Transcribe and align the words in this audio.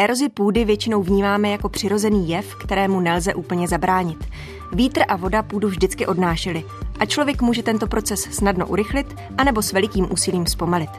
Erozi 0.00 0.28
půdy 0.28 0.64
většinou 0.64 1.02
vnímáme 1.02 1.48
jako 1.48 1.68
přirozený 1.68 2.28
jev, 2.28 2.54
kterému 2.54 3.00
nelze 3.00 3.34
úplně 3.34 3.68
zabránit. 3.68 4.24
Vítr 4.72 5.00
a 5.08 5.16
voda 5.16 5.42
půdu 5.42 5.68
vždycky 5.68 6.06
odnášeli 6.06 6.64
a 6.98 7.06
člověk 7.06 7.42
může 7.42 7.62
tento 7.62 7.86
proces 7.86 8.20
snadno 8.20 8.66
urychlit 8.66 9.16
anebo 9.38 9.62
s 9.62 9.72
velikým 9.72 10.12
úsilím 10.12 10.46
zpomalit. 10.46 10.90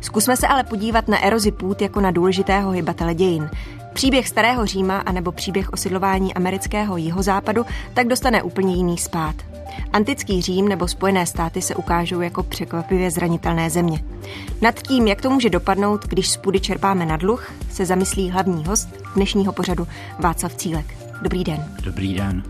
Zkusme 0.00 0.36
se 0.36 0.46
ale 0.46 0.64
podívat 0.64 1.08
na 1.08 1.24
erozi 1.24 1.52
půd 1.52 1.82
jako 1.82 2.00
na 2.00 2.10
důležitého 2.10 2.70
hybatele 2.70 3.14
dějin. 3.14 3.50
Příběh 3.92 4.28
starého 4.28 4.66
Říma 4.66 4.98
anebo 4.98 5.32
příběh 5.32 5.72
osidlování 5.72 6.34
amerického 6.34 6.96
jihozápadu 6.96 7.66
tak 7.94 8.08
dostane 8.08 8.42
úplně 8.42 8.74
jiný 8.74 8.98
spát. 8.98 9.34
Antický 9.92 10.42
Řím 10.42 10.68
nebo 10.68 10.88
Spojené 10.88 11.26
státy 11.26 11.62
se 11.62 11.74
ukážou 11.74 12.20
jako 12.20 12.42
překvapivě 12.42 13.10
zranitelné 13.10 13.70
země. 13.70 14.04
Nad 14.60 14.82
tím, 14.82 15.06
jak 15.06 15.22
to 15.22 15.30
může 15.30 15.50
dopadnout, 15.50 16.06
když 16.06 16.30
z 16.30 16.36
půdy 16.36 16.60
čerpáme 16.60 17.06
na 17.06 17.16
dluh, 17.16 17.52
se 17.70 17.86
zamyslí 17.86 18.30
hlavní 18.30 18.64
host 18.64 18.88
dnešního 19.14 19.52
pořadu 19.52 19.88
Václav 20.18 20.54
Cílek. 20.54 20.94
Dobrý 21.22 21.44
den. 21.44 21.64
Dobrý 21.82 22.14
den. 22.14 22.42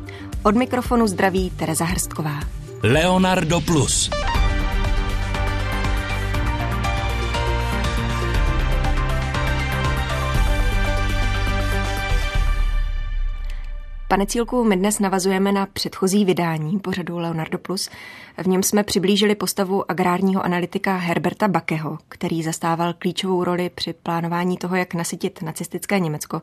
Od 0.43 0.55
mikrofonu 0.55 1.07
zdraví 1.07 1.51
Tereza 1.51 1.85
Hrstková. 1.85 2.41
Leonardo 2.83 3.61
Plus. 3.61 4.11
Pane 14.11 14.27
Cílku, 14.27 14.65
my 14.65 14.77
dnes 14.77 14.99
navazujeme 14.99 15.53
na 15.53 15.67
předchozí 15.67 16.25
vydání 16.25 16.79
pořadu 16.79 17.19
Leonardo 17.19 17.59
Plus. 17.59 17.91
V 18.43 18.47
něm 18.47 18.63
jsme 18.63 18.85
přiblížili 18.85 19.35
postavu 19.35 19.91
agrárního 19.91 20.45
analytika 20.45 20.97
Herberta 20.97 21.49
Bakeho, 21.49 21.99
který 22.09 22.43
zastával 22.43 22.95
klíčovou 22.99 23.45
roli 23.45 23.71
při 23.75 23.93
plánování 23.93 24.57
toho, 24.57 24.77
jak 24.77 24.95
nasytit 24.95 25.43
nacistické 25.43 25.99
Německo 25.99 26.43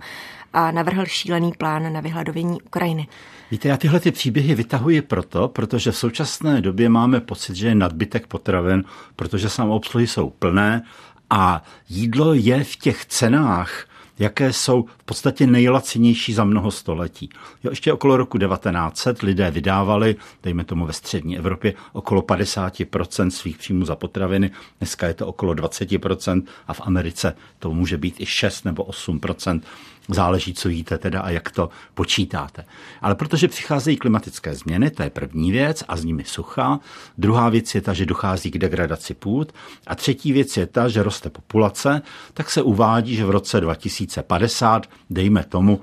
a 0.53 0.71
navrhl 0.71 1.05
šílený 1.05 1.51
plán 1.57 1.93
na 1.93 2.01
vyhladovění 2.01 2.61
Ukrajiny. 2.61 3.07
Víte, 3.51 3.67
já 3.67 3.77
tyhle 3.77 3.99
ty 3.99 4.11
příběhy 4.11 4.55
vytahuji 4.55 5.01
proto, 5.01 5.47
protože 5.47 5.91
v 5.91 5.97
současné 5.97 6.61
době 6.61 6.89
máme 6.89 7.19
pocit, 7.19 7.55
že 7.55 7.67
je 7.67 7.75
nadbytek 7.75 8.27
potravin, 8.27 8.83
protože 9.15 9.49
samoobsluhy 9.49 10.07
jsou 10.07 10.29
plné 10.29 10.81
a 11.29 11.63
jídlo 11.89 12.33
je 12.33 12.63
v 12.63 12.75
těch 12.75 13.05
cenách, 13.05 13.85
jaké 14.19 14.53
jsou 14.53 14.85
v 14.97 15.03
podstatě 15.03 15.47
nejlacinější 15.47 16.33
za 16.33 16.43
mnoho 16.43 16.71
století. 16.71 17.29
Jo, 17.63 17.71
ještě 17.71 17.93
okolo 17.93 18.17
roku 18.17 18.37
1900 18.37 19.21
lidé 19.21 19.51
vydávali, 19.51 20.15
dejme 20.43 20.63
tomu 20.63 20.85
ve 20.85 20.93
střední 20.93 21.37
Evropě, 21.37 21.73
okolo 21.93 22.21
50% 22.21 23.29
svých 23.29 23.57
příjmů 23.57 23.85
za 23.85 23.95
potraviny. 23.95 24.51
Dneska 24.79 25.07
je 25.07 25.13
to 25.13 25.27
okolo 25.27 25.53
20% 25.53 26.43
a 26.67 26.73
v 26.73 26.81
Americe 26.83 27.35
to 27.59 27.71
může 27.71 27.97
být 27.97 28.21
i 28.21 28.25
6 28.25 28.65
nebo 28.65 28.83
8%. 28.83 29.61
Záleží, 30.09 30.53
co 30.53 30.69
jíte 30.69 30.97
teda 30.97 31.21
a 31.21 31.29
jak 31.29 31.51
to 31.51 31.69
počítáte. 31.93 32.65
Ale 33.01 33.15
protože 33.15 33.47
přicházejí 33.47 33.97
klimatické 33.97 34.55
změny, 34.55 34.89
to 34.89 35.03
je 35.03 35.09
první 35.09 35.51
věc 35.51 35.83
a 35.87 35.97
s 35.97 36.03
nimi 36.03 36.23
sucha. 36.23 36.79
Druhá 37.17 37.49
věc 37.49 37.75
je 37.75 37.81
ta, 37.81 37.93
že 37.93 38.05
dochází 38.05 38.51
k 38.51 38.57
degradaci 38.57 39.13
půd. 39.13 39.53
A 39.87 39.95
třetí 39.95 40.31
věc 40.31 40.57
je 40.57 40.65
ta, 40.65 40.89
že 40.89 41.03
roste 41.03 41.29
populace, 41.29 42.01
tak 42.33 42.49
se 42.49 42.61
uvádí, 42.61 43.15
že 43.15 43.25
v 43.25 43.29
roce 43.29 43.61
2050, 43.61 44.87
dejme 45.09 45.43
tomu, 45.43 45.81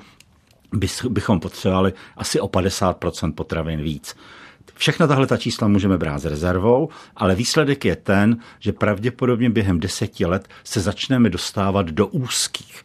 bychom 1.08 1.40
potřebovali 1.40 1.92
asi 2.16 2.40
o 2.40 2.48
50% 2.48 3.32
potravin 3.32 3.82
víc. 3.82 4.16
Všechna 4.74 5.06
tahle 5.06 5.26
ta 5.26 5.36
čísla 5.36 5.68
můžeme 5.68 5.98
brát 5.98 6.18
s 6.18 6.24
rezervou, 6.24 6.88
ale 7.16 7.34
výsledek 7.34 7.84
je 7.84 7.96
ten, 7.96 8.36
že 8.58 8.72
pravděpodobně 8.72 9.50
během 9.50 9.80
deseti 9.80 10.26
let 10.26 10.48
se 10.64 10.80
začneme 10.80 11.30
dostávat 11.30 11.86
do 11.86 12.06
úzkých 12.06 12.84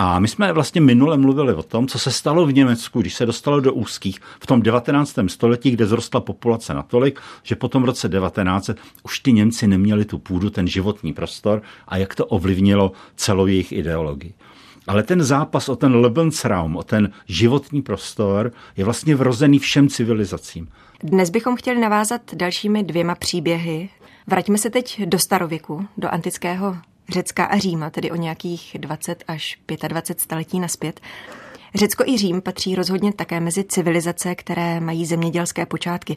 a 0.00 0.18
my 0.18 0.28
jsme 0.28 0.52
vlastně 0.52 0.80
minule 0.80 1.16
mluvili 1.16 1.54
o 1.54 1.62
tom, 1.62 1.88
co 1.88 1.98
se 1.98 2.10
stalo 2.10 2.46
v 2.46 2.52
Německu, 2.52 3.00
když 3.00 3.14
se 3.14 3.26
dostalo 3.26 3.60
do 3.60 3.72
úzkých 3.72 4.20
v 4.40 4.46
tom 4.46 4.62
19. 4.62 5.18
století, 5.26 5.70
kde 5.70 5.86
zrostla 5.86 6.20
populace 6.20 6.74
natolik, 6.74 7.20
že 7.42 7.56
potom 7.56 7.82
v 7.82 7.86
roce 7.86 8.08
1900 8.08 8.78
už 9.02 9.20
ty 9.20 9.32
Němci 9.32 9.66
neměli 9.66 10.04
tu 10.04 10.18
půdu, 10.18 10.50
ten 10.50 10.66
životní 10.66 11.12
prostor 11.12 11.62
a 11.88 11.96
jak 11.96 12.14
to 12.14 12.26
ovlivnilo 12.26 12.92
celou 13.16 13.46
jejich 13.46 13.72
ideologii. 13.72 14.34
Ale 14.86 15.02
ten 15.02 15.22
zápas 15.22 15.68
o 15.68 15.76
ten 15.76 15.96
Lebensraum, 15.96 16.76
o 16.76 16.82
ten 16.82 17.12
životní 17.26 17.82
prostor, 17.82 18.52
je 18.76 18.84
vlastně 18.84 19.16
vrozený 19.16 19.58
všem 19.58 19.88
civilizacím. 19.88 20.68
Dnes 21.02 21.30
bychom 21.30 21.56
chtěli 21.56 21.80
navázat 21.80 22.20
dalšími 22.34 22.82
dvěma 22.82 23.14
příběhy. 23.14 23.88
Vraťme 24.26 24.58
se 24.58 24.70
teď 24.70 25.02
do 25.04 25.18
starověku, 25.18 25.86
do 25.96 26.08
antického 26.08 26.76
Řecka 27.08 27.44
a 27.44 27.58
Říma, 27.58 27.90
tedy 27.90 28.10
o 28.10 28.16
nějakých 28.16 28.76
20 28.80 29.24
až 29.28 29.58
25 29.88 30.20
staletí 30.20 30.60
naspět. 30.60 31.00
Řecko 31.74 32.04
i 32.06 32.18
Řím 32.18 32.42
patří 32.42 32.74
rozhodně 32.74 33.12
také 33.12 33.40
mezi 33.40 33.64
civilizace, 33.64 34.34
které 34.34 34.80
mají 34.80 35.06
zemědělské 35.06 35.66
počátky. 35.66 36.16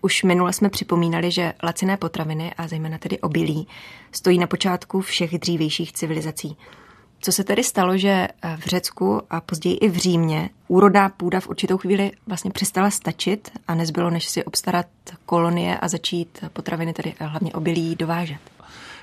Už 0.00 0.22
minule 0.22 0.52
jsme 0.52 0.68
připomínali, 0.68 1.30
že 1.30 1.52
laciné 1.62 1.96
potraviny, 1.96 2.54
a 2.58 2.68
zejména 2.68 2.98
tedy 2.98 3.18
obilí, 3.18 3.68
stojí 4.12 4.38
na 4.38 4.46
počátku 4.46 5.00
všech 5.00 5.38
dřívějších 5.38 5.92
civilizací. 5.92 6.56
Co 7.20 7.32
se 7.32 7.44
tedy 7.44 7.64
stalo, 7.64 7.96
že 7.96 8.28
v 8.56 8.66
Řecku 8.66 9.22
a 9.30 9.40
později 9.40 9.76
i 9.76 9.88
v 9.88 9.96
Římě 9.96 10.50
úrodná 10.68 11.08
půda 11.08 11.40
v 11.40 11.48
určitou 11.48 11.78
chvíli 11.78 12.12
vlastně 12.26 12.50
přestala 12.50 12.90
stačit 12.90 13.50
a 13.68 13.74
nezbylo, 13.74 14.10
než 14.10 14.28
si 14.28 14.44
obstarat 14.44 14.86
kolonie 15.26 15.78
a 15.78 15.88
začít 15.88 16.44
potraviny, 16.52 16.92
tedy 16.92 17.14
hlavně 17.20 17.52
obilí, 17.52 17.96
dovážet? 17.96 18.51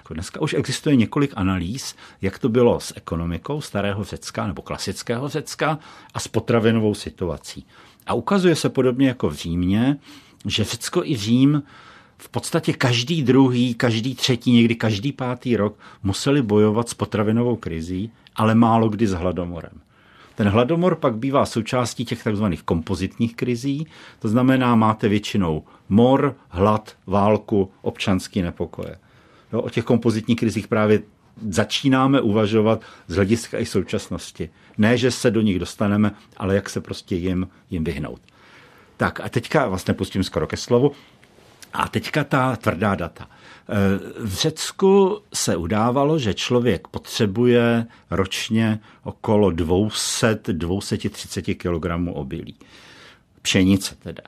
Jako 0.09 0.13
dneska 0.13 0.41
už 0.41 0.53
existuje 0.53 0.95
několik 0.95 1.33
analýz, 1.35 1.95
jak 2.21 2.39
to 2.39 2.49
bylo 2.49 2.79
s 2.79 2.93
ekonomikou 2.97 3.61
starého 3.61 4.03
Řecka 4.03 4.47
nebo 4.47 4.61
klasického 4.61 5.29
Řecka 5.29 5.79
a 6.13 6.19
s 6.19 6.27
potravinovou 6.27 6.93
situací. 6.93 7.65
A 8.07 8.13
ukazuje 8.13 8.55
se 8.55 8.69
podobně 8.69 9.07
jako 9.07 9.29
v 9.29 9.33
Římě, 9.33 9.97
že 10.45 10.63
Řecko 10.63 11.03
i 11.03 11.17
Řím 11.17 11.63
v 12.17 12.29
podstatě 12.29 12.73
každý 12.73 13.23
druhý, 13.23 13.73
každý 13.73 14.15
třetí, 14.15 14.51
někdy 14.51 14.75
každý 14.75 15.11
pátý 15.11 15.55
rok 15.55 15.79
museli 16.03 16.41
bojovat 16.41 16.89
s 16.89 16.93
potravinovou 16.93 17.55
krizí, 17.55 18.11
ale 18.35 18.55
málo 18.55 18.89
kdy 18.89 19.07
s 19.07 19.11
hladomorem. 19.11 19.81
Ten 20.35 20.49
hladomor 20.49 20.95
pak 20.95 21.15
bývá 21.15 21.45
součástí 21.45 22.05
těch 22.05 22.23
takzvaných 22.23 22.63
kompozitních 22.63 23.35
krizí, 23.35 23.87
to 24.19 24.29
znamená, 24.29 24.75
máte 24.75 25.09
většinou 25.09 25.63
mor, 25.89 26.35
hlad, 26.49 26.95
válku, 27.07 27.71
občanský 27.81 28.41
nepokoje. 28.41 28.95
Jo, 29.53 29.61
o 29.61 29.69
těch 29.69 29.83
kompozitních 29.83 30.37
krizích 30.37 30.67
právě 30.67 31.01
začínáme 31.49 32.21
uvažovat 32.21 32.81
z 33.07 33.15
hlediska 33.15 33.59
i 33.59 33.65
současnosti. 33.65 34.49
Ne, 34.77 34.97
že 34.97 35.11
se 35.11 35.31
do 35.31 35.41
nich 35.41 35.59
dostaneme, 35.59 36.11
ale 36.37 36.55
jak 36.55 36.69
se 36.69 36.81
prostě 36.81 37.15
jim, 37.15 37.47
jim 37.69 37.83
vyhnout. 37.83 38.21
Tak 38.97 39.19
a 39.19 39.29
teďka 39.29 39.67
vlastně 39.67 39.93
pustím 39.93 40.23
skoro 40.23 40.47
ke 40.47 40.57
slovu. 40.57 40.91
A 41.73 41.87
teďka 41.87 42.23
ta 42.23 42.55
tvrdá 42.55 42.95
data. 42.95 43.23
E, 43.23 43.27
v 44.25 44.33
Řecku 44.33 45.21
se 45.33 45.55
udávalo, 45.55 46.19
že 46.19 46.33
člověk 46.33 46.87
potřebuje 46.87 47.85
ročně 48.11 48.79
okolo 49.03 49.49
200-230 49.49 51.55
kg 51.55 51.85
obilí. 52.17 52.55
Pšenice 53.41 53.95
teda. 53.95 54.23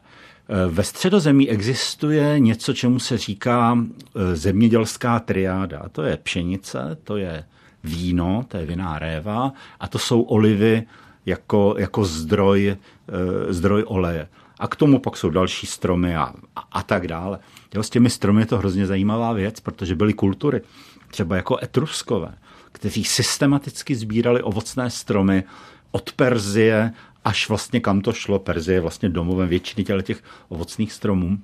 Ve 0.67 0.83
středozemí 0.83 1.49
existuje 1.49 2.39
něco, 2.39 2.73
čemu 2.73 2.99
se 2.99 3.17
říká 3.17 3.77
eh, 3.77 4.35
zemědělská 4.35 5.19
triáda. 5.19 5.83
To 5.91 6.03
je 6.03 6.17
pšenice, 6.17 6.97
to 7.03 7.17
je 7.17 7.43
víno, 7.83 8.45
to 8.47 8.57
je 8.57 8.65
viná 8.65 8.99
réva 8.99 9.53
a 9.79 9.87
to 9.87 9.99
jsou 9.99 10.21
olivy 10.21 10.83
jako, 11.25 11.75
jako 11.77 12.05
zdroj, 12.05 12.67
eh, 12.67 13.53
zdroj 13.53 13.83
oleje. 13.87 14.27
A 14.59 14.67
k 14.67 14.75
tomu 14.75 14.99
pak 14.99 15.17
jsou 15.17 15.29
další 15.29 15.67
stromy 15.67 16.15
a, 16.15 16.33
a, 16.55 16.63
a 16.71 16.83
tak 16.83 17.07
dále. 17.07 17.39
Jo, 17.75 17.83
s 17.83 17.89
těmi 17.89 18.09
stromy 18.09 18.41
je 18.41 18.45
to 18.45 18.57
hrozně 18.57 18.87
zajímavá 18.87 19.33
věc, 19.33 19.59
protože 19.59 19.95
byly 19.95 20.13
kultury, 20.13 20.61
třeba 21.07 21.35
jako 21.35 21.57
etruskové, 21.63 22.33
kteří 22.71 23.03
systematicky 23.03 23.95
sbírali 23.95 24.43
ovocné 24.43 24.89
stromy 24.89 25.43
od 25.91 26.11
Perzie 26.11 26.91
až 27.25 27.49
vlastně 27.49 27.79
kam 27.79 28.01
to 28.01 28.13
šlo. 28.13 28.39
Perzie 28.39 28.75
je 28.75 28.81
vlastně 28.81 29.09
domovem 29.09 29.49
většiny 29.49 29.85
těch 30.03 30.23
ovocných 30.49 30.91
stromů. 30.91 31.37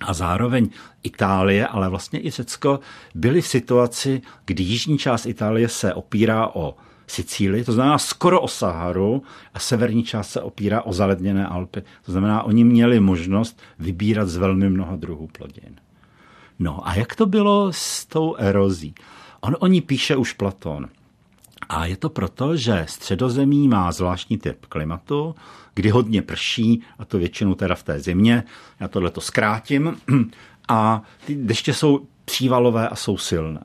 A 0.00 0.12
zároveň 0.12 0.68
Itálie, 1.02 1.66
ale 1.66 1.88
vlastně 1.88 2.26
i 2.26 2.30
Řecko 2.30 2.80
byly 3.14 3.40
v 3.40 3.46
situaci, 3.46 4.22
kdy 4.44 4.62
jižní 4.62 4.98
část 4.98 5.26
Itálie 5.26 5.68
se 5.68 5.94
opírá 5.94 6.54
o 6.54 6.74
Sicílii, 7.06 7.64
to 7.64 7.72
znamená 7.72 7.98
skoro 7.98 8.40
o 8.40 8.48
Saharu, 8.48 9.22
a 9.54 9.58
severní 9.58 10.04
část 10.04 10.30
se 10.30 10.40
opírá 10.40 10.82
o 10.82 10.92
zaledněné 10.92 11.46
Alpy. 11.46 11.82
To 12.04 12.12
znamená, 12.12 12.42
oni 12.42 12.64
měli 12.64 13.00
možnost 13.00 13.60
vybírat 13.78 14.28
z 14.28 14.36
velmi 14.36 14.70
mnoha 14.70 14.96
druhů 14.96 15.26
plodin. 15.26 15.76
No 16.58 16.88
a 16.88 16.94
jak 16.94 17.16
to 17.16 17.26
bylo 17.26 17.72
s 17.72 18.06
tou 18.06 18.36
erozí? 18.38 18.94
On 19.40 19.56
o 19.60 19.66
ní 19.66 19.80
píše 19.80 20.16
už 20.16 20.32
Platón. 20.32 20.88
A 21.68 21.86
je 21.86 21.96
to 21.96 22.08
proto, 22.08 22.56
že 22.56 22.86
středozemí 22.88 23.68
má 23.68 23.92
zvláštní 23.92 24.38
typ 24.38 24.66
klimatu, 24.66 25.34
kdy 25.74 25.90
hodně 25.90 26.22
prší, 26.22 26.82
a 26.98 27.04
to 27.04 27.18
většinou 27.18 27.54
teda 27.54 27.74
v 27.74 27.82
té 27.82 28.00
zimě. 28.00 28.44
Já 28.80 28.88
tohle 28.88 29.10
to 29.10 29.20
zkrátím. 29.20 29.96
A 30.68 31.02
ty 31.26 31.34
deště 31.34 31.74
jsou 31.74 32.06
přívalové 32.24 32.88
a 32.88 32.96
jsou 32.96 33.16
silné. 33.16 33.60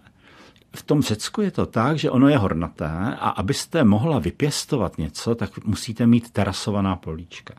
v 0.75 0.83
tom 0.83 1.01
Řecku 1.01 1.41
je 1.41 1.51
to 1.51 1.65
tak, 1.65 1.99
že 1.99 2.11
ono 2.11 2.27
je 2.27 2.37
hornaté 2.37 3.15
a 3.19 3.29
abyste 3.29 3.83
mohla 3.83 4.19
vypěstovat 4.19 4.97
něco, 4.97 5.35
tak 5.35 5.65
musíte 5.65 6.07
mít 6.07 6.29
terasovaná 6.29 6.95
políčka. 6.95 7.53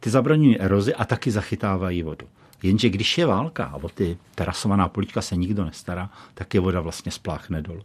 Ty 0.00 0.10
zabraňují 0.10 0.60
erozi 0.60 0.94
a 0.94 1.04
taky 1.04 1.30
zachytávají 1.30 2.02
vodu. 2.02 2.26
Jenže 2.62 2.88
když 2.88 3.18
je 3.18 3.26
válka 3.26 3.64
a 3.64 3.76
o 3.76 3.88
ty 3.88 4.18
terasovaná 4.34 4.88
políčka 4.88 5.22
se 5.22 5.36
nikdo 5.36 5.64
nestará, 5.64 6.10
tak 6.34 6.54
je 6.54 6.60
voda 6.60 6.80
vlastně 6.80 7.12
spláchne 7.12 7.62
dolů. 7.62 7.82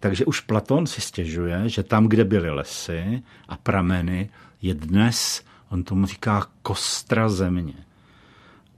Takže 0.00 0.24
už 0.24 0.40
Platon 0.40 0.86
si 0.86 1.00
stěžuje, 1.00 1.68
že 1.68 1.82
tam, 1.82 2.06
kde 2.06 2.24
byly 2.24 2.50
lesy 2.50 3.22
a 3.48 3.56
prameny, 3.56 4.30
je 4.62 4.74
dnes, 4.74 5.44
on 5.68 5.82
tomu 5.82 6.06
říká, 6.06 6.46
kostra 6.62 7.28
země. 7.28 7.74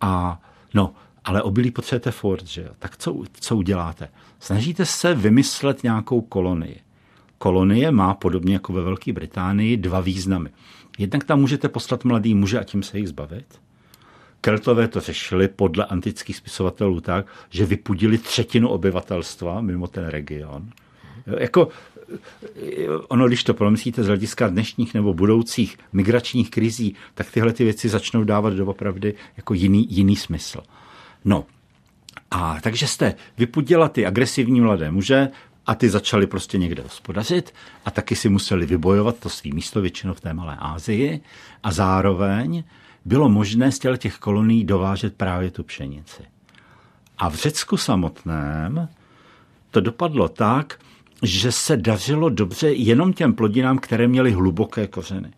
A 0.01 0.43
no, 0.75 0.95
ale 1.25 1.43
obilí 1.43 1.71
potřebujete 1.71 2.11
furt, 2.11 2.47
že 2.47 2.63
jo? 2.63 2.69
Tak 2.79 2.97
co, 2.97 3.23
co 3.33 3.57
uděláte? 3.57 4.09
Snažíte 4.41 4.87
se 4.87 5.15
vymyslet 5.15 5.83
nějakou 5.83 6.21
kolonii. 6.21 6.81
Kolonie 7.39 7.91
má, 7.91 8.15
podobně 8.15 8.55
jako 8.55 8.73
ve 8.73 8.83
Velké 8.83 9.13
Británii, 9.13 9.77
dva 9.77 10.01
významy. 10.01 10.51
Jednak 10.99 11.25
tam 11.25 11.41
můžete 11.41 11.69
poslat 11.69 12.05
mladý 12.05 12.35
muže 12.35 12.61
a 12.61 12.65
tím 12.65 12.83
se 12.83 12.99
jich 12.99 13.09
zbavit. 13.09 13.61
Keltové 14.41 14.89
to 14.89 15.01
řešili 15.01 15.49
podle 15.49 15.85
antických 15.87 16.37
spisovatelů 16.37 17.01
tak, 17.01 17.27
že 17.51 17.67
vypudili 17.67 18.19
třetinu 18.19 18.69
obyvatelstva 18.69 19.61
mimo 19.61 19.87
ten 19.87 20.07
region. 20.07 20.71
Jako, 21.39 21.69
ono, 23.09 23.29
když 23.29 23.45
to 23.45 23.55
promyslíte 23.55 24.05
z 24.05 24.07
hlediska 24.07 24.49
dnešních 24.49 24.95
nebo 24.95 25.15
budoucích 25.15 25.79
migračních 25.93 26.51
krizí, 26.51 26.95
tak 27.15 27.31
tyhle 27.31 27.53
ty 27.53 27.65
věci 27.65 27.89
začnou 27.89 28.25
dávat 28.25 28.55
doopravdy 28.55 29.15
jako 29.37 29.55
jiný, 29.55 29.87
jiný 29.91 30.17
smysl. 30.17 30.61
No, 31.25 31.45
a 32.31 32.61
takže 32.61 32.87
jste 32.87 33.15
vypudila 33.39 33.89
ty 33.89 34.07
agresivní 34.07 34.61
mladé 34.61 34.91
muže 34.91 35.29
a 35.67 35.75
ty 35.75 35.91
začali 35.91 36.27
prostě 36.27 36.59
někde 36.59 36.83
hospodařit 36.83 37.55
a 37.85 37.91
taky 37.91 38.17
si 38.17 38.29
museli 38.29 38.67
vybojovat 38.67 39.19
to 39.19 39.29
svý 39.29 39.53
místo 39.53 39.81
většinou 39.81 40.15
v 40.15 40.21
té 40.21 40.35
Malé 40.35 40.57
Ázii 40.61 41.21
a 41.63 41.73
zároveň 41.73 42.65
bylo 43.05 43.29
možné 43.29 43.73
z 43.73 43.79
těch 43.99 44.19
kolonií 44.19 44.65
dovážet 44.65 45.17
právě 45.17 45.51
tu 45.51 45.63
pšenici. 45.63 46.23
A 47.19 47.31
v 47.31 47.35
Řecku 47.35 47.77
samotném 47.77 48.89
to 49.71 49.81
dopadlo 49.81 50.29
tak, 50.29 50.79
že 51.23 51.53
se 51.53 51.77
dařilo 51.77 52.29
dobře 52.29 52.73
jenom 52.73 53.13
těm 53.13 53.33
plodinám, 53.33 53.79
které 53.79 54.09
měly 54.09 54.33
hluboké 54.33 54.87
kořeny. 54.87 55.31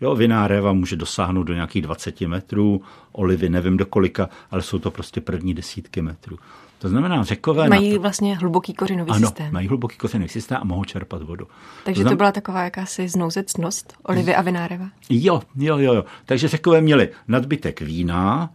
Jo, 0.00 0.14
vinná 0.14 0.48
réva 0.48 0.72
může 0.72 0.96
dosáhnout 0.96 1.42
do 1.42 1.54
nějakých 1.54 1.82
20 1.82 2.20
metrů, 2.20 2.82
olivy 3.12 3.48
nevím 3.48 3.76
do 3.76 3.86
kolika, 3.86 4.28
ale 4.50 4.62
jsou 4.62 4.78
to 4.78 4.90
prostě 4.90 5.20
první 5.20 5.54
desítky 5.54 6.02
metrů. 6.02 6.38
To 6.78 6.88
znamená, 6.88 7.24
řekové... 7.24 7.68
Mají 7.68 7.94
to... 7.94 8.00
vlastně 8.00 8.36
hluboký 8.36 8.74
kořenový 8.74 9.10
ano, 9.10 9.26
systém. 9.26 9.52
mají 9.52 9.68
hluboký 9.68 9.96
kořenový 9.96 10.28
systém 10.28 10.58
a 10.60 10.64
mohou 10.64 10.84
čerpat 10.84 11.22
vodu. 11.22 11.46
Takže 11.84 11.98
to, 11.98 12.02
znam... 12.02 12.12
to 12.12 12.16
byla 12.16 12.32
taková 12.32 12.64
jakási 12.64 13.08
znouzecnost 13.08 13.94
olivy 14.02 14.34
a 14.34 14.42
vináreva? 14.42 14.88
Jo, 15.10 15.42
jo, 15.56 15.78
jo, 15.78 15.94
jo. 15.94 16.04
Takže 16.26 16.48
řekové 16.48 16.80
měli 16.80 17.08
nadbytek 17.28 17.80
vína, 17.80 18.50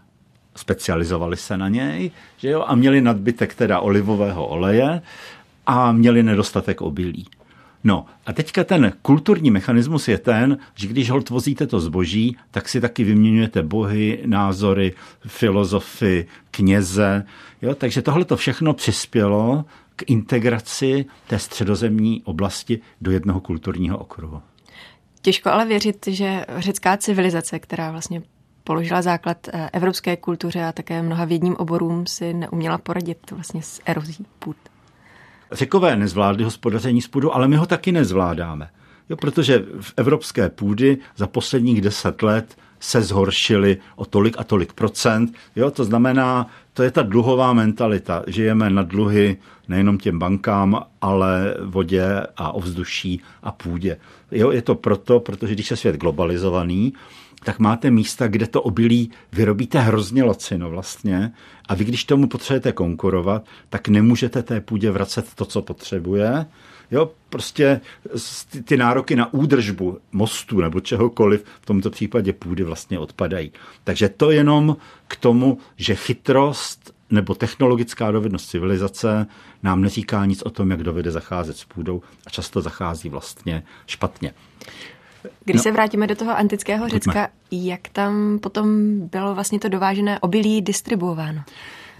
specializovali 0.55 1.37
se 1.37 1.57
na 1.57 1.69
něj, 1.69 2.11
že 2.37 2.49
jo, 2.49 2.63
a 2.67 2.75
měli 2.75 3.01
nadbytek 3.01 3.55
teda 3.55 3.79
olivového 3.79 4.47
oleje 4.47 5.01
a 5.67 5.91
měli 5.91 6.23
nedostatek 6.23 6.81
obilí. 6.81 7.25
No 7.83 8.05
a 8.25 8.33
teďka 8.33 8.63
ten 8.63 8.93
kulturní 9.01 9.51
mechanismus 9.51 10.07
je 10.07 10.17
ten, 10.17 10.57
že 10.75 10.87
když 10.87 11.09
hold 11.09 11.29
vozíte 11.29 11.67
to 11.67 11.79
zboží, 11.79 12.37
tak 12.51 12.69
si 12.69 12.81
taky 12.81 13.03
vyměňujete 13.03 13.63
bohy, 13.63 14.23
názory, 14.25 14.93
filozofy, 15.27 16.27
kněze. 16.51 17.23
Jo? 17.61 17.75
Takže 17.75 18.01
tohle 18.01 18.25
to 18.25 18.37
všechno 18.37 18.73
přispělo 18.73 19.65
k 19.95 20.03
integraci 20.09 21.05
té 21.27 21.39
středozemní 21.39 22.21
oblasti 22.23 22.79
do 23.01 23.11
jednoho 23.11 23.39
kulturního 23.39 23.97
okruhu. 23.97 24.41
Těžko 25.21 25.49
ale 25.49 25.65
věřit, 25.65 26.07
že 26.07 26.45
řecká 26.57 26.97
civilizace, 26.97 27.59
která 27.59 27.91
vlastně 27.91 28.21
položila 28.63 29.01
základ 29.01 29.47
eh, 29.47 29.69
evropské 29.73 30.17
kultuře 30.17 30.63
a 30.63 30.71
také 30.71 31.01
mnoha 31.01 31.25
vědním 31.25 31.55
oborům, 31.55 32.07
si 32.07 32.33
neuměla 32.33 32.77
poradit 32.77 33.31
vlastně 33.31 33.61
s 33.61 33.81
erozí 33.85 34.25
půd. 34.39 34.57
Řekové 35.51 35.95
nezvládli 35.95 36.43
hospodaření 36.43 37.01
s 37.01 37.07
půdou, 37.07 37.31
ale 37.31 37.47
my 37.47 37.55
ho 37.55 37.65
taky 37.65 37.91
nezvládáme. 37.91 38.69
Jo, 39.09 39.15
protože 39.15 39.63
v 39.81 39.93
evropské 39.97 40.49
půdy 40.49 40.97
za 41.15 41.27
posledních 41.27 41.81
deset 41.81 42.23
let 42.23 42.57
se 42.79 43.01
zhoršily 43.01 43.77
o 43.95 44.05
tolik 44.05 44.35
a 44.37 44.43
tolik 44.43 44.73
procent. 44.73 45.33
Jo, 45.55 45.71
to 45.71 45.83
znamená, 45.83 46.47
to 46.73 46.83
je 46.83 46.91
ta 46.91 47.03
dluhová 47.03 47.53
mentalita. 47.53 48.23
Žijeme 48.27 48.69
na 48.69 48.83
dluhy 48.83 49.37
nejenom 49.67 49.97
těm 49.97 50.19
bankám, 50.19 50.83
ale 51.01 51.55
vodě 51.61 52.05
a 52.37 52.51
ovzduší 52.51 53.21
a 53.43 53.51
půdě. 53.51 53.97
Jo, 54.31 54.51
je 54.51 54.61
to 54.61 54.75
proto, 54.75 55.19
protože 55.19 55.53
když 55.53 55.71
je 55.71 55.77
svět 55.77 55.95
globalizovaný, 55.95 56.93
tak 57.47 57.59
máte 57.59 57.91
místa, 57.91 58.27
kde 58.27 58.47
to 58.47 58.61
obilí 58.61 59.11
vyrobíte 59.31 59.79
hrozně 59.79 60.23
lacino 60.23 60.69
vlastně 60.69 61.31
a 61.67 61.75
vy, 61.75 61.85
když 61.85 62.03
tomu 62.03 62.27
potřebujete 62.27 62.71
konkurovat, 62.71 63.45
tak 63.69 63.87
nemůžete 63.87 64.43
té 64.43 64.61
půdě 64.61 64.91
vracet 64.91 65.25
to, 65.35 65.45
co 65.45 65.61
potřebuje. 65.61 66.45
Jo, 66.91 67.11
prostě 67.29 67.81
ty 68.63 68.77
nároky 68.77 69.15
na 69.15 69.33
údržbu 69.33 69.97
mostu 70.11 70.61
nebo 70.61 70.79
čehokoliv 70.79 71.43
v 71.61 71.65
tomto 71.65 71.89
případě 71.89 72.33
půdy 72.33 72.63
vlastně 72.63 72.99
odpadají. 72.99 73.51
Takže 73.83 74.09
to 74.09 74.31
jenom 74.31 74.77
k 75.07 75.15
tomu, 75.15 75.57
že 75.75 75.95
chytrost 75.95 76.93
nebo 77.09 77.35
technologická 77.35 78.11
dovednost 78.11 78.49
civilizace 78.49 79.25
nám 79.63 79.81
neříká 79.81 80.25
nic 80.25 80.41
o 80.41 80.49
tom, 80.49 80.71
jak 80.71 80.83
dovede 80.83 81.11
zacházet 81.11 81.57
s 81.57 81.65
půdou 81.65 82.01
a 82.25 82.29
často 82.29 82.61
zachází 82.61 83.09
vlastně 83.09 83.63
špatně. 83.85 84.33
Když 85.45 85.55
no. 85.55 85.63
se 85.63 85.71
vrátíme 85.71 86.07
do 86.07 86.15
toho 86.15 86.37
antického 86.37 86.89
Řecka, 86.89 87.29
Pojďme. 87.49 87.67
jak 87.69 87.81
tam 87.91 88.39
potom 88.39 88.67
bylo 89.11 89.35
vlastně 89.35 89.59
to 89.59 89.69
dovážené 89.69 90.19
obilí 90.19 90.61
distribuováno? 90.61 91.43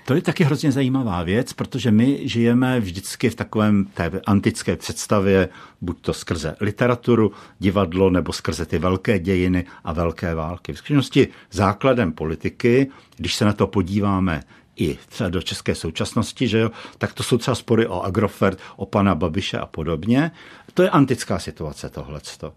To 0.08 0.16
je 0.16 0.22
taky 0.22 0.44
hrozně 0.44 0.72
zajímavá 0.72 1.24
věc, 1.24 1.54
protože 1.54 1.92
my 1.92 2.20
žijeme 2.24 2.80
vždycky 2.80 3.30
v 3.30 3.36
takovém 3.36 3.86
té 3.94 4.12
antické 4.28 4.76
představě, 4.76 5.50
buď 5.82 6.02
to 6.02 6.14
skrze 6.14 6.56
literaturu, 6.62 7.32
divadlo, 7.60 8.10
nebo 8.10 8.34
skrze 8.34 8.66
ty 8.66 8.80
velké 8.80 9.20
dějiny 9.20 9.66
a 9.84 9.94
velké 9.94 10.36
války. 10.36 10.74
V 10.74 10.78
skutečnosti 10.78 11.28
základem 11.52 12.12
politiky, 12.12 12.88
když 13.18 13.36
se 13.36 13.46
na 13.46 13.54
to 13.54 13.68
podíváme 13.68 14.44
i 14.78 14.98
třeba 15.10 15.30
do 15.30 15.42
české 15.42 15.76
současnosti, 15.76 16.48
že 16.48 16.60
jo, 16.60 16.72
tak 16.98 17.14
to 17.14 17.24
jsou 17.24 17.38
třeba 17.38 17.56
spory 17.56 17.88
o 17.88 18.02
Agrofert, 18.02 18.60
o 18.76 18.86
pana 18.86 19.16
Babiše 19.16 19.58
a 19.58 19.66
podobně. 19.66 20.32
To 20.74 20.84
je 20.84 20.90
antická 20.90 21.40
situace 21.40 21.90
tohleto. 21.90 22.54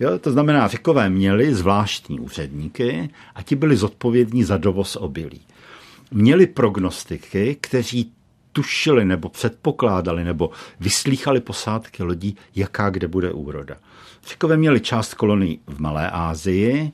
Jo, 0.00 0.18
to 0.18 0.30
znamená, 0.32 0.68
řekové 0.68 1.10
měli 1.10 1.54
zvláštní 1.54 2.20
úředníky 2.20 3.10
a 3.34 3.42
ti 3.42 3.56
byli 3.56 3.76
zodpovědní 3.76 4.44
za 4.44 4.56
dovoz 4.56 4.96
obilí. 4.96 5.40
Měli 6.10 6.46
prognostiky, 6.46 7.56
kteří 7.60 8.12
tušili 8.52 9.04
nebo 9.04 9.28
předpokládali 9.28 10.24
nebo 10.24 10.50
vyslýchali 10.80 11.40
posádky 11.40 12.02
lodí, 12.02 12.36
jaká 12.56 12.90
kde 12.90 13.08
bude 13.08 13.32
úroda. 13.32 13.76
Řekové 14.26 14.56
měli 14.56 14.80
část 14.80 15.14
kolonií 15.14 15.60
v 15.66 15.80
Malé 15.80 16.10
Ázii, 16.10 16.92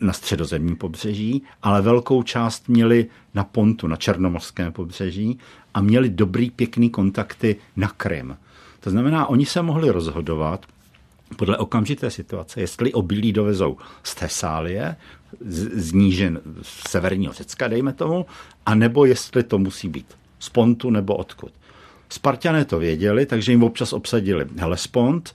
na 0.00 0.12
středozemním 0.12 0.76
pobřeží, 0.76 1.42
ale 1.62 1.82
velkou 1.82 2.22
část 2.22 2.68
měli 2.68 3.06
na 3.34 3.44
Pontu, 3.44 3.86
na 3.86 3.96
černomorském 3.96 4.72
pobřeží 4.72 5.38
a 5.74 5.80
měli 5.80 6.08
dobrý, 6.08 6.50
pěkný 6.50 6.90
kontakty 6.90 7.56
na 7.76 7.88
Krym. 7.88 8.36
To 8.80 8.90
znamená, 8.90 9.26
oni 9.26 9.46
se 9.46 9.62
mohli 9.62 9.90
rozhodovat, 9.90 10.66
podle 11.36 11.58
okamžité 11.58 12.10
situace, 12.10 12.60
jestli 12.60 12.92
obilí 12.92 13.32
dovezou 13.32 13.76
z 14.02 14.14
Tesálie, 14.14 14.96
z, 15.40 15.80
z 15.80 15.92
nížin 15.92 16.40
severního 16.62 17.32
Řecka, 17.32 17.68
dejme 17.68 17.92
tomu, 17.92 18.26
anebo 18.66 19.04
jestli 19.04 19.42
to 19.42 19.58
musí 19.58 19.88
být 19.88 20.06
z 20.38 20.48
Pontu 20.48 20.90
nebo 20.90 21.16
odkud. 21.16 21.52
Spartané 22.08 22.64
to 22.64 22.78
věděli, 22.78 23.26
takže 23.26 23.52
jim 23.52 23.62
občas 23.62 23.92
obsadili 23.92 24.46
Hellespont, 24.56 25.34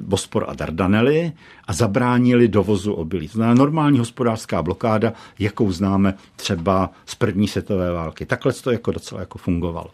Bospor 0.00 0.44
a 0.48 0.54
Dardanely 0.54 1.32
a 1.64 1.72
zabránili 1.72 2.48
dovozu 2.48 2.92
obilí. 2.92 3.28
To 3.28 3.32
znamená 3.32 3.54
normální 3.54 3.98
hospodářská 3.98 4.62
blokáda, 4.62 5.12
jakou 5.38 5.72
známe 5.72 6.14
třeba 6.36 6.90
z 7.06 7.14
první 7.14 7.48
světové 7.48 7.92
války. 7.92 8.26
Takhle 8.26 8.52
to 8.52 8.70
jako 8.70 8.92
docela 8.92 9.20
jako 9.20 9.38
fungovalo. 9.38 9.90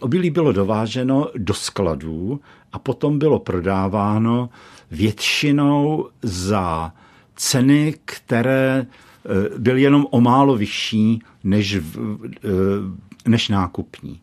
Obilí 0.00 0.30
bylo 0.30 0.52
dováženo 0.52 1.28
do 1.36 1.54
skladů 1.54 2.40
a 2.72 2.78
potom 2.78 3.18
bylo 3.18 3.38
prodáváno 3.38 4.50
většinou 4.90 6.08
za 6.22 6.92
ceny, 7.36 7.94
které 8.04 8.86
eh, 8.86 9.58
byly 9.58 9.82
jenom 9.82 10.06
o 10.10 10.20
málo 10.20 10.56
vyšší 10.56 11.22
než, 11.44 11.74
eh, 11.74 11.80
než 13.26 13.48
nákupní. 13.48 14.20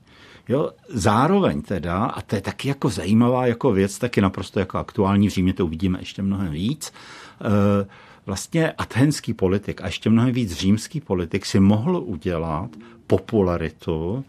Jo, 0.50 0.72
zároveň 0.90 1.62
teda, 1.62 2.06
a 2.06 2.22
to 2.22 2.36
je 2.36 2.42
taky 2.42 2.68
jako 2.68 2.90
zajímavá 2.90 3.48
jako 3.48 3.72
věc, 3.72 4.00
taky 4.00 4.22
naprosto 4.22 4.60
jako 4.60 4.78
aktuální, 4.78 5.28
v 5.28 5.32
Římě 5.32 5.54
to 5.54 5.66
uvidíme 5.66 6.00
ještě 6.00 6.22
mnohem 6.22 6.52
víc, 6.52 6.94
eh, 7.42 7.88
vlastně 8.26 8.72
atenský 8.72 9.34
politik 9.34 9.82
a 9.82 9.86
ještě 9.86 10.10
mnohem 10.10 10.34
víc 10.34 10.54
římský 10.54 11.02
politik 11.02 11.46
si 11.46 11.60
mohl 11.60 12.04
udělat 12.06 12.70
popularitu 13.08 14.26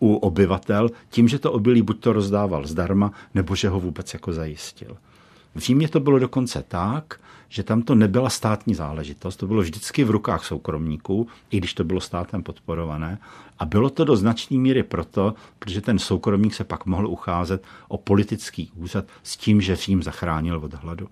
u 0.00 0.14
obyvatel 0.14 0.90
tím, 1.10 1.28
že 1.28 1.38
to 1.38 1.52
obilí 1.52 1.82
buď 1.82 2.00
to 2.00 2.12
rozdával 2.12 2.66
zdarma, 2.66 3.12
nebo 3.34 3.54
že 3.54 3.68
ho 3.68 3.80
vůbec 3.80 4.14
jako 4.14 4.32
zajistil. 4.32 4.96
V 5.54 5.58
Římě 5.58 5.88
to 5.88 6.00
bylo 6.00 6.18
dokonce 6.18 6.64
tak, 6.68 7.20
že 7.48 7.62
tam 7.62 7.82
to 7.82 7.94
nebyla 7.94 8.30
státní 8.30 8.74
záležitost, 8.74 9.36
to 9.36 9.46
bylo 9.46 9.62
vždycky 9.62 10.04
v 10.04 10.10
rukách 10.10 10.44
soukromníků, 10.44 11.28
i 11.50 11.56
když 11.58 11.74
to 11.74 11.84
bylo 11.84 12.00
státem 12.00 12.42
podporované. 12.42 13.18
A 13.58 13.64
bylo 13.64 13.90
to 13.90 14.04
do 14.04 14.16
značné 14.16 14.58
míry 14.58 14.82
proto, 14.82 15.34
protože 15.58 15.80
ten 15.80 15.98
soukromník 15.98 16.54
se 16.54 16.64
pak 16.64 16.86
mohl 16.86 17.06
ucházet 17.06 17.64
o 17.88 17.98
politický 17.98 18.70
úřad 18.76 19.04
s 19.22 19.36
tím, 19.36 19.60
že 19.60 19.76
Řím 19.76 20.02
zachránil 20.02 20.56
od 20.56 20.74
hladu. 20.74 21.08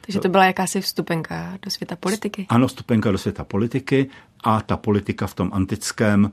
Takže 0.00 0.20
to 0.20 0.28
byla 0.28 0.44
jakási 0.44 0.80
vstupenka 0.80 1.58
do 1.62 1.70
světa 1.70 1.96
politiky? 1.96 2.46
Ano, 2.48 2.66
vstupenka 2.66 3.12
do 3.12 3.18
světa 3.18 3.44
politiky 3.44 4.10
a 4.44 4.60
ta 4.60 4.76
politika 4.76 5.26
v 5.26 5.34
tom 5.34 5.50
antickém 5.52 6.32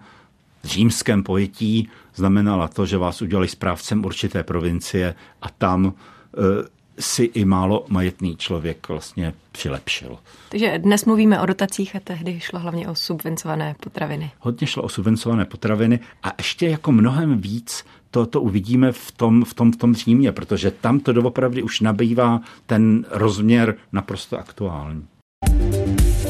římském 0.64 1.24
pojetí 1.24 1.90
znamenala 2.16 2.68
to, 2.68 2.86
že 2.86 2.98
vás 2.98 3.22
udělali 3.22 3.48
správcem 3.48 4.06
určité 4.06 4.44
provincie 4.44 5.16
a 5.42 5.50
tam 5.50 5.86
e, 5.86 5.92
si 7.02 7.24
i 7.24 7.46
málo 7.46 7.86
majetný 7.90 8.36
člověk 8.36 8.90
vlastně 8.90 9.34
přilepšil. 9.52 10.18
Takže 10.50 10.80
dnes 10.80 11.06
mluvíme 11.06 11.42
o 11.42 11.46
dotacích 11.46 11.96
a 11.96 12.00
tehdy 12.00 12.40
šlo 12.40 12.60
hlavně 12.60 12.88
o 12.88 12.96
subvencované 12.96 13.76
potraviny. 13.84 14.32
Hodně 14.40 14.68
šlo 14.68 14.84
o 14.84 14.90
subvencované 14.90 15.46
potraviny 15.46 16.00
a 16.24 16.34
ještě 16.38 16.68
jako 16.68 16.92
mnohem 16.92 17.42
víc 17.42 17.86
to, 18.12 18.26
to 18.26 18.42
uvidíme 18.42 18.92
v 18.92 19.12
tom, 19.12 19.46
v, 19.46 19.54
tom, 19.54 19.72
v 19.72 19.76
tom 19.76 19.96
Římě, 19.96 20.32
protože 20.32 20.72
tam 20.72 21.00
to 21.00 21.14
doopravdy 21.14 21.64
už 21.64 21.80
nabývá 21.82 22.42
ten 22.66 23.06
rozměr 23.10 23.76
naprosto 23.92 24.40
aktuální. 24.40 25.06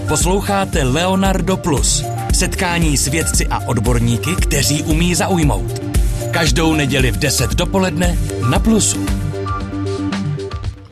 Posloucháte 0.07 0.83
Leonardo 0.83 1.57
Plus. 1.57 2.03
Setkání 2.33 2.97
s 2.97 3.07
vědci 3.07 3.47
a 3.47 3.67
odborníky, 3.67 4.35
kteří 4.41 4.83
umí 4.83 5.15
zaujmout. 5.15 5.81
Každou 6.31 6.73
neděli 6.73 7.11
v 7.11 7.17
10 7.17 7.55
dopoledne 7.55 8.17
na 8.49 8.59
Plusu. 8.59 9.20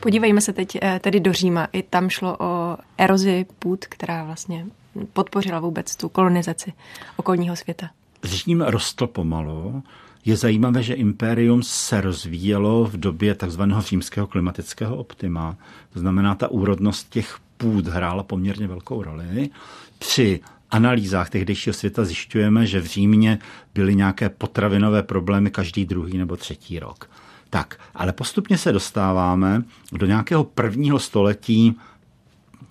Podívejme 0.00 0.40
se 0.40 0.52
teď 0.52 0.78
eh, 0.82 1.00
tedy 1.02 1.20
do 1.20 1.32
Říma. 1.32 1.68
I 1.72 1.82
tam 1.82 2.08
šlo 2.08 2.36
o 2.40 2.76
erozi 2.98 3.46
půd, 3.58 3.86
která 3.86 4.24
vlastně 4.24 4.66
podpořila 5.12 5.60
vůbec 5.60 5.96
tu 5.96 6.08
kolonizaci 6.08 6.72
okolního 7.16 7.56
světa. 7.56 7.90
Řím 8.24 8.60
rostl 8.60 9.06
pomalu. 9.06 9.82
Je 10.24 10.36
zajímavé, 10.36 10.82
že 10.82 10.94
impérium 10.94 11.62
se 11.62 12.00
rozvíjelo 12.00 12.84
v 12.84 12.96
době 12.96 13.34
takzvaného 13.34 13.82
římského 13.82 14.26
klimatického 14.26 14.96
optima. 14.96 15.56
To 15.92 15.98
znamená, 15.98 16.34
ta 16.34 16.48
úrodnost 16.48 17.08
těch 17.10 17.38
půd 17.56 17.86
hrála 17.86 18.22
poměrně 18.22 18.66
velkou 18.66 19.02
roli. 19.02 19.50
Při 19.98 20.40
analýzách 20.70 21.30
tehdejšího 21.30 21.74
světa 21.74 22.04
zjišťujeme, 22.04 22.66
že 22.66 22.80
v 22.80 22.86
Římě 22.86 23.38
byly 23.74 23.94
nějaké 23.94 24.28
potravinové 24.28 25.02
problémy 25.02 25.50
každý 25.50 25.84
druhý 25.84 26.18
nebo 26.18 26.36
třetí 26.36 26.78
rok. 26.78 27.10
Tak, 27.50 27.80
ale 27.94 28.12
postupně 28.12 28.58
se 28.58 28.72
dostáváme 28.72 29.62
do 29.92 30.06
nějakého 30.06 30.44
prvního 30.44 30.98
století 30.98 31.76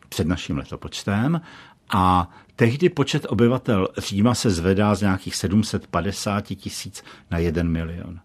před 0.10 0.28
naším 0.28 0.58
letopočtem 0.58 1.42
a 1.90 2.30
tehdy 2.56 2.90
počet 2.90 3.26
obyvatel 3.30 3.88
Říma 3.98 4.36
se 4.36 4.50
zvedá 4.50 4.96
z 4.96 5.02
nějakých 5.02 5.36
750 5.36 6.42
tisíc 6.42 7.04
na 7.32 7.38
1 7.38 7.64
milion. 7.64 8.20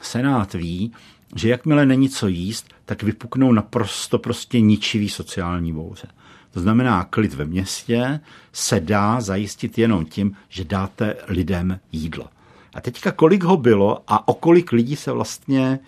Senát 0.00 0.54
ví, 0.54 0.92
že 1.34 1.48
jakmile 1.48 1.86
není 1.86 2.08
co 2.08 2.28
jíst, 2.28 2.74
tak 2.84 3.02
vypuknou 3.02 3.52
naprosto 3.52 4.18
prostě 4.18 4.60
ničivý 4.60 5.08
sociální 5.08 5.72
bouře. 5.72 6.08
To 6.50 6.60
znamená, 6.60 7.04
klid 7.04 7.34
ve 7.34 7.44
městě 7.44 8.20
se 8.52 8.80
dá 8.80 9.20
zajistit 9.20 9.78
jenom 9.78 10.06
tím, 10.06 10.36
že 10.48 10.64
dáte 10.64 11.16
lidem 11.28 11.80
jídlo. 11.92 12.28
A 12.74 12.80
teďka 12.80 13.12
kolik 13.12 13.42
ho 13.44 13.56
bylo 13.56 13.98
a 14.08 14.28
o 14.28 14.34
kolik 14.34 14.72
lidí 14.72 14.96
se 14.96 15.12
vlastně 15.12 15.78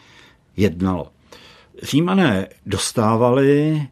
jednalo. 0.56 1.08
Římané 1.82 2.48
dostávali 2.66 3.82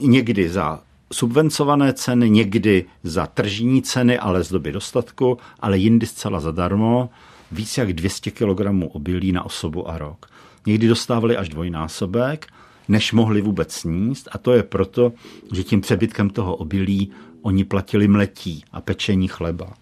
někdy 0.00 0.48
za 0.48 0.80
subvencované 1.12 1.92
ceny, 1.92 2.30
někdy 2.30 2.84
za 3.02 3.26
tržní 3.26 3.82
ceny, 3.82 4.18
ale 4.18 4.44
z 4.44 4.50
doby 4.50 4.72
dostatku, 4.72 5.38
ale 5.60 5.78
jindy 5.78 6.06
zcela 6.06 6.40
zadarmo, 6.40 7.10
víc 7.52 7.78
jak 7.78 7.92
200 7.92 8.30
kg 8.30 8.60
obilí 8.92 9.32
na 9.32 9.42
osobu 9.44 9.88
a 9.88 9.98
rok. 9.98 10.26
Někdy 10.66 10.88
dostávali 10.88 11.36
až 11.36 11.48
dvojnásobek, 11.48 12.46
než 12.88 13.12
mohli 13.12 13.40
vůbec 13.40 13.72
sníst 13.72 14.28
a 14.32 14.38
to 14.38 14.52
je 14.52 14.62
proto, 14.62 15.12
že 15.52 15.64
tím 15.64 15.80
přebytkem 15.80 16.30
toho 16.30 16.56
obilí 16.56 17.12
oni 17.42 17.64
platili 17.64 18.08
mletí 18.08 18.64
a 18.72 18.80
pečení 18.80 19.28
chleba. 19.28 19.74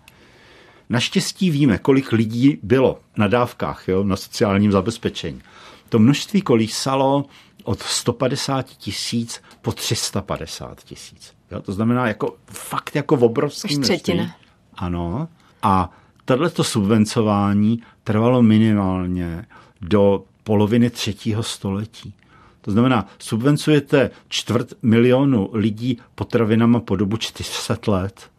Naštěstí 0.93 1.51
víme, 1.51 1.79
kolik 1.79 2.13
lidí 2.13 2.59
bylo 2.63 3.01
na 3.17 3.29
dávkách, 3.29 3.89
jo, 3.89 4.05
na 4.05 4.17
sociálním 4.17 4.73
zabezpečení. 4.73 5.41
To 5.89 5.99
množství 5.99 6.43
kolísalo 6.43 7.25
od 7.65 7.83
150 7.83 8.67
tisíc 8.67 9.43
po 9.63 9.73
350 9.73 10.85
tisíc. 10.85 11.33
To 11.63 11.73
znamená 11.73 12.09
jako 12.09 12.37
fakt 12.51 12.97
jako 12.97 13.17
v 13.17 13.25
obrovském 13.25 13.79
množství. 13.79 14.31
Ano. 14.75 15.29
A 15.63 15.91
tohleto 16.25 16.65
subvencování 16.65 17.83
trvalo 18.05 18.43
minimálně 18.43 19.47
do 19.81 20.25
poloviny 20.45 20.91
třetího 20.91 21.43
století. 21.43 22.15
To 22.61 22.71
znamená, 22.71 23.07
subvencujete 23.19 24.11
čtvrt 24.29 24.73
milionu 24.83 25.51
lidí 25.53 25.99
potravinama 26.15 26.81
po 26.81 26.97
dobu 26.97 27.17
400 27.17 27.77
let. 27.87 28.32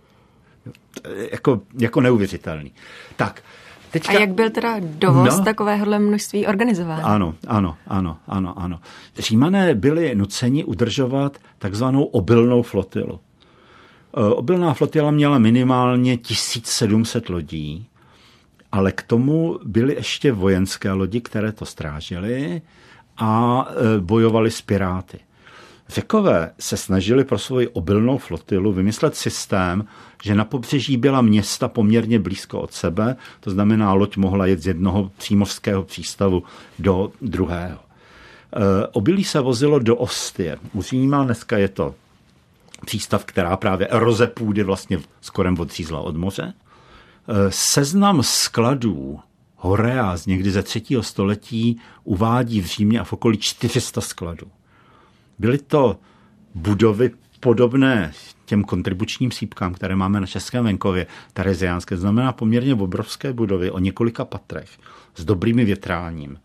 Jako, 1.32 1.62
jako 1.80 2.02
neuvěřitelný. 2.02 2.72
Tak, 3.16 3.44
Teďka... 3.94 4.18
A 4.18 4.20
jak 4.20 4.30
byl 4.30 4.50
teda 4.50 4.76
dovoz 4.80 5.38
no, 5.38 5.44
takovéhohle 5.44 6.00
množství 6.00 6.48
organizován? 6.48 7.00
Ano, 7.04 7.36
ano, 7.48 7.78
ano, 7.88 8.18
ano, 8.28 8.60
ano. 8.60 8.80
Římané 9.18 9.76
byli 9.76 10.16
nuceni 10.16 10.64
udržovat 10.64 11.38
takzvanou 11.60 12.04
obilnou 12.04 12.62
flotilu. 12.62 13.20
E, 14.18 14.34
obilná 14.34 14.74
flotila 14.74 15.12
měla 15.12 15.38
minimálně 15.38 16.18
1700 16.18 17.30
lodí, 17.30 17.88
ale 18.72 18.92
k 18.92 19.04
tomu 19.04 19.60
byly 19.66 19.94
ještě 19.94 20.32
vojenské 20.32 20.92
lodi, 20.92 21.22
které 21.22 21.52
to 21.52 21.66
strážily 21.66 22.62
a 23.18 23.66
e, 23.70 24.02
bojovali 24.02 24.52
s 24.52 24.62
piráty. 24.62 25.20
Řekové 25.88 26.52
se 26.60 26.78
snažili 26.78 27.24
pro 27.24 27.40
svoji 27.40 27.68
obilnou 27.68 28.18
flotilu 28.18 28.74
vymyslet 28.74 29.16
systém, 29.16 29.86
že 30.24 30.36
na 30.36 30.46
pobřeží 30.46 30.98
byla 30.98 31.22
města 31.22 31.68
poměrně 31.68 32.20
blízko 32.20 32.62
od 32.62 32.74
sebe, 32.74 33.16
to 33.40 33.52
znamená, 33.52 33.94
loď 33.94 34.18
mohla 34.18 34.46
jet 34.46 34.60
z 34.60 34.68
jednoho 34.68 35.12
přímořského 35.18 35.84
přístavu 35.84 36.44
do 36.80 37.12
druhého. 37.22 37.80
E, 37.80 38.88
obilí 38.88 39.24
se 39.24 39.40
vozilo 39.40 39.80
do 39.80 39.96
Ostie. 39.96 40.58
U 40.74 40.82
Říma 40.82 41.24
dneska 41.24 41.58
je 41.58 41.68
to 41.68 41.96
přístav, 42.86 43.26
která 43.26 43.58
právě 43.58 43.88
eroze 43.88 44.28
půdy 44.28 44.64
vlastně 44.64 45.00
skorem 45.22 45.60
odřízla 45.60 46.00
od 46.00 46.16
moře. 46.16 46.54
E, 46.54 47.52
seznam 47.52 48.24
skladů 48.24 49.20
Horea 49.64 50.18
z 50.18 50.26
někdy 50.26 50.52
ze 50.52 50.64
třetího 50.64 51.04
století 51.04 51.80
uvádí 52.04 52.62
v 52.62 52.66
Římě 52.66 53.00
a 53.00 53.04
v 53.04 53.14
okolí 53.14 53.38
400 53.38 54.02
skladů. 54.02 54.48
Byly 55.40 55.58
to 55.58 56.00
budovy 56.56 57.12
podobné 57.40 58.12
těm 58.46 58.64
kontribučním 58.64 59.32
sípkám, 59.32 59.74
které 59.74 59.96
máme 59.96 60.20
na 60.20 60.28
Českém 60.28 60.64
venkově, 60.64 61.08
Tereziánské, 61.34 61.98
znamená 61.98 62.32
poměrně 62.32 62.74
obrovské 62.74 63.34
budovy 63.34 63.72
o 63.72 63.80
několika 63.80 64.26
patrech 64.26 64.70
s 65.16 65.26
dobrými 65.26 65.66
větráním. 65.66 66.40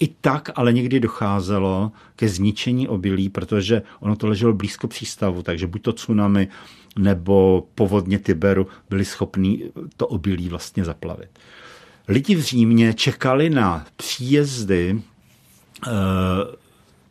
I 0.00 0.08
tak 0.20 0.50
ale 0.54 0.72
někdy 0.72 1.00
docházelo 1.00 1.92
ke 2.16 2.28
zničení 2.28 2.88
obilí, 2.88 3.28
protože 3.28 3.82
ono 4.00 4.16
to 4.16 4.26
leželo 4.26 4.52
blízko 4.52 4.88
přístavu, 4.88 5.42
takže 5.42 5.66
buď 5.66 5.82
to 5.82 5.92
tsunami 5.92 6.48
nebo 6.98 7.66
povodně 7.74 8.18
Tiberu 8.18 8.66
byli 8.90 9.04
schopni 9.04 9.70
to 9.96 10.06
obilí 10.06 10.48
vlastně 10.48 10.84
zaplavit. 10.84 11.28
Lidi 12.08 12.34
v 12.34 12.40
Římě 12.40 12.94
čekali 12.94 13.50
na 13.50 13.86
příjezdy 13.96 15.02
e, 15.86 15.90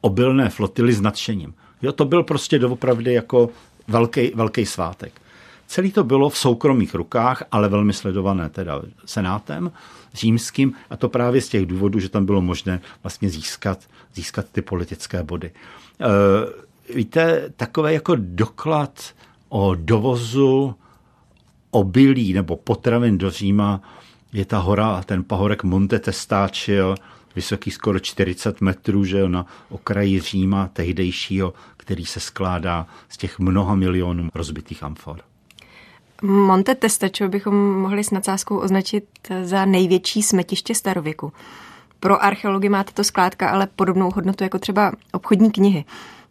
obilné 0.03 0.49
flotily 0.49 0.93
s 0.93 1.01
nadšením. 1.01 1.53
Jo, 1.81 1.91
to 1.91 2.05
byl 2.05 2.23
prostě 2.23 2.59
doopravdy 2.59 3.13
jako 3.13 3.49
velký, 3.87 4.31
velký 4.35 4.65
svátek. 4.65 5.21
Celý 5.67 5.91
to 5.91 6.03
bylo 6.03 6.29
v 6.29 6.37
soukromých 6.37 6.95
rukách, 6.95 7.43
ale 7.51 7.69
velmi 7.69 7.93
sledované 7.93 8.49
teda 8.49 8.81
senátem 9.05 9.71
římským 10.13 10.73
a 10.89 10.97
to 10.97 11.09
právě 11.09 11.41
z 11.41 11.49
těch 11.49 11.65
důvodů, 11.65 11.99
že 11.99 12.09
tam 12.09 12.25
bylo 12.25 12.41
možné 12.41 12.81
vlastně 13.03 13.29
získat, 13.29 13.79
získat 14.13 14.45
ty 14.51 14.61
politické 14.61 15.23
body. 15.23 15.51
E, 15.51 16.93
víte, 16.95 17.49
takové 17.55 17.93
jako 17.93 18.15
doklad 18.19 19.13
o 19.49 19.75
dovozu 19.75 20.75
obilí 21.71 22.33
nebo 22.33 22.55
potravin 22.55 23.17
do 23.17 23.31
Říma 23.31 23.81
je 24.33 24.45
ta 24.45 24.57
hora, 24.57 25.03
ten 25.05 25.23
pahorek 25.23 25.63
Monte 25.63 25.99
Testaccio, 25.99 26.95
vysoký 27.35 27.71
skoro 27.71 27.99
40 27.99 28.61
metrů, 28.61 29.05
že 29.05 29.29
na 29.29 29.45
okraji 29.69 30.19
Říma 30.19 30.69
tehdejšího, 30.73 31.53
který 31.77 32.05
se 32.05 32.19
skládá 32.19 32.87
z 33.09 33.17
těch 33.17 33.39
mnoha 33.39 33.75
milionů 33.75 34.29
rozbitých 34.35 34.83
amfor. 34.83 35.19
Monte 36.21 36.75
Testačo 36.75 37.27
bychom 37.27 37.81
mohli 37.81 38.03
s 38.03 38.11
nadsázkou 38.11 38.57
označit 38.57 39.05
za 39.43 39.65
největší 39.65 40.23
smetiště 40.23 40.75
starověku. 40.75 41.33
Pro 41.99 42.23
archeology 42.23 42.69
má 42.69 42.83
tato 42.83 43.03
skládka 43.03 43.49
ale 43.49 43.67
podobnou 43.75 44.11
hodnotu 44.11 44.43
jako 44.43 44.59
třeba 44.59 44.91
obchodní 45.11 45.51
knihy. 45.51 45.85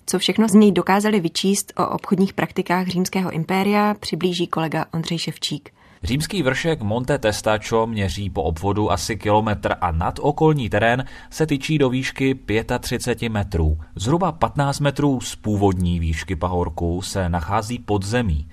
Co 0.06 0.18
všechno 0.18 0.48
z 0.48 0.54
něj 0.54 0.72
dokázali 0.72 1.20
vyčíst 1.20 1.72
o 1.76 1.88
obchodních 1.88 2.32
praktikách 2.32 2.86
římského 2.86 3.30
impéria, 3.30 3.94
přiblíží 4.00 4.46
kolega 4.46 4.86
Ondřej 4.94 5.18
Ševčík. 5.18 5.70
Římský 6.04 6.42
vršek 6.42 6.82
Monte 6.82 7.18
Testacho 7.18 7.86
měří 7.86 8.30
po 8.30 8.42
obvodu 8.42 8.92
asi 8.92 9.16
kilometr 9.16 9.74
a 9.80 9.90
nad 9.90 10.18
okolní 10.22 10.70
terén 10.70 11.04
se 11.30 11.46
tyčí 11.46 11.78
do 11.78 11.90
výšky 11.90 12.38
35 12.80 13.28
metrů. 13.28 13.78
Zhruba 13.94 14.32
15 14.32 14.80
metrů 14.80 15.20
z 15.20 15.36
původní 15.36 16.00
výšky 16.00 16.36
pahorku 16.36 17.02
se 17.02 17.28
nachází 17.28 17.78
pod 17.78 18.04
zemí. 18.04 18.48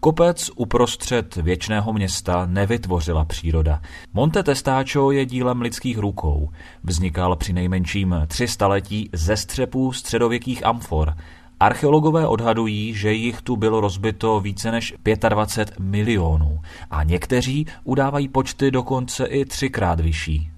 Kopec 0.00 0.50
uprostřed 0.56 1.36
věčného 1.36 1.92
města 1.92 2.46
nevytvořila 2.46 3.24
příroda. 3.24 3.82
Monte 4.14 4.42
Testacho 4.42 5.10
je 5.10 5.26
dílem 5.26 5.60
lidských 5.60 5.98
rukou. 5.98 6.50
Vznikal 6.82 7.36
při 7.36 7.52
nejmenším 7.52 8.14
tři 8.26 8.48
staletí 8.48 9.10
ze 9.12 9.36
střepů 9.36 9.92
středověkých 9.92 10.66
amfor. 10.66 11.14
Archeologové 11.60 12.26
odhadují, 12.26 12.94
že 12.94 13.12
jich 13.12 13.42
tu 13.42 13.56
bylo 13.56 13.80
rozbito 13.80 14.40
více 14.40 14.72
než 14.72 14.94
25 15.28 15.78
milionů 15.78 16.60
a 16.90 17.02
někteří 17.02 17.66
udávají 17.84 18.28
počty 18.28 18.70
dokonce 18.70 19.26
i 19.26 19.44
třikrát 19.44 20.00
vyšší. 20.00 20.50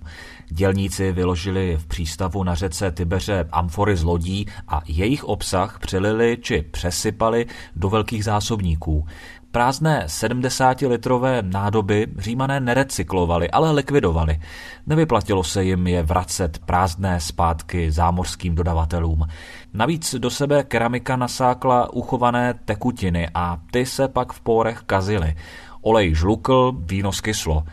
Dělníci 0.52 1.12
vyložili 1.12 1.76
v 1.76 1.87
přístavu 1.87 2.45
na 2.45 2.54
řece 2.54 2.92
Tibeře 2.97 3.49
amfory 3.52 3.97
z 3.97 4.02
lodí 4.02 4.47
a 4.69 4.80
jejich 4.87 5.25
obsah 5.25 5.78
přelili 5.78 6.38
či 6.42 6.62
přesypali 6.62 7.47
do 7.76 7.88
velkých 7.88 8.25
zásobníků. 8.25 9.07
Prázdné 9.52 10.04
70-litrové 10.07 11.42
nádoby 11.42 12.07
římané 12.19 12.61
nerecyklovali, 12.61 13.50
ale 13.50 13.71
likvidovali. 13.71 14.40
Nevyplatilo 14.87 15.45
se 15.45 15.64
jim 15.64 15.87
je 15.87 16.02
vracet 16.02 16.59
prázdné 16.59 17.21
zpátky 17.21 17.90
zámořským 17.90 18.54
dodavatelům. 18.54 19.26
Navíc 19.75 20.14
do 20.14 20.30
sebe 20.30 20.62
keramika 20.62 21.16
nasákla 21.16 21.92
uchované 21.92 22.54
tekutiny 22.64 23.28
a 23.35 23.59
ty 23.71 23.87
se 23.87 24.09
pak 24.09 24.33
v 24.33 24.40
pórech 24.40 24.83
kazily. 24.87 25.35
Olej 25.80 26.14
žlukl, 26.14 26.73
víno 26.78 27.12
skyslo. 27.12 27.64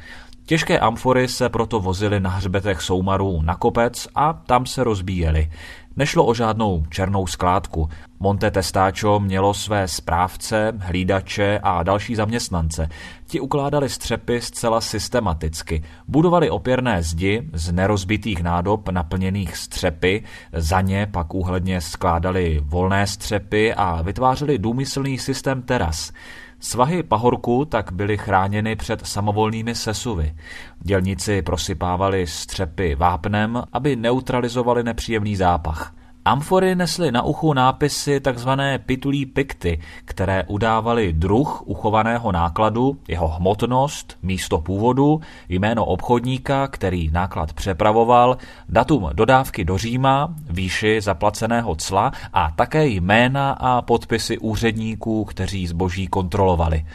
Těžké 0.45 0.79
amfory 0.79 1.27
se 1.27 1.49
proto 1.49 1.79
vozily 1.79 2.19
na 2.19 2.29
hřbetech 2.29 2.81
soumarů 2.81 3.41
na 3.41 3.55
kopec 3.55 4.07
a 4.15 4.33
tam 4.33 4.65
se 4.65 4.83
rozbíjely. 4.83 5.51
Nešlo 5.95 6.25
o 6.25 6.33
žádnou 6.33 6.83
černou 6.89 7.27
skládku. 7.27 7.89
Monte 8.19 8.51
Testáčo 8.51 9.19
mělo 9.19 9.53
své 9.53 9.87
správce, 9.87 10.73
hlídače 10.77 11.59
a 11.63 11.83
další 11.83 12.15
zaměstnance. 12.15 12.89
Ti 13.25 13.39
ukládali 13.39 13.89
střepy 13.89 14.41
zcela 14.41 14.81
systematicky. 14.81 15.83
Budovali 16.07 16.49
opěrné 16.49 17.03
zdi 17.03 17.49
z 17.53 17.71
nerozbitých 17.71 18.43
nádob 18.43 18.89
naplněných 18.89 19.57
střepy, 19.57 20.23
za 20.53 20.81
ně 20.81 21.07
pak 21.11 21.33
úhledně 21.33 21.81
skládali 21.81 22.61
volné 22.63 23.07
střepy 23.07 23.73
a 23.73 24.01
vytvářeli 24.01 24.57
důmyslný 24.57 25.17
systém 25.17 25.61
teras. 25.61 26.11
Svahy 26.59 27.03
pahorku 27.03 27.65
tak 27.65 27.91
byly 27.91 28.17
chráněny 28.17 28.75
před 28.75 29.07
samovolnými 29.07 29.75
sesuvy. 29.75 30.35
Dělníci 30.79 31.41
prosypávali 31.41 32.27
střepy 32.27 32.95
vápnem, 32.95 33.63
aby 33.73 33.95
neutralizovali 33.95 34.83
nepříjemný 34.83 35.35
zápach. 35.35 35.96
Amfory 36.27 36.75
nesly 36.75 37.11
na 37.11 37.21
uchu 37.21 37.53
nápisy 37.53 38.19
tzv. 38.19 38.49
pitulí 38.85 39.25
pikty, 39.25 39.79
které 40.05 40.43
udávaly 40.47 41.13
druh 41.13 41.61
uchovaného 41.65 42.31
nákladu, 42.31 42.97
jeho 43.07 43.27
hmotnost, 43.27 44.17
místo 44.23 44.61
původu, 44.61 45.21
jméno 45.49 45.85
obchodníka, 45.85 46.67
který 46.67 47.09
náklad 47.11 47.53
přepravoval, 47.53 48.37
datum 48.69 49.09
dodávky 49.13 49.65
do 49.65 49.77
Říma, 49.77 50.33
výši 50.49 51.01
zaplaceného 51.01 51.75
cla 51.75 52.11
a 52.33 52.51
také 52.55 52.87
jména 52.87 53.51
a 53.51 53.81
podpisy 53.81 54.37
úředníků, 54.37 55.25
kteří 55.25 55.67
zboží 55.67 56.07
kontrolovali. 56.07 56.85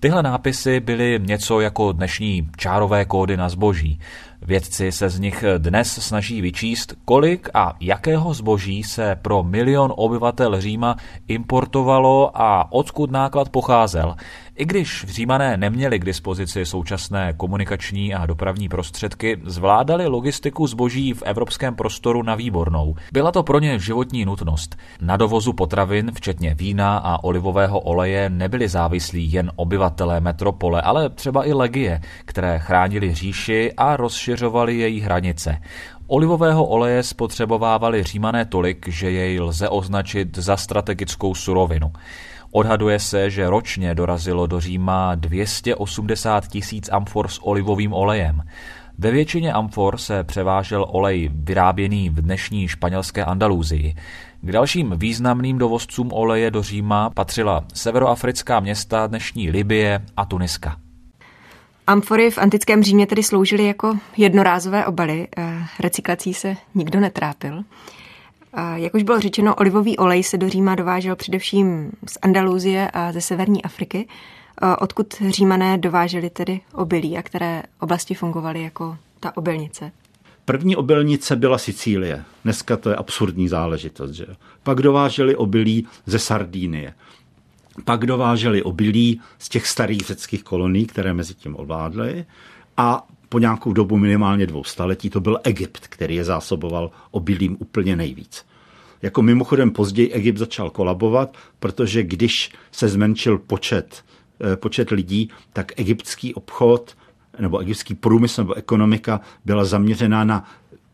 Tyhle 0.00 0.22
nápisy 0.22 0.80
byly 0.80 1.20
něco 1.22 1.60
jako 1.60 1.92
dnešní 1.92 2.48
čárové 2.56 3.04
kódy 3.04 3.36
na 3.36 3.48
zboží. 3.48 4.00
Vědci 4.42 4.92
se 4.92 5.08
z 5.08 5.18
nich 5.18 5.44
dnes 5.58 5.92
snaží 5.92 6.40
vyčíst, 6.40 6.94
kolik 7.04 7.48
a 7.54 7.76
jakého 7.80 8.34
zboží 8.34 8.82
se 8.82 9.16
pro 9.22 9.42
milion 9.42 9.92
obyvatel 9.96 10.60
Říma 10.60 10.96
importovalo 11.28 12.30
a 12.34 12.72
odkud 12.72 13.10
náklad 13.10 13.48
pocházel. 13.48 14.16
I 14.58 14.64
když 14.64 15.04
Římané 15.08 15.56
neměli 15.56 15.98
k 15.98 16.04
dispozici 16.04 16.66
současné 16.66 17.32
komunikační 17.36 18.14
a 18.14 18.26
dopravní 18.26 18.68
prostředky, 18.68 19.40
zvládali 19.44 20.06
logistiku 20.06 20.66
zboží 20.66 21.12
v 21.12 21.22
evropském 21.22 21.74
prostoru 21.74 22.22
na 22.22 22.34
výbornou. 22.34 22.94
Byla 23.12 23.32
to 23.32 23.42
pro 23.42 23.58
ně 23.58 23.78
životní 23.78 24.24
nutnost. 24.24 24.76
Na 25.00 25.16
dovozu 25.16 25.52
potravin, 25.52 26.10
včetně 26.14 26.54
vína 26.54 26.98
a 26.98 27.24
olivového 27.24 27.80
oleje, 27.80 28.30
nebyli 28.30 28.68
závislí 28.68 29.32
jen 29.32 29.52
obyvatelé 29.56 30.20
metropole, 30.20 30.82
ale 30.82 31.10
třeba 31.10 31.46
i 31.46 31.52
legie, 31.52 32.00
které 32.24 32.58
chránili 32.58 33.14
říši 33.14 33.72
a 33.76 33.96
rozšiřovali 33.96 34.78
její 34.78 35.00
hranice. 35.00 35.58
Olivového 36.06 36.64
oleje 36.64 37.02
spotřebovávali 37.02 38.02
římané 38.02 38.44
tolik, 38.44 38.88
že 38.88 39.10
jej 39.10 39.40
lze 39.40 39.68
označit 39.68 40.38
za 40.38 40.56
strategickou 40.56 41.34
surovinu. 41.34 41.92
Odhaduje 42.50 42.98
se, 42.98 43.30
že 43.30 43.50
ročně 43.50 43.94
dorazilo 43.94 44.46
do 44.46 44.60
Říma 44.60 45.14
280 45.14 46.48
tisíc 46.48 46.88
amfor 46.92 47.28
s 47.28 47.46
olivovým 47.46 47.92
olejem. 47.92 48.42
Ve 48.98 49.10
většině 49.10 49.52
amfor 49.52 49.98
se 49.98 50.24
převážel 50.24 50.86
olej 50.88 51.30
vyráběný 51.32 52.10
v 52.10 52.22
dnešní 52.22 52.68
španělské 52.68 53.24
Andalúzii. 53.24 53.94
K 54.40 54.52
dalším 54.52 54.94
významným 54.96 55.58
dovozcům 55.58 56.10
oleje 56.12 56.50
do 56.50 56.62
Říma 56.62 57.10
patřila 57.10 57.64
severoafrická 57.74 58.60
města 58.60 59.06
dnešní 59.06 59.50
Libie 59.50 60.02
a 60.16 60.24
Tuniska. 60.24 60.76
Amfory 61.86 62.30
v 62.30 62.38
antickém 62.38 62.82
Římě 62.82 63.06
tedy 63.06 63.22
sloužily 63.22 63.66
jako 63.66 63.98
jednorázové 64.16 64.86
obaly, 64.86 65.28
eh, 65.36 65.58
recyklací 65.80 66.34
se 66.34 66.56
nikdo 66.74 67.00
netrápil. 67.00 67.64
Jak 68.74 68.94
už 68.94 69.02
bylo 69.02 69.20
řečeno, 69.20 69.54
olivový 69.54 69.96
olej 69.96 70.22
se 70.22 70.38
do 70.38 70.48
Říma 70.48 70.74
dovážel 70.74 71.16
především 71.16 71.90
z 72.06 72.18
Andalúzie 72.22 72.90
a 72.90 73.12
ze 73.12 73.20
severní 73.20 73.62
Afriky, 73.62 74.08
odkud 74.78 75.14
římané 75.28 75.78
dováželi 75.78 76.30
tedy 76.30 76.60
obilí 76.72 77.18
a 77.18 77.22
které 77.22 77.62
oblasti 77.80 78.14
fungovaly 78.14 78.62
jako 78.62 78.96
ta 79.20 79.36
obilnice. 79.36 79.92
První 80.44 80.76
obilnice 80.76 81.36
byla 81.36 81.58
Sicílie. 81.58 82.24
Dneska 82.44 82.76
to 82.76 82.90
je 82.90 82.96
absurdní 82.96 83.48
záležitost. 83.48 84.10
Že? 84.10 84.26
Pak 84.62 84.82
dováželi 84.82 85.36
obilí 85.36 85.86
ze 86.06 86.18
Sardínie. 86.18 86.94
Pak 87.84 88.06
dováželi 88.06 88.62
obilí 88.62 89.20
z 89.38 89.48
těch 89.48 89.66
starých 89.66 90.00
řeckých 90.00 90.42
kolonií, 90.42 90.86
které 90.86 91.14
mezi 91.14 91.34
tím 91.34 91.56
ovládly. 91.58 92.24
A 92.76 93.06
po 93.28 93.38
nějakou 93.38 93.72
dobu 93.72 93.96
minimálně 93.96 94.46
dvou 94.46 94.64
staletí 94.64 95.10
to 95.10 95.20
byl 95.20 95.40
Egypt, 95.44 95.86
který 95.88 96.14
je 96.14 96.24
zásoboval 96.24 96.90
obilím 97.10 97.56
úplně 97.60 97.96
nejvíc. 97.96 98.44
Jako 99.02 99.22
mimochodem 99.22 99.70
později 99.70 100.12
Egypt 100.12 100.38
začal 100.38 100.70
kolabovat, 100.70 101.36
protože 101.58 102.02
když 102.02 102.52
se 102.72 102.88
zmenšil 102.88 103.38
počet, 103.38 104.04
eh, 104.52 104.56
počet 104.56 104.90
lidí, 104.90 105.30
tak 105.52 105.72
egyptský 105.76 106.34
obchod 106.34 106.96
nebo 107.38 107.58
egyptský 107.58 107.94
průmysl 107.94 108.40
nebo 108.40 108.54
ekonomika 108.54 109.20
byla 109.44 109.64
zaměřená 109.64 110.24
na 110.24 110.44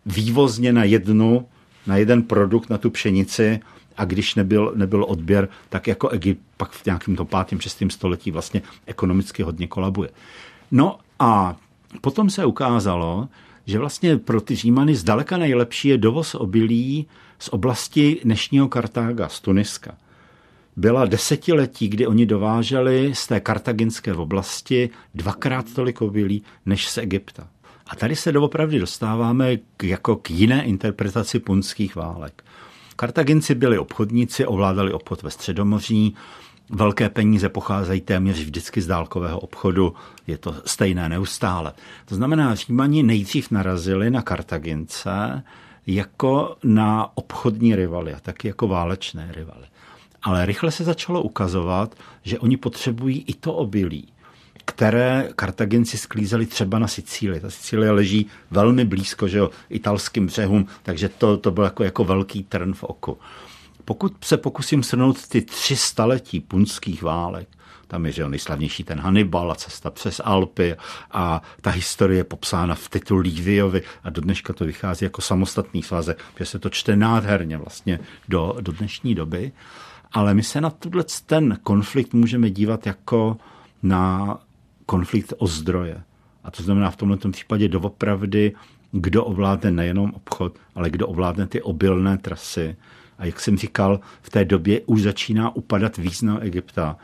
vývozně 0.06 0.72
na 0.72 0.84
jednu, 0.84 1.46
na 1.86 1.96
jeden 1.96 2.22
produkt, 2.22 2.70
na 2.70 2.78
tu 2.78 2.90
pšenici 2.90 3.60
a 3.96 4.04
když 4.04 4.34
nebyl, 4.34 4.72
nebyl 4.76 5.04
odběr, 5.04 5.48
tak 5.68 5.86
jako 5.86 6.08
Egypt 6.08 6.40
pak 6.56 6.72
v 6.72 6.86
nějakém 6.86 7.16
to 7.16 7.24
pátém, 7.24 7.60
šestém 7.60 7.90
století 7.90 8.30
vlastně 8.30 8.62
ekonomicky 8.86 9.42
hodně 9.42 9.66
kolabuje. 9.66 10.10
No 10.70 10.98
a 11.18 11.56
potom 12.00 12.30
se 12.30 12.44
ukázalo, 12.44 13.28
že 13.66 13.78
vlastně 13.78 14.16
pro 14.16 14.40
ty 14.40 14.54
Římany 14.54 14.94
zdaleka 14.94 15.36
nejlepší 15.36 15.88
je 15.88 15.98
dovoz 15.98 16.34
obilí 16.34 17.06
z 17.38 17.48
oblasti 17.48 18.20
dnešního 18.24 18.68
Kartága, 18.68 19.28
z 19.28 19.40
Tuniska. 19.40 19.94
Byla 20.76 21.06
desetiletí, 21.06 21.88
kdy 21.88 22.06
oni 22.06 22.26
dováželi 22.26 23.14
z 23.14 23.26
té 23.26 23.40
kartaginské 23.40 24.14
oblasti 24.14 24.90
dvakrát 25.14 25.74
tolik 25.74 26.02
obilí 26.02 26.42
než 26.66 26.88
z 26.88 26.98
Egypta. 26.98 27.48
A 27.86 27.96
tady 27.96 28.16
se 28.16 28.32
doopravdy 28.32 28.78
dostáváme 28.78 29.56
k, 29.76 29.84
jako 29.84 30.16
k 30.16 30.30
jiné 30.30 30.64
interpretaci 30.64 31.38
punských 31.38 31.96
válek. 31.96 32.44
Kartaginci 32.96 33.54
byli 33.54 33.78
obchodníci, 33.78 34.46
ovládali 34.46 34.92
obchod 34.92 35.22
ve 35.22 35.30
Středomoří, 35.30 36.16
Velké 36.70 37.08
peníze 37.08 37.48
pocházejí 37.48 38.00
téměř 38.00 38.38
vždycky 38.38 38.80
z 38.80 38.86
dálkového 38.86 39.40
obchodu, 39.40 39.94
je 40.26 40.38
to 40.38 40.54
stejné 40.64 41.08
neustále. 41.08 41.72
To 42.04 42.14
znamená, 42.14 42.54
Římani 42.54 43.02
nejdřív 43.02 43.50
narazili 43.50 44.10
na 44.10 44.22
Kartagince 44.22 45.42
jako 45.86 46.56
na 46.64 47.10
obchodní 47.14 47.76
rivaly 47.76 48.14
a 48.14 48.20
taky 48.20 48.48
jako 48.48 48.68
válečné 48.68 49.32
rivaly. 49.32 49.66
Ale 50.22 50.46
rychle 50.46 50.70
se 50.70 50.84
začalo 50.84 51.22
ukazovat, 51.22 51.94
že 52.22 52.38
oni 52.38 52.56
potřebují 52.56 53.24
i 53.26 53.34
to 53.34 53.54
obilí 53.54 54.08
které 54.64 55.28
Kartaginci 55.36 55.98
sklízeli 55.98 56.46
třeba 56.46 56.78
na 56.78 56.88
Sicílii. 56.88 57.40
Ta 57.40 57.50
Sicílie 57.50 57.90
leží 57.90 58.26
velmi 58.50 58.84
blízko 58.84 59.28
že 59.28 59.38
jo, 59.38 59.50
italským 59.70 60.26
břehům, 60.26 60.66
takže 60.82 61.08
to, 61.08 61.36
to 61.36 61.50
byl 61.50 61.64
jako, 61.64 61.84
jako 61.84 62.04
velký 62.04 62.42
trn 62.42 62.72
v 62.74 62.84
oku. 62.84 63.18
Pokud 63.84 64.24
se 64.24 64.36
pokusím 64.36 64.82
shrnout 64.82 65.28
ty 65.28 65.42
tři 65.42 65.76
staletí 65.76 66.40
punských 66.40 67.02
válek, 67.02 67.48
tam 67.86 68.06
je 68.06 68.12
že 68.12 68.22
jo, 68.22 68.28
nejslavnější 68.28 68.84
ten 68.84 69.00
Hannibal 69.00 69.52
a 69.52 69.54
cesta 69.54 69.90
přes 69.90 70.20
Alpy 70.24 70.76
a 71.10 71.42
ta 71.60 71.70
historie 71.70 72.20
je 72.20 72.24
popsána 72.24 72.74
v 72.74 72.88
titul 72.88 73.20
Líviovi 73.20 73.82
a 74.04 74.10
do 74.10 74.20
dneška 74.20 74.52
to 74.52 74.64
vychází 74.64 75.04
jako 75.04 75.20
samostatný 75.20 75.82
svazek, 75.82 76.18
že 76.38 76.44
se 76.44 76.58
to 76.58 76.70
čte 76.70 76.96
nádherně 76.96 77.56
vlastně 77.56 77.98
do, 78.28 78.56
do 78.60 78.72
dnešní 78.72 79.14
doby. 79.14 79.52
Ale 80.12 80.34
my 80.34 80.42
se 80.42 80.60
na 80.60 80.70
tuhle 80.70 81.04
ten 81.26 81.58
konflikt 81.62 82.14
můžeme 82.14 82.50
dívat 82.50 82.86
jako 82.86 83.36
na 83.82 84.38
konflikt 84.86 85.32
o 85.38 85.46
zdroje. 85.46 86.02
A 86.44 86.50
to 86.50 86.62
znamená 86.62 86.90
v 86.90 86.96
tomto 86.96 87.30
případě 87.30 87.68
doopravdy, 87.68 88.52
kdo 88.92 89.24
ovládne 89.24 89.70
nejenom 89.70 90.12
obchod, 90.14 90.58
ale 90.74 90.90
kdo 90.90 91.08
ovládne 91.08 91.46
ty 91.46 91.62
obilné 91.62 92.18
trasy. 92.18 92.76
A 93.18 93.27
jak 93.27 93.40
jsem 93.40 93.57
říkal, 93.57 94.00
v 94.22 94.31
té 94.31 94.44
době 94.44 94.81
už 94.87 95.03
začíná 95.03 95.57
upadat 95.57 95.96
význam 95.96 96.38
Egypta 96.40 96.96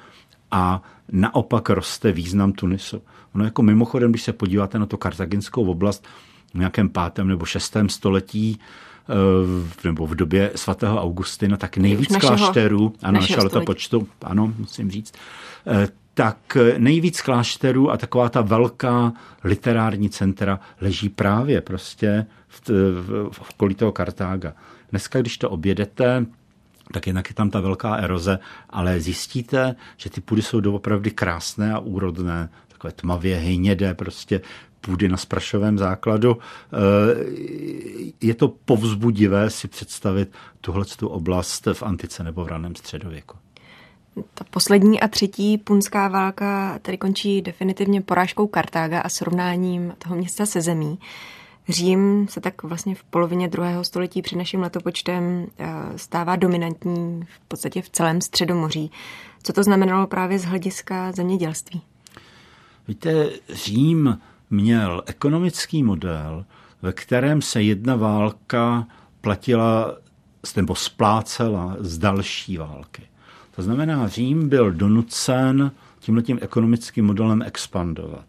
a 0.51 0.83
naopak 1.13 1.71
roste 1.71 2.13
význam 2.13 2.53
Tunisu. 2.53 3.03
Ono 3.35 3.45
jako 3.45 3.63
mimochodem, 3.63 4.11
když 4.11 4.23
se 4.23 4.33
podíváte 4.33 4.79
na 4.79 4.87
to 4.87 4.97
kartaginskou 4.97 5.71
oblast 5.71 6.07
v 6.55 6.59
nějakém 6.59 6.89
pátém 6.89 7.29
nebo 7.29 7.45
šestém 7.45 7.89
století, 7.89 8.61
eh, 9.09 9.85
nebo 9.85 10.07
v 10.07 10.15
době 10.15 10.51
svatého 10.55 11.03
Augustina, 11.03 11.57
tak 11.57 11.77
nejvíc 11.77 12.11
našeho, 12.11 12.37
klášterů, 12.37 12.93
ano, 13.03 13.21
našeho 13.21 13.65
počtu, 13.65 14.09
ano, 14.23 14.55
musím 14.59 14.91
říct, 14.91 15.15
eh, 15.67 15.89
tak 16.15 16.57
nejvíc 16.79 17.21
klášterů 17.21 17.91
a 17.91 17.97
taková 17.97 18.29
ta 18.29 18.41
velká 18.41 19.13
literární 19.45 20.11
centra 20.11 20.61
leží 20.81 21.09
právě 21.09 21.61
prostě 21.61 22.27
v, 22.49 22.69
v, 22.69 23.31
v 23.33 23.51
okolí 23.51 23.75
toho 23.75 23.93
Kartága. 23.93 24.53
Dneska, 24.91 25.21
když 25.21 25.39
to 25.39 25.51
objedete, 25.51 26.27
tak 26.93 27.07
jednak 27.07 27.29
je 27.29 27.35
tam 27.35 27.51
ta 27.51 27.61
velká 27.61 27.95
eroze, 27.95 28.39
ale 28.71 29.01
zjistíte, 29.01 29.77
že 29.97 30.11
ty 30.11 30.21
půdy 30.21 30.43
jsou 30.43 30.61
doopravdy 30.61 31.11
krásné 31.11 31.73
a 31.73 31.79
úrodné, 31.79 32.49
takové 32.69 32.93
tmavě 32.93 33.37
hnědé, 33.37 33.95
prostě 33.95 34.41
půdy 34.81 35.09
na 35.09 35.17
sprašovém 35.17 35.79
základu. 35.79 36.39
Eh, 36.39 36.77
je 38.21 38.35
to 38.35 38.49
povzbudivé 38.49 39.51
si 39.51 39.69
představit 39.69 40.33
tuhle 40.61 40.85
oblast 41.05 41.69
v 41.73 41.83
antice 41.83 42.25
nebo 42.25 42.45
v 42.45 42.49
raném 42.49 42.77
středověku. 42.77 43.37
Ta 44.35 44.45
poslední 44.51 45.01
a 45.01 45.09
třetí 45.09 45.59
punská 45.59 46.09
válka 46.09 46.79
tady 46.83 46.99
končí 46.99 47.43
definitivně 47.43 48.01
porážkou 48.01 48.47
Kartága 48.47 49.01
a 49.01 49.09
srovnáním 49.09 49.95
toho 49.99 50.17
města 50.17 50.47
se 50.47 50.61
zemí. 50.61 50.99
Řím 51.71 52.29
se 52.29 52.41
tak 52.41 52.63
vlastně 52.63 52.95
v 52.95 53.05
polovině 53.05 53.49
druhého 53.49 53.85
století 53.85 54.23
před 54.23 54.37
naším 54.37 54.61
letopočtem 54.61 55.47
eh, 55.59 55.69
stává 55.97 56.37
dominantní 56.37 57.23
v 57.37 57.41
podstatě 57.49 57.83
v 57.83 57.91
celém 57.91 58.21
středomoří. 58.21 58.91
Co 59.43 59.53
to 59.53 59.63
znamenalo 59.63 60.07
právě 60.07 60.39
z 60.39 60.45
hlediska 60.45 61.13
zemědělství? 61.13 61.83
Víte, 62.89 63.31
Řím 63.49 64.19
měl 64.51 65.03
ekonomický 65.07 65.83
model, 65.83 66.45
ve 66.83 66.93
kterém 66.93 67.43
se 67.43 67.63
jedna 67.63 67.97
válka 67.97 68.87
platila 69.21 69.97
nebo 70.57 70.75
splácela 70.75 71.77
z 71.81 71.99
další 71.99 72.57
války. 72.57 73.03
To 73.57 73.63
znamená, 73.63 74.09
Řím 74.09 74.49
byl 74.49 74.73
donucen 74.73 75.73
tímhletím 75.99 76.39
ekonomickým 76.43 77.07
modelem 77.07 77.43
expandovat. 77.43 78.25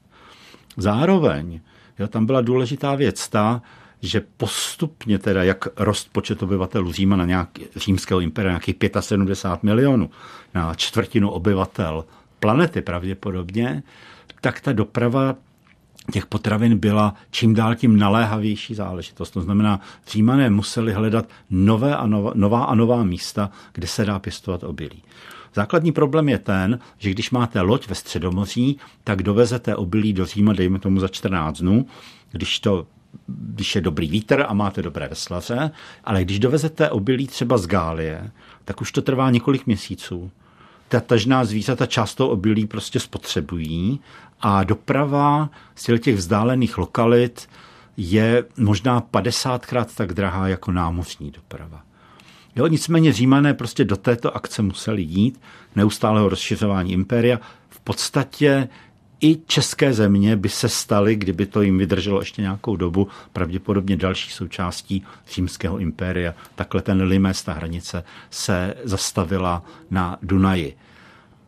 Zároveň 0.77 1.61
jo, 2.01 2.07
tam 2.07 2.25
byla 2.25 2.41
důležitá 2.41 2.95
věc 2.95 3.29
ta, 3.29 3.61
že 4.01 4.21
postupně 4.37 5.19
teda, 5.19 5.43
jak 5.43 5.67
rost 5.77 6.09
počet 6.11 6.43
obyvatelů 6.43 6.91
Říma 6.91 7.15
na 7.15 7.25
nějaký, 7.25 7.65
římského 7.75 8.19
impera, 8.19 8.49
nějakých 8.49 8.75
75 8.99 9.63
milionů, 9.63 10.09
na 10.53 10.73
čtvrtinu 10.73 11.29
obyvatel 11.29 12.05
planety 12.39 12.81
pravděpodobně, 12.81 13.83
tak 14.41 14.61
ta 14.61 14.73
doprava 14.73 15.35
těch 16.11 16.25
potravin 16.25 16.77
byla 16.77 17.13
čím 17.31 17.53
dál 17.53 17.75
tím 17.75 17.97
naléhavější 17.97 18.75
záležitost. 18.75 19.31
To 19.31 19.41
znamená, 19.41 19.79
Římané 20.07 20.49
museli 20.49 20.93
hledat 20.93 21.25
nové 21.49 21.95
a 21.95 22.07
nová, 22.07 22.31
nová 22.35 22.63
a 22.63 22.75
nová 22.75 23.03
místa, 23.03 23.49
kde 23.73 23.87
se 23.87 24.05
dá 24.05 24.19
pěstovat 24.19 24.63
obilí. 24.63 25.03
Základní 25.53 25.91
problém 25.91 26.29
je 26.29 26.37
ten, 26.37 26.79
že 26.97 27.09
když 27.09 27.31
máte 27.31 27.61
loď 27.61 27.87
ve 27.87 27.95
Středomoří, 27.95 28.77
tak 29.03 29.23
dovezete 29.23 29.75
obilí 29.75 30.13
do 30.13 30.25
Říma, 30.25 30.53
dejme 30.53 30.79
tomu 30.79 30.99
za 30.99 31.07
14 31.07 31.59
dnů, 31.59 31.85
když 32.31 32.59
to 32.59 32.87
když 33.27 33.75
je 33.75 33.81
dobrý 33.81 34.07
vítr 34.07 34.45
a 34.47 34.53
máte 34.53 34.81
dobré 34.81 35.07
veslaře, 35.07 35.71
ale 36.03 36.23
když 36.23 36.39
dovezete 36.39 36.89
obilí 36.89 37.27
třeba 37.27 37.57
z 37.57 37.67
Gálie, 37.67 38.31
tak 38.65 38.81
už 38.81 38.91
to 38.91 39.01
trvá 39.01 39.31
několik 39.31 39.65
měsíců. 39.65 40.31
Ta 40.87 40.99
tažná 40.99 41.45
zvířata 41.45 41.85
často 41.85 42.29
obilí 42.29 42.67
prostě 42.67 42.99
spotřebují 42.99 43.99
a 44.41 44.63
doprava 44.63 45.49
z 45.75 45.99
těch 45.99 46.15
vzdálených 46.15 46.77
lokalit 46.77 47.49
je 47.97 48.45
možná 48.57 49.01
50krát 49.01 49.85
tak 49.95 50.13
drahá 50.13 50.47
jako 50.47 50.71
námořní 50.71 51.31
doprava. 51.31 51.83
Jo, 52.55 52.67
nicméně 52.67 53.13
římané 53.13 53.53
prostě 53.53 53.85
do 53.85 53.97
této 53.97 54.35
akce 54.35 54.61
museli 54.61 55.01
jít, 55.01 55.41
neustálého 55.75 56.29
rozšiřování 56.29 56.91
impéria. 56.91 57.39
V 57.69 57.79
podstatě 57.79 58.67
i 59.21 59.39
české 59.47 59.93
země 59.93 60.35
by 60.35 60.49
se 60.49 60.69
staly, 60.69 61.15
kdyby 61.15 61.45
to 61.45 61.61
jim 61.61 61.77
vydrželo 61.77 62.19
ještě 62.19 62.41
nějakou 62.41 62.75
dobu, 62.75 63.07
pravděpodobně 63.33 63.97
další 63.97 64.31
součástí 64.31 65.03
římského 65.33 65.77
impéria. 65.77 66.33
Takhle 66.55 66.81
ten 66.81 67.01
limes, 67.01 67.43
ta 67.43 67.53
hranice, 67.53 68.03
se 68.29 68.73
zastavila 68.83 69.63
na 69.91 70.17
Dunaji. 70.21 70.77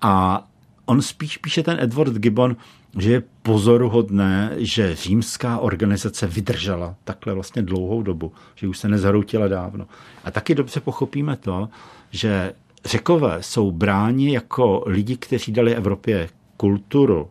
A 0.01 0.43
on 0.85 1.01
spíš 1.01 1.37
píše 1.37 1.63
ten 1.63 1.77
Edward 1.79 2.13
Gibbon, 2.13 2.55
že 2.97 3.11
je 3.11 3.23
pozoruhodné, 3.41 4.51
že 4.57 4.95
římská 4.95 5.59
organizace 5.59 6.27
vydržela 6.27 6.95
takhle 7.03 7.33
vlastně 7.33 7.61
dlouhou 7.61 8.03
dobu, 8.03 8.31
že 8.55 8.67
už 8.67 8.77
se 8.77 8.87
nezhroutila 8.87 9.47
dávno. 9.47 9.87
A 10.23 10.31
taky 10.31 10.55
dobře 10.55 10.79
pochopíme 10.79 11.35
to, 11.35 11.69
že 12.11 12.53
řekové 12.85 13.37
jsou 13.43 13.71
bráni 13.71 14.33
jako 14.33 14.83
lidi, 14.85 15.17
kteří 15.17 15.51
dali 15.51 15.75
Evropě 15.75 16.29
kulturu, 16.57 17.29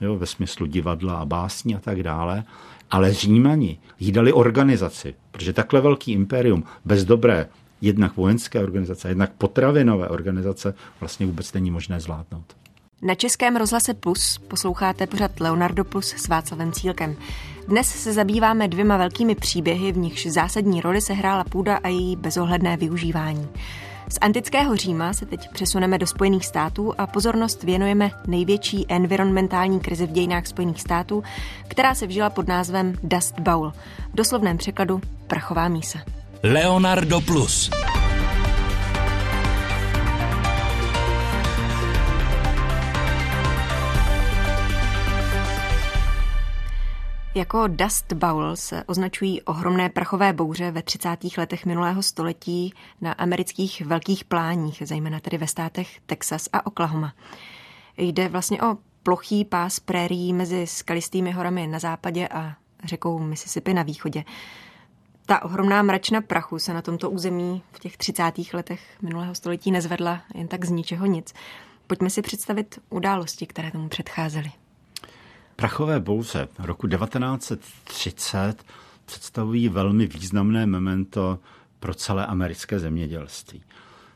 jo, 0.00 0.16
ve 0.16 0.26
smyslu 0.26 0.66
divadla 0.66 1.14
a 1.14 1.24
básní 1.24 1.74
a 1.74 1.80
tak 1.80 2.02
dále, 2.02 2.44
ale 2.90 3.12
Římani 3.12 3.78
jí 4.00 4.12
dali 4.12 4.32
organizaci, 4.32 5.14
protože 5.30 5.52
takhle 5.52 5.80
velký 5.80 6.12
impérium 6.12 6.64
bez 6.84 7.04
dobré 7.04 7.48
jednak 7.80 8.16
vojenské 8.16 8.60
organizace, 8.60 9.08
jednak 9.08 9.32
potravinové 9.32 10.08
organizace 10.08 10.74
vlastně 11.00 11.26
vůbec 11.26 11.52
není 11.52 11.70
možné 11.70 12.00
zvládnout. 12.00 12.61
Na 13.04 13.14
Českém 13.14 13.56
rozhlase 13.56 13.94
Plus 13.94 14.38
posloucháte 14.48 15.06
pořad 15.06 15.40
Leonardo 15.40 15.84
Plus 15.84 16.14
s 16.16 16.28
Václavem 16.28 16.72
Cílkem. 16.72 17.16
Dnes 17.68 17.88
se 17.88 18.12
zabýváme 18.12 18.68
dvěma 18.68 18.96
velkými 18.96 19.34
příběhy, 19.34 19.92
v 19.92 19.96
nichž 19.96 20.26
zásadní 20.26 20.80
roli 20.80 21.00
se 21.00 21.12
hrála 21.12 21.44
půda 21.44 21.76
a 21.76 21.88
její 21.88 22.16
bezohledné 22.16 22.76
využívání. 22.76 23.48
Z 24.08 24.18
antického 24.20 24.76
Říma 24.76 25.12
se 25.12 25.26
teď 25.26 25.48
přesuneme 25.52 25.98
do 25.98 26.06
Spojených 26.06 26.46
států 26.46 26.94
a 26.98 27.06
pozornost 27.06 27.62
věnujeme 27.62 28.10
největší 28.26 28.86
environmentální 28.88 29.80
krizi 29.80 30.06
v 30.06 30.12
dějinách 30.12 30.46
Spojených 30.46 30.80
států, 30.80 31.22
která 31.68 31.94
se 31.94 32.06
vžila 32.06 32.30
pod 32.30 32.48
názvem 32.48 32.94
Dust 33.02 33.40
Bowl, 33.40 33.72
v 34.12 34.14
doslovném 34.14 34.58
překladu 34.58 35.00
prachová 35.26 35.68
mísa. 35.68 35.98
Leonardo 36.42 37.20
Plus. 37.20 37.70
Jako 47.34 47.66
Dust 47.66 48.12
Bowl 48.12 48.56
se 48.56 48.84
označují 48.84 49.42
ohromné 49.42 49.88
prachové 49.88 50.32
bouře 50.32 50.70
ve 50.70 50.82
30. 50.82 51.08
letech 51.38 51.66
minulého 51.66 52.02
století 52.02 52.74
na 53.00 53.12
amerických 53.12 53.80
velkých 53.80 54.24
pláních, 54.24 54.82
zejména 54.86 55.20
tedy 55.20 55.38
ve 55.38 55.46
státech 55.46 56.00
Texas 56.06 56.48
a 56.52 56.66
Oklahoma. 56.66 57.14
Jde 57.96 58.28
vlastně 58.28 58.62
o 58.62 58.76
plochý 59.02 59.44
pás 59.44 59.80
prérií 59.80 60.32
mezi 60.32 60.66
skalistými 60.66 61.32
horami 61.32 61.66
na 61.66 61.78
západě 61.78 62.28
a 62.28 62.54
řekou 62.84 63.18
Mississippi 63.18 63.74
na 63.74 63.82
východě. 63.82 64.24
Ta 65.26 65.42
ohromná 65.44 65.82
mračna 65.82 66.20
prachu 66.20 66.58
se 66.58 66.74
na 66.74 66.82
tomto 66.82 67.10
území 67.10 67.62
v 67.72 67.78
těch 67.78 67.96
30. 67.96 68.32
letech 68.52 68.82
minulého 69.02 69.34
století 69.34 69.70
nezvedla 69.70 70.20
jen 70.34 70.48
tak 70.48 70.64
z 70.64 70.70
ničeho 70.70 71.06
nic. 71.06 71.34
Pojďme 71.86 72.10
si 72.10 72.22
představit 72.22 72.78
události, 72.90 73.46
které 73.46 73.70
tomu 73.70 73.88
předcházely. 73.88 74.52
Prachové 75.62 76.00
bouře 76.00 76.48
roku 76.58 76.88
1930 76.88 78.64
představují 79.04 79.68
velmi 79.68 80.06
významné 80.06 80.66
memento 80.66 81.38
pro 81.80 81.94
celé 81.94 82.26
americké 82.26 82.78
zemědělství. 82.78 83.62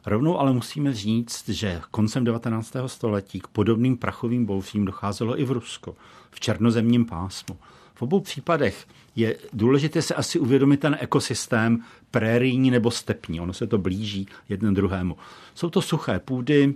Rovnou 0.06 0.38
ale 0.38 0.52
musíme 0.52 0.94
říct, 0.94 1.48
že 1.48 1.80
koncem 1.90 2.24
19. 2.24 2.72
století 2.86 3.40
k 3.40 3.46
podobným 3.46 3.96
prachovým 3.96 4.46
bouřím 4.46 4.84
docházelo 4.84 5.40
i 5.40 5.44
v 5.44 5.50
Rusku, 5.50 5.96
v 6.30 6.40
černozemním 6.40 7.04
pásmu. 7.04 7.56
V 7.94 8.02
obou 8.02 8.20
případech 8.20 8.86
je 9.16 9.36
důležité 9.52 10.02
se 10.02 10.14
asi 10.14 10.38
uvědomit 10.38 10.80
ten 10.80 10.96
ekosystém 11.00 11.82
prérijní 12.10 12.70
nebo 12.70 12.90
stepní. 12.90 13.40
Ono 13.40 13.52
se 13.52 13.66
to 13.66 13.78
blíží 13.78 14.26
jeden 14.48 14.74
druhému. 14.74 15.16
Jsou 15.54 15.70
to 15.70 15.82
suché 15.82 16.18
půdy, 16.18 16.74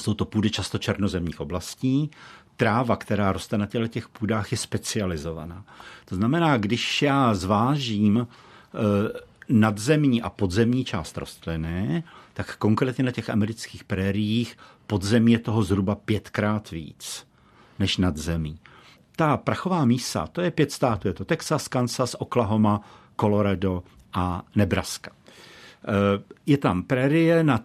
jsou 0.00 0.14
to 0.14 0.24
půdy 0.24 0.50
často 0.50 0.78
černozemních 0.78 1.40
oblastí. 1.40 2.10
Tráva, 2.56 2.96
která 2.96 3.32
roste 3.32 3.58
na 3.58 3.66
těle 3.66 3.88
těch 3.88 4.08
půdách, 4.08 4.52
je 4.52 4.58
specializovaná. 4.58 5.64
To 6.04 6.16
znamená, 6.16 6.56
když 6.56 7.02
já 7.02 7.34
zvážím 7.34 8.18
e, 8.18 8.26
nadzemní 9.48 10.22
a 10.22 10.30
podzemní 10.30 10.84
část 10.84 11.18
rostliny, 11.18 12.04
tak 12.34 12.56
konkrétně 12.56 13.04
na 13.04 13.10
těch 13.10 13.30
amerických 13.30 13.84
prériích 13.84 14.56
podzemí 14.86 15.32
je 15.32 15.38
toho 15.38 15.62
zhruba 15.62 15.94
pětkrát 15.94 16.70
víc 16.70 17.26
než 17.78 17.96
nadzemí. 17.96 18.58
Ta 19.16 19.36
prachová 19.36 19.84
mísa, 19.84 20.26
to 20.26 20.40
je 20.40 20.50
pět 20.50 20.72
států, 20.72 21.08
je 21.08 21.14
to 21.14 21.24
Texas, 21.24 21.68
Kansas, 21.68 22.16
Oklahoma, 22.18 22.80
Colorado 23.20 23.82
a 24.12 24.42
Nebraska. 24.54 25.10
Eh, 25.88 26.22
je 26.46 26.58
tam 26.58 26.82
prérie, 26.82 27.44
na, 27.44 27.60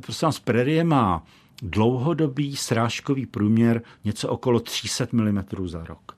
prosím 0.00 0.26
vás, 0.26 0.38
prérie 0.38 0.84
má 0.84 1.22
dlouhodobý 1.62 2.56
srážkový 2.56 3.26
průměr 3.26 3.82
něco 4.04 4.28
okolo 4.28 4.60
300 4.60 5.06
mm 5.12 5.44
za 5.64 5.84
rok. 5.84 6.16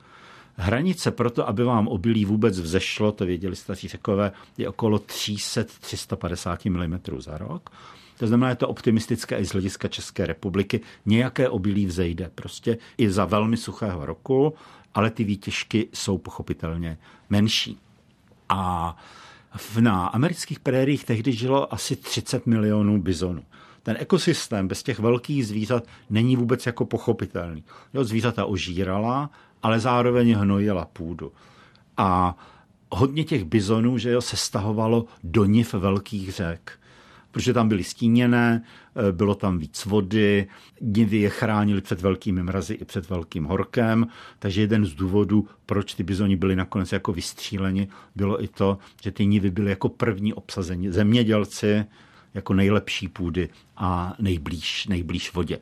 Hranice 0.56 1.10
pro 1.10 1.30
to, 1.30 1.48
aby 1.48 1.64
vám 1.64 1.88
obilí 1.88 2.24
vůbec 2.24 2.60
vzešlo, 2.60 3.12
to 3.12 3.26
věděli 3.26 3.56
staří 3.56 3.88
řekové, 3.88 4.32
je 4.58 4.68
okolo 4.68 4.98
300-350 4.98 6.70
mm 6.70 7.20
za 7.20 7.38
rok. 7.38 7.70
To 8.18 8.26
znamená, 8.26 8.50
je 8.50 8.56
to 8.56 8.68
optimistické 8.68 9.38
i 9.38 9.44
z 9.44 9.52
hlediska 9.52 9.88
České 9.88 10.26
republiky. 10.26 10.80
Nějaké 11.06 11.48
obilí 11.48 11.86
vzejde 11.86 12.30
prostě 12.34 12.78
i 12.98 13.10
za 13.10 13.24
velmi 13.24 13.56
suchého 13.56 14.06
roku, 14.06 14.54
ale 14.94 15.10
ty 15.10 15.24
výtěžky 15.24 15.88
jsou 15.92 16.18
pochopitelně 16.18 16.98
menší. 17.30 17.78
A 18.48 18.96
na 19.80 20.06
amerických 20.06 20.60
prériích 20.60 21.04
tehdy 21.04 21.32
žilo 21.32 21.74
asi 21.74 21.96
30 21.96 22.46
milionů 22.46 23.02
bizonů. 23.02 23.42
Ten 23.82 23.96
ekosystém 24.00 24.68
bez 24.68 24.82
těch 24.82 24.98
velkých 24.98 25.46
zvířat 25.46 25.84
není 26.10 26.36
vůbec 26.36 26.66
jako 26.66 26.84
pochopitelný. 26.84 27.64
Jo, 27.94 28.04
zvířata 28.04 28.44
ožírala, 28.44 29.30
ale 29.62 29.80
zároveň 29.80 30.32
hnojila 30.32 30.84
půdu. 30.84 31.32
A 31.96 32.36
hodně 32.90 33.24
těch 33.24 33.44
bizonů 33.44 33.98
že 33.98 34.10
jo, 34.10 34.20
se 34.20 34.36
stahovalo 34.36 35.04
do 35.24 35.44
niv 35.44 35.74
velkých 35.74 36.32
řek 36.32 36.78
protože 37.30 37.52
tam 37.52 37.68
byly 37.68 37.84
stíněné, 37.84 38.62
eh, 39.08 39.12
bylo 39.12 39.34
tam 39.34 39.58
víc 39.58 39.84
vody, 39.84 40.46
nivy 40.80 41.16
je 41.16 41.28
chránili 41.28 41.80
před 41.80 42.00
velkými 42.00 42.42
mrazy 42.42 42.74
i 42.74 42.84
před 42.84 43.08
velkým 43.08 43.44
horkem, 43.44 44.06
takže 44.38 44.60
jeden 44.60 44.86
z 44.86 44.94
důvodů, 44.94 45.48
proč 45.66 45.94
ty 45.94 46.02
bizoni 46.02 46.36
byly 46.36 46.56
nakonec 46.56 46.92
jako 46.92 47.12
vystříleni, 47.12 47.88
bylo 48.16 48.44
i 48.44 48.48
to, 48.48 48.78
že 49.02 49.10
ty 49.10 49.26
nivy 49.26 49.50
byly 49.50 49.70
jako 49.70 49.88
první 49.88 50.34
obsazení 50.34 50.90
zemědělci, 50.90 51.84
jako 52.38 52.54
nejlepší 52.54 53.08
půdy 53.08 53.48
a 53.76 54.14
nejblíž, 54.18 54.86
nejblíž 54.86 55.32
vodě. 55.34 55.58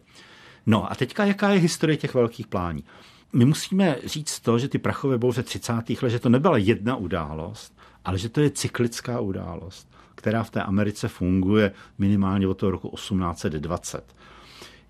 No 0.67 0.93
a 0.93 0.95
teďka 0.95 1.25
jaká 1.25 1.51
je 1.51 1.59
historie 1.59 1.97
těch 1.97 2.15
velkých 2.15 2.47
plání? 2.47 2.85
My 3.33 3.45
musíme 3.45 3.97
říct 4.05 4.41
to, 4.41 4.59
že 4.59 4.69
ty 4.69 4.79
prachové 4.79 5.19
bouře 5.19 5.43
30. 5.43 5.73
let, 6.03 6.11
že 6.11 6.19
to 6.19 6.29
nebyla 6.29 6.57
jedna 6.57 6.97
událost, 6.97 7.79
ale 8.05 8.19
že 8.19 8.29
to 8.29 8.41
je 8.41 8.51
cyklická 8.51 9.21
událost 9.21 9.89
která 10.17 10.43
v 10.43 10.51
té 10.51 10.63
Americe 10.63 11.09
funguje 11.09 11.73
minimálně 11.99 12.49
od 12.49 12.55
toho 12.55 12.71
roku 12.71 12.89
1820. 12.89 14.15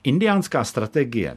Indiánská 0.05 0.65
strategie 0.65 1.37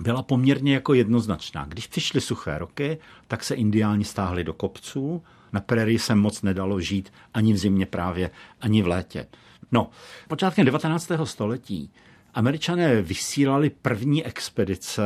byla 0.00 0.22
poměrně 0.22 0.74
jako 0.74 0.94
jednoznačná. 0.94 1.64
Když 1.64 1.86
přišly 1.86 2.20
suché 2.20 2.58
roky, 2.58 2.98
tak 3.28 3.44
se 3.44 3.54
indiáni 3.54 4.04
stáhli 4.04 4.44
do 4.44 4.52
kopců, 4.52 5.22
na 5.52 5.60
prerii 5.60 5.98
se 5.98 6.14
moc 6.14 6.42
nedalo 6.42 6.80
žít 6.80 7.12
ani 7.34 7.52
v 7.52 7.56
zimě 7.56 7.86
právě, 7.86 8.30
ani 8.60 8.82
v 8.82 8.86
létě. 8.86 9.26
No, 9.72 9.90
počátkem 10.28 10.66
19. 10.66 11.10
století 11.24 11.90
američané 12.34 13.02
vysílali 13.02 13.70
první 13.70 14.24
expedice, 14.24 15.02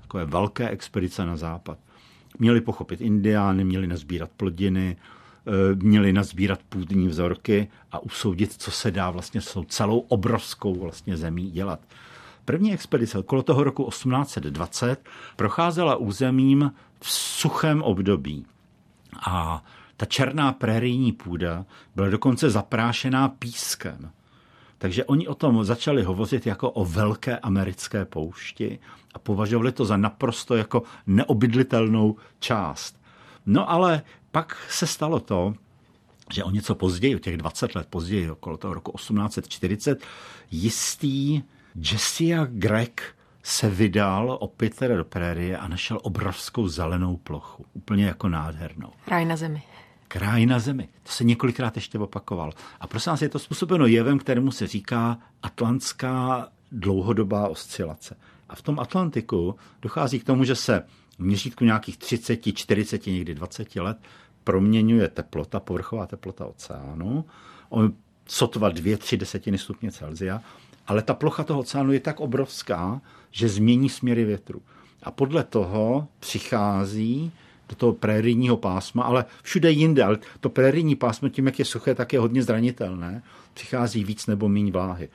takové 0.00 0.24
velké 0.24 0.68
expedice 0.68 1.26
na 1.26 1.36
západ. 1.36 1.78
Měli 2.38 2.60
pochopit 2.60 3.00
indiány, 3.00 3.64
měli 3.64 3.86
nazbírat 3.86 4.30
plodiny, 4.36 4.96
Eh, 5.46 5.74
měli 5.74 6.12
nazbírat 6.12 6.60
půdní 6.68 7.08
vzorky 7.08 7.68
a 7.92 7.98
usoudit, 7.98 8.54
co 8.58 8.70
se 8.70 8.90
dá 8.90 9.10
vlastně 9.10 9.40
s 9.40 9.64
celou 9.68 9.98
obrovskou 9.98 10.74
vlastně 10.74 11.16
zemí 11.16 11.50
dělat. 11.50 11.80
První 12.44 12.72
expedice 12.72 13.18
okolo 13.18 13.42
toho 13.42 13.64
roku 13.64 13.84
1820 13.90 15.08
procházela 15.36 15.96
územím 15.96 16.72
v 17.00 17.10
suchém 17.10 17.82
období. 17.82 18.46
A 19.26 19.64
ta 19.96 20.06
černá 20.06 20.52
prérijní 20.52 21.12
půda 21.12 21.64
byla 21.94 22.08
dokonce 22.08 22.50
zaprášená 22.50 23.28
pískem. 23.28 24.10
Takže 24.78 25.04
oni 25.04 25.28
o 25.28 25.34
tom 25.34 25.64
začali 25.64 26.02
hovořit 26.02 26.46
jako 26.46 26.70
o 26.70 26.84
velké 26.84 27.38
americké 27.38 28.04
poušti 28.04 28.78
a 29.14 29.18
považovali 29.18 29.72
to 29.72 29.84
za 29.84 29.96
naprosto 29.96 30.56
jako 30.56 30.82
neobydlitelnou 31.06 32.16
část. 32.38 33.00
No 33.46 33.70
ale 33.70 34.02
pak 34.30 34.66
se 34.70 34.86
stalo 34.86 35.20
to, 35.20 35.54
že 36.32 36.44
o 36.44 36.50
něco 36.50 36.74
později, 36.74 37.16
o 37.16 37.18
těch 37.18 37.36
20 37.36 37.74
let 37.74 37.86
později, 37.90 38.30
okolo 38.30 38.56
toho 38.56 38.74
roku 38.74 38.92
1840, 38.92 40.04
jistý 40.50 41.42
Jessica 41.74 42.46
Greg 42.50 43.14
se 43.42 43.70
vydal 43.70 44.38
opět 44.40 44.76
teda 44.76 44.96
do 44.96 45.04
prérie 45.04 45.58
a 45.58 45.68
našel 45.68 45.98
obrovskou 46.02 46.68
zelenou 46.68 47.16
plochu. 47.16 47.66
Úplně 47.72 48.04
jako 48.04 48.28
nádhernou. 48.28 48.90
Kraj 49.04 49.24
na 49.24 49.36
zemi. 49.36 49.62
Kraj 50.08 50.46
na 50.46 50.58
zemi. 50.58 50.88
To 51.02 51.12
se 51.12 51.24
několikrát 51.24 51.76
ještě 51.76 51.98
opakoval. 51.98 52.52
A 52.80 52.86
prosím 52.86 53.10
vás, 53.10 53.22
je 53.22 53.28
to 53.28 53.38
způsobeno 53.38 53.86
jevem, 53.86 54.18
kterému 54.18 54.50
se 54.50 54.66
říká 54.66 55.18
atlantská 55.42 56.48
dlouhodobá 56.72 57.48
oscilace. 57.48 58.16
A 58.48 58.54
v 58.54 58.62
tom 58.62 58.80
Atlantiku 58.80 59.56
dochází 59.82 60.20
k 60.20 60.24
tomu, 60.24 60.44
že 60.44 60.54
se 60.54 60.82
v 61.18 61.20
měřítku 61.20 61.64
nějakých 61.64 61.96
30, 61.96 62.36
40, 62.54 63.06
někdy 63.06 63.34
20 63.34 63.76
let 63.76 63.98
proměňuje 64.44 65.08
teplota, 65.08 65.60
povrchová 65.60 66.06
teplota 66.06 66.46
oceánu, 66.46 67.24
on 67.68 67.92
sotva 68.26 68.68
dvě, 68.68 68.96
tři 68.96 69.16
desetiny 69.16 69.58
stupně 69.58 69.92
Celsia, 69.92 70.40
ale 70.86 71.02
ta 71.02 71.14
plocha 71.14 71.44
toho 71.44 71.60
oceánu 71.60 71.92
je 71.92 72.00
tak 72.00 72.20
obrovská, 72.20 73.00
že 73.30 73.48
změní 73.48 73.88
směry 73.88 74.24
větru. 74.24 74.62
A 75.02 75.10
podle 75.10 75.44
toho 75.44 76.08
přichází 76.20 77.32
do 77.68 77.76
toho 77.76 77.92
prérijního 77.92 78.56
pásma, 78.56 79.02
ale 79.02 79.24
všude 79.42 79.70
jinde, 79.70 80.04
ale 80.04 80.18
to 80.40 80.48
prérijní 80.48 80.96
pásmo 80.96 81.28
tím, 81.28 81.46
jak 81.46 81.58
je 81.58 81.64
suché, 81.64 81.94
tak 81.94 82.12
je 82.12 82.18
hodně 82.18 82.42
zranitelné, 82.42 83.22
přichází 83.54 84.04
víc 84.04 84.26
nebo 84.26 84.48
méně 84.48 84.72
vláhy. 84.72 85.08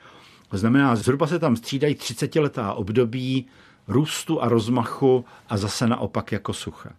To 0.48 0.58
znamená, 0.58 0.96
zhruba 0.96 1.26
se 1.26 1.38
tam 1.38 1.56
střídají 1.56 1.94
30-letá 1.94 2.72
období 2.72 3.46
růstu 3.88 4.42
a 4.42 4.48
rozmachu 4.48 5.24
a 5.48 5.56
zase 5.56 5.86
naopak 5.86 6.32
jako 6.32 6.52
suché. 6.52 6.90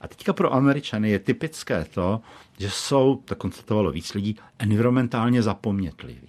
A 0.00 0.08
teďka 0.08 0.32
pro 0.32 0.54
Američany 0.54 1.10
je 1.10 1.18
typické 1.18 1.84
to, 1.84 2.20
že 2.58 2.70
jsou, 2.70 3.22
to 3.24 3.36
konstatovalo 3.36 3.90
víc 3.90 4.14
lidí, 4.14 4.36
environmentálně 4.58 5.42
zapomnětliví. 5.42 6.28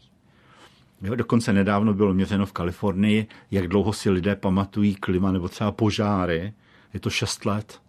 Jo, 1.02 1.16
dokonce 1.16 1.54
nedávno 1.54 1.94
bylo 1.94 2.14
měřeno 2.14 2.46
v 2.46 2.52
Kalifornii, 2.52 3.28
jak 3.52 3.68
dlouho 3.68 3.94
si 3.94 4.10
lidé 4.10 4.36
pamatují 4.36 4.96
klima 4.96 5.32
nebo 5.32 5.50
třeba 5.50 5.72
požáry. 5.72 6.54
Je 6.94 7.00
to 7.00 7.10
šest 7.10 7.46
let. 7.46 7.82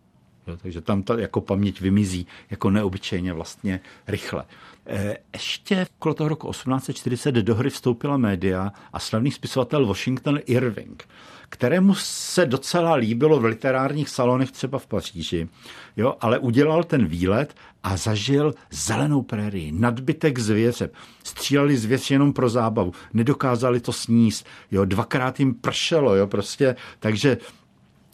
Jo, 0.50 0.56
takže 0.62 0.80
tam 0.80 1.02
ta 1.02 1.18
jako 1.18 1.40
paměť 1.40 1.80
vymizí 1.80 2.26
jako 2.50 2.70
neobyčejně 2.70 3.32
vlastně 3.32 3.80
rychle. 4.06 4.44
E, 4.86 5.16
ještě 5.32 5.86
okolo 5.96 6.14
toho 6.14 6.28
roku 6.28 6.50
1840 6.50 7.32
do 7.32 7.54
hry 7.54 7.70
vstoupila 7.70 8.16
média 8.16 8.72
a 8.92 8.98
slavný 8.98 9.30
spisovatel 9.30 9.86
Washington 9.86 10.38
Irving, 10.46 11.08
kterému 11.48 11.94
se 11.94 12.46
docela 12.46 12.94
líbilo 12.94 13.40
v 13.40 13.44
literárních 13.44 14.08
salonech 14.08 14.50
třeba 14.50 14.78
v 14.78 14.86
Paříži, 14.86 15.48
jo, 15.96 16.16
ale 16.20 16.38
udělal 16.38 16.84
ten 16.84 17.06
výlet 17.06 17.54
a 17.82 17.96
zažil 17.96 18.54
zelenou 18.70 19.22
prérii, 19.22 19.72
nadbytek 19.72 20.38
zvěře. 20.38 20.90
Stříleli 21.24 21.76
zvěř 21.76 22.10
jenom 22.10 22.32
pro 22.32 22.48
zábavu, 22.48 22.92
nedokázali 23.12 23.80
to 23.80 23.92
sníst, 23.92 24.46
jo, 24.70 24.84
dvakrát 24.84 25.40
jim 25.40 25.54
pršelo, 25.54 26.16
jo, 26.16 26.26
prostě, 26.26 26.76
takže 26.98 27.38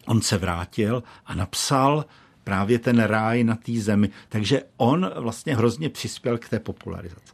on 0.07 0.21
se 0.21 0.39
vrátil 0.39 1.03
a 1.27 1.35
napsal 1.35 2.05
právě 2.47 2.79
ten 2.79 2.99
ráj 2.99 3.45
na 3.45 3.57
té 3.57 3.73
zemi. 3.73 4.11
Takže 4.29 4.63
on 4.77 5.11
vlastně 5.17 5.57
hrozně 5.57 5.89
přispěl 5.89 6.39
k 6.39 6.49
té 6.49 6.61
popularizaci. 6.61 7.33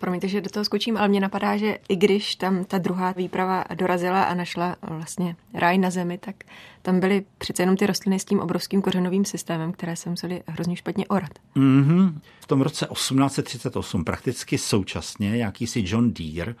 Promiňte, 0.00 0.28
že 0.28 0.40
do 0.40 0.50
toho 0.50 0.64
skočím, 0.64 0.96
ale 0.96 1.08
mě 1.08 1.20
napadá, 1.20 1.56
že 1.56 1.78
i 1.88 1.96
když 1.96 2.34
tam 2.34 2.64
ta 2.64 2.78
druhá 2.78 3.12
výprava 3.12 3.64
dorazila 3.74 4.22
a 4.22 4.34
našla 4.34 4.76
vlastně 4.82 5.36
ráj 5.54 5.78
na 5.78 5.90
zemi, 5.90 6.18
tak 6.18 6.36
tam 6.82 7.00
byly 7.00 7.24
přece 7.38 7.62
jenom 7.62 7.76
ty 7.76 7.86
rostliny 7.86 8.18
s 8.18 8.24
tím 8.24 8.40
obrovským 8.40 8.82
kořenovým 8.82 9.24
systémem, 9.24 9.72
které 9.72 9.96
se 9.96 10.10
museli 10.10 10.42
hrozně 10.46 10.76
špatně 10.76 11.06
orat. 11.06 11.30
Mm-hmm. 11.56 12.18
V 12.40 12.46
tom 12.46 12.60
roce 12.60 12.86
1838 12.86 14.04
prakticky 14.04 14.58
současně 14.58 15.36
jakýsi 15.36 15.84
John 15.86 16.12
Deere 16.12 16.54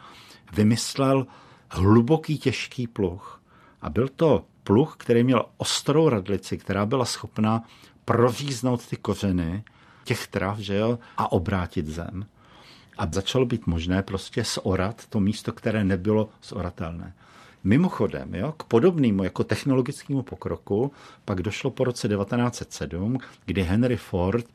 vymyslel 0.52 1.26
hluboký 1.70 2.38
těžký 2.38 2.86
pluh. 2.86 3.42
A 3.82 3.90
byl 3.90 4.08
to 4.08 4.44
pluh, 4.68 4.96
který 4.96 5.24
měl 5.24 5.44
ostrou 5.56 6.08
radlici, 6.08 6.58
která 6.58 6.86
byla 6.86 7.04
schopná 7.04 7.64
proříznout 8.04 8.86
ty 8.86 8.96
kořeny 8.96 9.64
těch 10.04 10.26
trav, 10.26 10.58
že 10.58 10.76
jo, 10.76 10.98
a 11.16 11.32
obrátit 11.32 11.86
zem. 11.86 12.26
A 12.98 13.06
začalo 13.12 13.46
být 13.46 13.66
možné 13.66 14.02
prostě 14.02 14.44
zorat 14.44 15.06
to 15.06 15.20
místo, 15.20 15.52
které 15.52 15.84
nebylo 15.84 16.28
zoratelné. 16.42 17.14
Mimochodem, 17.64 18.34
jo, 18.34 18.52
k 18.52 18.62
podobnému 18.62 19.24
jako 19.24 19.44
technologickému 19.44 20.22
pokroku 20.22 20.92
pak 21.24 21.42
došlo 21.42 21.70
po 21.70 21.84
roce 21.84 22.08
1907, 22.08 23.18
kdy 23.46 23.62
Henry 23.62 23.96
Ford 23.96 24.46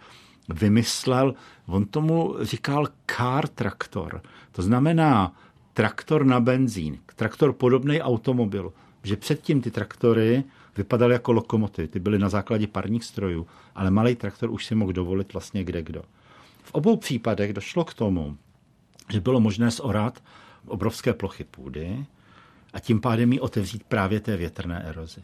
vymyslel, 0.50 1.34
on 1.66 1.86
tomu 1.86 2.36
říkal 2.42 2.88
car 3.18 3.48
traktor. 3.48 4.22
To 4.52 4.62
znamená 4.62 5.34
traktor 5.74 6.26
na 6.26 6.40
benzín, 6.40 7.00
traktor 7.16 7.54
podobný 7.54 8.02
automobilu. 8.02 8.74
Že 9.04 9.18
předtím 9.18 9.62
ty 9.62 9.72
traktory 9.72 10.44
vypadaly 10.78 11.14
jako 11.14 11.32
lokomotivy, 11.32 11.88
ty 11.88 12.00
byly 12.00 12.20
na 12.20 12.30
základě 12.30 12.68
parních 12.68 13.04
strojů, 13.04 13.48
ale 13.76 13.92
malý 13.92 14.16
traktor 14.16 14.52
už 14.52 14.66
si 14.66 14.76
mohl 14.76 14.94
dovolit 14.94 15.34
vlastně 15.34 15.64
kde 15.64 15.82
kdo. 15.82 16.04
V 16.64 16.72
obou 16.72 16.98
případech 16.98 17.54
došlo 17.54 17.86
k 17.86 17.94
tomu, 17.94 18.38
že 19.12 19.22
bylo 19.22 19.40
možné 19.40 19.72
zorat 19.72 20.24
obrovské 20.68 21.14
plochy 21.14 21.44
půdy 21.44 22.06
a 22.74 22.80
tím 22.80 23.02
pádem 23.02 23.34
ji 23.34 23.40
otevřít 23.40 23.84
právě 23.84 24.20
té 24.20 24.38
větrné 24.38 24.84
erozi. 24.84 25.24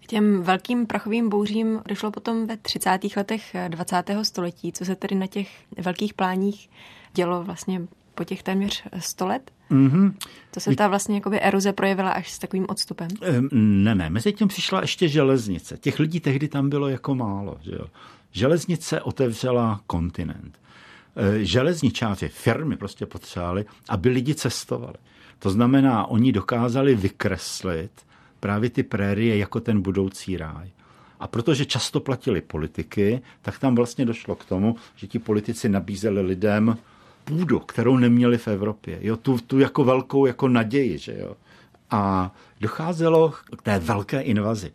K 0.00 0.06
těm 0.06 0.42
velkým 0.42 0.86
prachovým 0.86 1.28
bouřím 1.28 1.82
došlo 1.88 2.10
potom 2.10 2.46
ve 2.46 2.56
30. 2.56 2.98
letech 3.16 3.56
20. 3.68 4.02
století, 4.22 4.72
co 4.72 4.84
se 4.84 4.96
tedy 4.96 5.14
na 5.14 5.26
těch 5.26 5.48
velkých 5.76 6.14
pláních 6.14 6.70
dělo 7.14 7.44
vlastně 7.44 7.82
po 8.18 8.24
těch 8.24 8.42
téměř 8.42 8.84
100 8.98 9.26
let? 9.26 9.50
Mm-hmm. 9.70 10.14
To 10.50 10.60
se 10.60 10.76
ta 10.76 10.88
vlastně 10.88 11.14
jakoby 11.14 11.40
eroze 11.40 11.72
projevila 11.72 12.10
až 12.10 12.30
s 12.30 12.38
takovým 12.38 12.66
odstupem? 12.68 13.08
Ne, 13.52 13.94
ne, 13.94 14.10
mezi 14.10 14.32
tím 14.32 14.48
přišla 14.48 14.80
ještě 14.80 15.08
železnice. 15.08 15.76
Těch 15.76 15.98
lidí 15.98 16.20
tehdy 16.20 16.48
tam 16.48 16.68
bylo 16.68 16.88
jako 16.88 17.14
málo. 17.14 17.56
Že 17.60 17.72
jo? 17.72 17.86
Železnice 18.32 19.00
otevřela 19.00 19.80
kontinent. 19.86 20.58
E, 21.16 21.44
železničáři, 21.44 22.28
firmy 22.28 22.76
prostě 22.76 23.06
potřebovali, 23.06 23.64
aby 23.88 24.08
lidi 24.08 24.34
cestovali. 24.34 24.98
To 25.38 25.50
znamená, 25.50 26.06
oni 26.06 26.32
dokázali 26.32 26.94
vykreslit 26.94 27.90
právě 28.40 28.70
ty 28.70 28.82
prérie 28.82 29.36
jako 29.36 29.60
ten 29.60 29.82
budoucí 29.82 30.36
ráj. 30.36 30.70
A 31.20 31.26
protože 31.26 31.64
často 31.64 32.00
platili 32.00 32.40
politiky, 32.40 33.20
tak 33.42 33.58
tam 33.58 33.74
vlastně 33.74 34.06
došlo 34.06 34.34
k 34.34 34.44
tomu, 34.44 34.76
že 34.96 35.06
ti 35.06 35.18
politici 35.18 35.68
nabízeli 35.68 36.20
lidem 36.20 36.76
půdu, 37.28 37.58
kterou 37.58 37.96
neměli 37.96 38.38
v 38.38 38.48
Evropě. 38.48 38.98
Jo, 39.00 39.16
tu, 39.16 39.38
tu 39.38 39.58
jako 39.58 39.84
velkou 39.84 40.26
jako 40.26 40.48
naději, 40.48 40.98
že 40.98 41.16
jo. 41.18 41.36
A 41.90 42.32
docházelo 42.60 43.34
k 43.58 43.62
té 43.62 43.78
velké 43.78 44.20
invazi. 44.20 44.72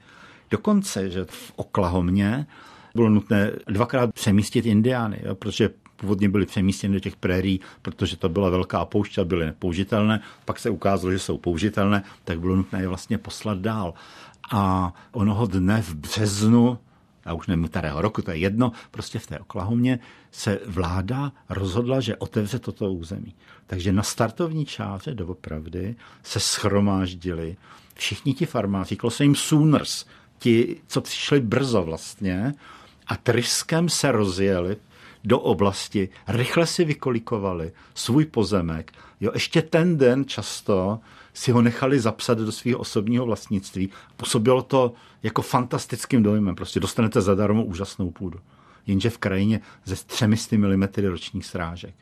Dokonce, 0.52 1.10
že 1.10 1.26
v 1.26 1.54
Oklahomě 1.56 2.48
bylo 2.96 3.10
nutné 3.10 3.52
dvakrát 3.68 4.14
přemístit 4.14 4.66
indiány, 4.66 5.22
jo, 5.26 5.36
protože 5.36 5.70
původně 5.96 6.30
byly 6.30 6.46
přemístěny 6.46 6.94
do 6.94 7.00
těch 7.00 7.16
prérí, 7.16 7.60
protože 7.82 8.18
to 8.18 8.30
byla 8.30 8.50
velká 8.50 8.86
poušť 8.86 9.18
a 9.18 9.26
byly 9.26 9.46
nepoužitelné. 9.46 10.22
Pak 10.46 10.60
se 10.60 10.70
ukázalo, 10.70 11.12
že 11.12 11.20
jsou 11.20 11.38
použitelné, 11.38 12.04
tak 12.24 12.40
bylo 12.40 12.56
nutné 12.56 12.82
je 12.82 12.88
vlastně 12.88 13.18
poslat 13.18 13.58
dál. 13.58 13.94
A 14.52 14.94
onoho 15.12 15.46
dne 15.46 15.82
v 15.82 15.96
březnu 15.96 16.78
a 17.26 17.34
už 17.34 17.48
nevím, 17.48 17.68
kterého 17.68 18.02
roku, 18.02 18.22
to 18.22 18.32
je 18.32 18.38
jedno, 18.38 18.72
prostě 18.92 19.20
v 19.20 19.28
té 19.28 19.40
Oklahomě 19.40 20.00
se 20.32 20.60
vláda 20.66 21.32
rozhodla, 21.50 22.00
že 22.00 22.16
otevře 22.16 22.60
toto 22.60 22.94
území. 22.94 23.36
Takže 23.68 23.94
na 23.94 24.04
startovní 24.04 24.66
čáře 24.66 25.14
doopravdy 25.14 25.96
se 26.24 26.40
schromáždili 26.40 27.58
všichni 27.96 28.34
ti 28.34 28.46
farmáři, 28.46 28.96
klo 28.96 29.12
se 29.12 29.24
jim 29.24 29.36
Sooners, 29.36 30.06
ti, 30.40 30.82
co 30.88 31.02
přišli 31.02 31.40
brzo 31.40 31.84
vlastně, 31.84 32.54
a 33.08 33.16
tryskem 33.16 33.90
se 33.90 34.12
rozjeli 34.12 34.78
do 35.24 35.40
oblasti, 35.40 36.10
rychle 36.28 36.68
si 36.68 36.86
vykolikovali 36.86 37.72
svůj 37.94 38.26
pozemek. 38.26 38.92
Jo, 39.22 39.32
ještě 39.34 39.62
ten 39.62 39.98
den 39.98 40.26
často 40.26 41.00
si 41.34 41.52
ho 41.52 41.62
nechali 41.62 42.00
zapsat 42.00 42.38
do 42.38 42.52
svého 42.52 42.80
osobního 42.80 43.26
vlastnictví. 43.26 43.90
Působilo 44.18 44.62
to 44.62 44.94
jako 45.24 45.42
fantastickým 45.42 46.24
dojmem. 46.24 46.56
Prostě 46.56 46.80
dostanete 46.80 47.22
zadarmo 47.22 47.66
úžasnou 47.66 48.12
půdu. 48.12 48.40
Jenže 48.88 49.10
v 49.10 49.18
krajině 49.18 49.62
ze 49.86 49.96
300 49.96 50.58
mm 50.58 50.84
ročních 51.08 51.46
srážek, 51.46 51.96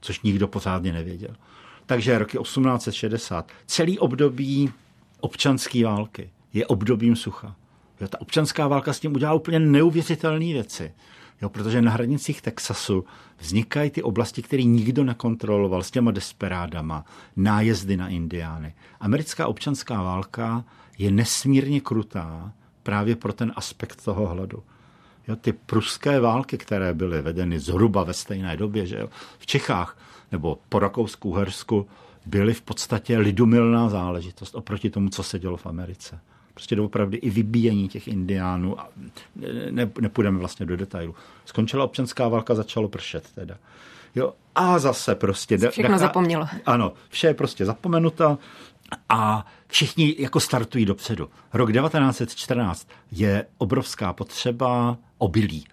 což 0.00 0.20
nikdo 0.20 0.48
pořádně 0.48 0.92
nevěděl. 0.92 1.34
Takže 1.86 2.18
roky 2.18 2.38
1860, 2.38 3.52
celý 3.66 3.98
období 3.98 4.72
občanské 5.20 5.84
války 5.84 6.30
je 6.52 6.66
obdobím 6.66 7.16
sucha. 7.16 7.56
Ta 8.08 8.20
občanská 8.20 8.68
válka 8.68 8.92
s 8.92 9.00
tím 9.00 9.14
udělala 9.14 9.36
úplně 9.36 9.58
neuvěřitelné 9.58 10.44
věci. 10.44 10.92
Jo, 11.42 11.48
protože 11.48 11.82
na 11.82 11.90
hranicích 11.90 12.42
Texasu 12.42 13.04
vznikají 13.38 13.90
ty 13.90 14.02
oblasti, 14.02 14.42
které 14.42 14.62
nikdo 14.62 15.04
nekontroloval 15.04 15.82
s 15.82 15.90
těma 15.90 16.10
desperádama, 16.10 17.04
nájezdy 17.36 17.96
na 17.96 18.08
indiány. 18.08 18.74
Americká 19.00 19.46
občanská 19.46 20.02
válka 20.02 20.64
je 20.98 21.10
nesmírně 21.10 21.80
krutá 21.80 22.52
právě 22.82 23.16
pro 23.16 23.32
ten 23.32 23.52
aspekt 23.56 24.04
toho 24.04 24.26
hladu. 24.26 24.62
Jo, 25.28 25.36
ty 25.36 25.52
pruské 25.52 26.20
války, 26.20 26.58
které 26.58 26.94
byly 26.94 27.22
vedeny 27.22 27.60
zhruba 27.60 28.04
ve 28.04 28.14
stejné 28.14 28.56
době, 28.56 28.86
že 28.86 28.98
jo, 28.98 29.08
v 29.38 29.46
Čechách 29.46 29.98
nebo 30.32 30.58
po 30.68 30.78
Rakousku, 30.78 31.32
Hersku, 31.32 31.86
byly 32.26 32.54
v 32.54 32.62
podstatě 32.62 33.18
lidumilná 33.18 33.88
záležitost 33.88 34.54
oproti 34.54 34.90
tomu, 34.90 35.08
co 35.08 35.22
se 35.22 35.38
dělo 35.38 35.56
v 35.56 35.66
Americe 35.66 36.20
prostě 36.58 36.76
doopravdy 36.76 37.16
i 37.16 37.30
vybíjení 37.30 37.88
těch 37.88 38.08
indiánů. 38.08 38.80
A 38.80 38.88
ne, 39.70 39.90
nepůjdeme 40.00 40.38
vlastně 40.38 40.66
do 40.66 40.76
detailu. 40.76 41.14
Skončila 41.44 41.84
občanská 41.84 42.28
válka, 42.28 42.54
začalo 42.54 42.88
pršet 42.88 43.30
teda. 43.34 43.54
Jo, 44.14 44.34
a 44.54 44.78
zase 44.78 45.14
prostě... 45.14 45.58
Všechno 45.58 45.82
nechá, 45.82 45.98
zapomnělo. 45.98 46.46
Ano, 46.66 46.92
vše 47.08 47.26
je 47.26 47.34
prostě 47.34 47.64
zapomenuto 47.64 48.38
a 49.08 49.46
všichni 49.66 50.14
jako 50.18 50.40
startují 50.40 50.84
dopředu. 50.84 51.28
Rok 51.52 51.72
1914 51.72 52.88
je 53.12 53.46
obrovská 53.58 54.12
potřeba 54.12 54.96
obilí. 55.18 55.66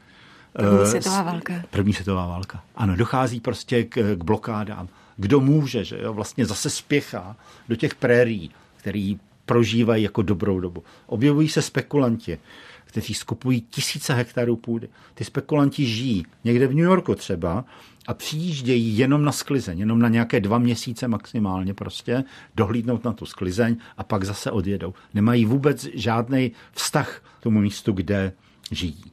První 0.54 0.80
eh, 0.82 0.86
světová 0.86 1.22
válka. 1.22 1.54
První 1.70 1.94
světová 1.94 2.28
válka. 2.28 2.64
Ano, 2.76 2.96
dochází 2.96 3.40
prostě 3.40 3.84
k, 3.84 4.16
k 4.16 4.24
blokádám. 4.24 4.88
Kdo 5.18 5.40
může, 5.40 5.84
že 5.84 5.98
jo, 6.02 6.14
vlastně 6.14 6.46
zase 6.46 6.70
spěchá 6.70 7.36
do 7.70 7.76
těch 7.76 7.96
prérií, 7.96 8.52
který 8.78 9.20
prožívají 9.46 10.04
jako 10.04 10.22
dobrou 10.22 10.60
dobu. 10.60 10.84
Objevují 11.06 11.50
se 11.50 11.62
spekulanti, 11.62 12.38
kteří 12.86 13.14
skupují 13.14 13.62
tisíce 13.62 14.14
hektarů 14.14 14.56
půdy. 14.56 14.90
Ty 15.14 15.24
spekulanti 15.24 15.86
žijí 15.86 16.26
někde 16.44 16.68
v 16.68 16.74
New 16.74 16.86
Yorku 16.86 17.16
třeba 17.16 17.66
a 18.08 18.14
přijíždějí 18.14 18.98
jenom 18.98 19.24
na 19.24 19.32
sklizeň, 19.32 19.80
jenom 19.80 20.00
na 20.00 20.10
nějaké 20.10 20.40
dva 20.40 20.58
měsíce 20.58 21.08
maximálně 21.08 21.74
prostě, 21.74 22.24
dohlídnout 22.56 23.04
na 23.04 23.14
tu 23.14 23.26
sklizeň 23.26 23.78
a 23.98 24.04
pak 24.04 24.24
zase 24.24 24.52
odjedou. 24.52 24.94
Nemají 25.14 25.46
vůbec 25.46 25.88
žádný 25.94 26.52
vztah 26.72 27.22
k 27.40 27.44
tomu 27.44 27.62
místu, 27.62 27.92
kde 27.92 28.34
žijí. 28.72 29.04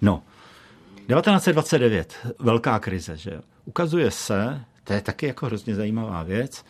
No, 0.00 0.22
1929, 1.08 2.26
velká 2.38 2.78
krize, 2.78 3.16
že 3.16 3.40
Ukazuje 3.64 4.10
se, 4.10 4.64
to 4.84 4.92
je 4.92 5.00
taky 5.00 5.26
jako 5.26 5.46
hrozně 5.46 5.74
zajímavá 5.74 6.22
věc, 6.22 6.64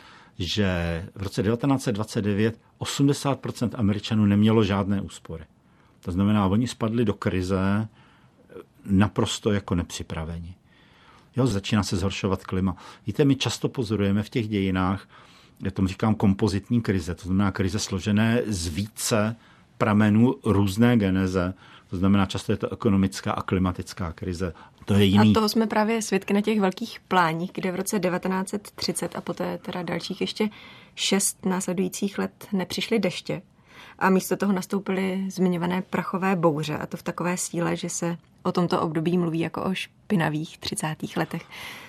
že 0.45 1.05
v 1.15 1.23
roce 1.23 1.43
1929 1.43 2.61
80% 2.81 3.71
Američanů 3.75 4.27
nemělo 4.27 4.65
žádné 4.65 5.01
úspory. 5.01 5.45
To 6.01 6.13
znamená, 6.13 6.47
oni 6.47 6.69
spadli 6.69 7.05
do 7.05 7.15
krize 7.15 7.89
naprosto 8.85 9.53
jako 9.53 9.75
nepřipraveni. 9.75 10.55
Jo, 11.37 11.47
začíná 11.47 11.83
se 11.83 11.97
zhoršovat 11.97 12.45
klima. 12.45 12.77
Víte, 13.07 13.25
my 13.25 13.37
často 13.37 13.69
pozorujeme 13.69 14.23
v 14.23 14.29
těch 14.29 14.49
dějinách, 14.49 15.09
já 15.65 15.71
tomu 15.71 15.89
říkám 15.89 16.15
kompozitní 16.15 16.83
krize, 16.83 17.15
to 17.15 17.23
znamená 17.23 17.51
krize 17.51 17.79
složené 17.79 18.43
z 18.47 18.67
více 18.67 19.37
pramenů 19.83 20.35
různé 20.45 20.97
geneze, 20.97 21.55
to 21.91 21.97
znamená, 21.97 22.27
často 22.27 22.53
je 22.53 22.57
to 22.57 22.73
ekonomická 22.73 23.33
a 23.33 23.43
klimatická 23.43 24.13
krize. 24.13 24.53
To 24.85 24.95
je 24.95 25.05
jiný. 25.05 25.31
A 25.31 25.35
toho 25.35 25.49
jsme 25.49 25.67
právě 25.67 26.03
svědky 26.03 26.35
na 26.35 26.41
těch 26.41 26.61
velkých 26.61 27.01
pláních, 27.09 27.51
kde 27.55 27.73
v 27.73 27.75
roce 27.75 28.01
1930 28.01 29.17
a 29.17 29.21
poté 29.21 29.59
teda 29.59 29.83
dalších 29.83 30.21
ještě 30.21 30.49
šest 30.95 31.47
následujících 31.47 32.19
let 32.19 32.47
nepřišly 32.53 32.99
deště. 32.99 33.43
A 33.99 34.11
místo 34.11 34.37
toho 34.37 34.53
nastoupily 34.53 35.25
zmiňované 35.29 35.83
prachové 35.83 36.37
bouře, 36.37 36.79
a 36.79 36.87
to 36.87 36.97
v 36.97 37.03
takové 37.03 37.37
síle, 37.37 37.77
že 37.77 37.89
se 37.89 38.17
o 38.43 38.53
tomto 38.53 38.81
období 38.81 39.19
mluví 39.19 39.41
jako 39.41 39.65
o 39.65 39.75
špinavých 39.75 40.59
30. 40.59 40.97
letech. 41.17 41.43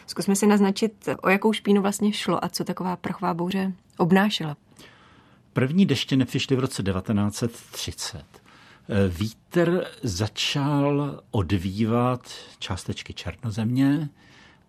Zkusme 0.08 0.36
si 0.36 0.48
naznačit, 0.48 1.10
o 1.22 1.30
jakou 1.30 1.54
špínu 1.54 1.82
vlastně 1.82 2.14
šlo 2.14 2.46
a 2.46 2.50
co 2.50 2.64
taková 2.64 2.96
prachová 2.96 3.34
bouře 3.34 3.74
obnášela. 3.98 4.58
První 5.54 5.86
deště 5.86 6.16
nepřišly 6.16 6.56
v 6.56 6.60
roce 6.60 6.84
1930. 6.84 8.26
Vítr 9.10 9.86
začal 10.04 11.22
odvívat 11.32 12.32
částečky 12.60 13.14
černozemě 13.14 14.10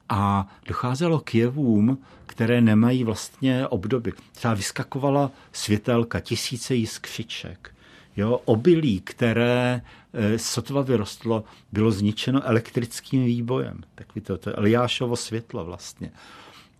a 0.08 0.48
docházelo 0.66 1.20
k 1.20 1.34
jevům, 1.34 1.98
které 2.26 2.60
nemají 2.60 3.04
vlastně 3.04 3.66
obdoby. 3.68 4.12
Třeba 4.32 4.54
vyskakovala 4.54 5.30
světelka, 5.52 6.20
tisíce 6.20 6.74
jiskřiček. 6.74 7.74
Jo, 8.16 8.40
obilí, 8.44 9.00
které 9.00 9.82
e, 10.12 10.38
sotva 10.38 10.82
vyrostlo, 10.82 11.44
bylo 11.72 11.90
zničeno 11.90 12.48
elektrickým 12.48 13.24
výbojem. 13.24 13.80
Takový 13.94 14.20
to, 14.20 14.38
to 14.38 14.58
Eliášovo 14.58 15.16
světlo 15.16 15.64
vlastně. 15.64 16.10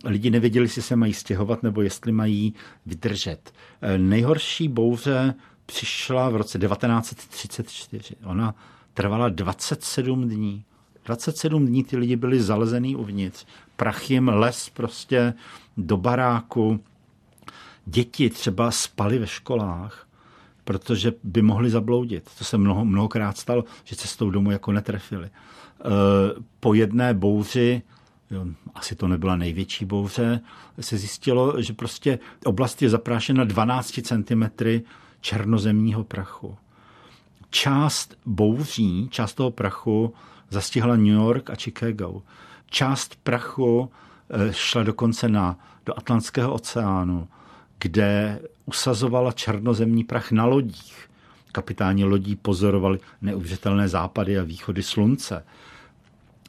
Lidi 0.04 0.30
nevěděli, 0.30 0.64
jestli 0.64 0.82
se 0.82 0.96
mají 0.96 1.12
stěhovat 1.12 1.62
nebo 1.62 1.82
jestli 1.82 2.12
mají 2.12 2.54
vydržet. 2.86 3.52
E, 3.82 3.98
nejhorší 3.98 4.68
bouře 4.68 5.34
přišla 5.66 6.30
v 6.30 6.36
roce 6.36 6.58
1934. 6.58 8.14
Ona 8.24 8.54
trvala 8.94 9.28
27 9.28 10.28
dní. 10.28 10.64
27 11.04 11.66
dní 11.66 11.84
ty 11.84 11.96
lidi 11.96 12.16
byli 12.16 12.42
zalezený 12.42 12.96
uvnitř. 12.96 13.46
Prach 13.76 14.10
jim 14.10 14.28
les 14.28 14.70
prostě 14.70 15.34
do 15.76 15.96
baráku. 15.96 16.80
Děti 17.86 18.30
třeba 18.30 18.70
spali 18.70 19.18
ve 19.18 19.26
školách, 19.26 20.08
protože 20.64 21.12
by 21.22 21.42
mohli 21.42 21.70
zabloudit. 21.70 22.30
To 22.38 22.44
se 22.44 22.58
mnoho, 22.58 22.84
mnohokrát 22.84 23.38
stalo, 23.38 23.64
že 23.84 23.96
cestou 23.96 24.30
domů 24.30 24.50
jako 24.50 24.72
netrefili. 24.72 25.26
E, 25.26 25.30
po 26.60 26.74
jedné 26.74 27.14
bouři 27.14 27.82
asi 28.74 28.94
to 28.96 29.08
nebyla 29.08 29.36
největší 29.36 29.84
bouře, 29.84 30.40
se 30.80 30.98
zjistilo, 30.98 31.62
že 31.62 31.72
prostě 31.72 32.18
oblast 32.44 32.82
je 32.82 32.90
zaprášena 32.90 33.44
12 33.44 34.00
cm 34.02 34.44
černozemního 35.20 36.04
prachu. 36.04 36.56
Část 37.50 38.14
bouří, 38.26 39.08
část 39.10 39.34
toho 39.34 39.50
prachu 39.50 40.14
zastihla 40.50 40.96
New 40.96 41.06
York 41.06 41.50
a 41.50 41.54
Chicago. 41.54 42.22
Část 42.70 43.16
prachu 43.22 43.90
eh, 44.30 44.52
šla 44.52 44.82
dokonce 44.82 45.28
na, 45.28 45.58
do 45.86 45.98
Atlantského 45.98 46.52
oceánu, 46.52 47.28
kde 47.78 48.40
usazovala 48.64 49.32
černozemní 49.32 50.04
prach 50.04 50.32
na 50.32 50.44
lodích. 50.44 51.08
Kapitáni 51.52 52.04
lodí 52.04 52.36
pozorovali 52.36 52.98
neuvěřitelné 53.22 53.88
západy 53.88 54.38
a 54.38 54.42
východy 54.42 54.82
slunce. 54.82 55.44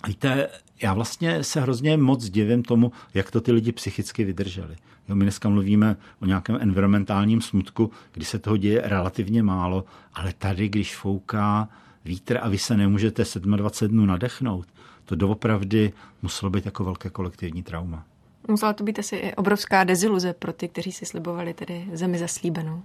Víte, 0.07 0.49
já 0.81 0.93
vlastně 0.93 1.43
se 1.43 1.61
hrozně 1.61 1.97
moc 1.97 2.29
divím 2.29 2.63
tomu, 2.63 2.91
jak 3.13 3.31
to 3.31 3.41
ty 3.41 3.51
lidi 3.51 3.71
psychicky 3.71 4.23
vydrželi. 4.23 4.75
Jo, 5.09 5.15
my 5.15 5.25
dneska 5.25 5.49
mluvíme 5.49 5.95
o 6.21 6.25
nějakém 6.25 6.57
environmentálním 6.61 7.41
smutku, 7.41 7.91
kdy 8.13 8.25
se 8.25 8.39
toho 8.39 8.57
děje 8.57 8.81
relativně 8.85 9.43
málo, 9.43 9.85
ale 10.13 10.33
tady, 10.37 10.69
když 10.69 10.95
fouká 10.95 11.69
vítr 12.05 12.39
a 12.41 12.49
vy 12.49 12.57
se 12.57 12.77
nemůžete 12.77 13.23
27 13.39 13.91
dnů 13.91 14.05
nadechnout, 14.05 14.67
to 15.05 15.15
doopravdy 15.15 15.93
muselo 16.21 16.49
být 16.49 16.65
jako 16.65 16.83
velké 16.83 17.09
kolektivní 17.09 17.63
trauma. 17.63 18.05
Musela 18.47 18.73
to 18.73 18.83
být 18.83 18.99
asi 18.99 19.15
i 19.15 19.35
obrovská 19.35 19.83
deziluze 19.83 20.33
pro 20.33 20.53
ty, 20.53 20.67
kteří 20.67 20.91
si 20.91 21.05
slibovali 21.05 21.53
tedy 21.53 21.85
zemi 21.93 22.17
zaslíbenou. 22.17 22.83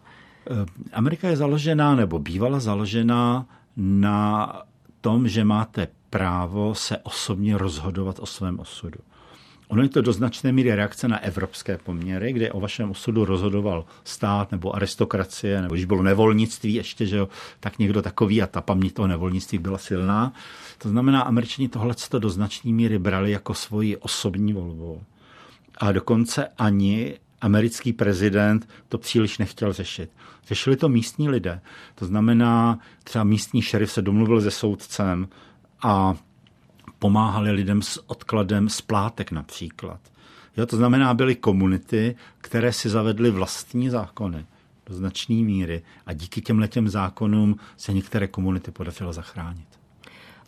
Eh, 0.51 0.67
Amerika 0.93 1.29
je 1.29 1.37
založená 1.37 1.95
nebo 1.95 2.19
bývala 2.19 2.61
založená 2.61 3.47
na 3.77 4.53
tom, 5.01 5.29
že 5.29 5.45
máte 5.45 5.89
právo 6.11 6.75
se 6.75 6.99
osobně 6.99 7.59
rozhodovat 7.59 8.19
o 8.19 8.27
svém 8.27 8.61
osudu. 8.61 8.99
Ono 9.71 9.83
je 9.83 9.89
to 9.89 10.03
do 10.03 10.13
značné 10.13 10.53
míry 10.53 10.75
reakce 10.75 11.09
na 11.09 11.19
evropské 11.19 11.79
poměry, 11.79 12.33
kde 12.33 12.53
o 12.53 12.61
vašem 12.61 12.91
osudu 12.91 13.25
rozhodoval 13.25 13.85
stát 14.05 14.53
nebo 14.53 14.77
aristokracie, 14.77 15.63
nebo 15.63 15.75
když 15.75 15.85
bylo 15.85 16.03
nevolnictví 16.03 16.75
ještě, 16.75 17.07
že 17.07 17.17
jo, 17.17 17.29
tak 17.61 17.79
někdo 17.79 18.03
takový 18.03 18.43
a 18.43 18.47
ta 18.47 18.61
paměť 18.61 18.95
toho 18.95 19.09
nevolnictví 19.09 19.59
byla 19.59 19.79
silná. 19.79 20.33
To 20.79 20.89
znamená, 20.89 21.23
američani 21.23 21.69
tohle 21.69 21.95
do 22.19 22.31
značné 22.31 22.73
míry 22.73 22.99
brali 22.99 23.31
jako 23.31 23.55
svoji 23.55 23.97
osobní 23.97 24.53
volbu. 24.53 25.03
A 25.79 25.93
dokonce 25.93 26.49
ani 26.59 27.15
americký 27.41 27.93
prezident 27.93 28.69
to 28.89 28.99
příliš 28.99 29.39
nechtěl 29.39 29.73
řešit. 29.73 30.11
Řešili 30.47 30.77
to 30.77 30.89
místní 30.89 31.29
lidé. 31.29 31.61
To 31.95 32.07
znamená, 32.07 32.79
třeba 33.05 33.25
místní 33.25 33.63
šerif 33.63 33.93
se 33.93 34.03
domluvil 34.03 34.41
se 34.41 34.51
soudcem 34.51 35.29
a 35.83 36.15
pomáhali 36.99 37.51
lidem 37.51 37.83
s 37.83 38.11
odkladem 38.11 38.69
splátek 38.69 39.31
například. 39.31 40.01
Jo, 40.57 40.67
to 40.67 40.77
znamená, 40.77 41.15
byly 41.15 41.35
komunity, 41.35 42.17
které 42.39 42.73
si 42.73 42.89
zavedly 42.89 43.31
vlastní 43.31 43.91
zákony 43.91 44.47
do 44.87 44.95
značné 44.95 45.35
míry 45.35 45.83
a 46.07 46.13
díky 46.13 46.41
těm 46.41 46.59
letěm 46.59 46.89
zákonům 46.89 47.57
se 47.77 47.93
některé 47.93 48.27
komunity 48.27 48.71
podařilo 48.71 49.13
zachránit. 49.13 49.67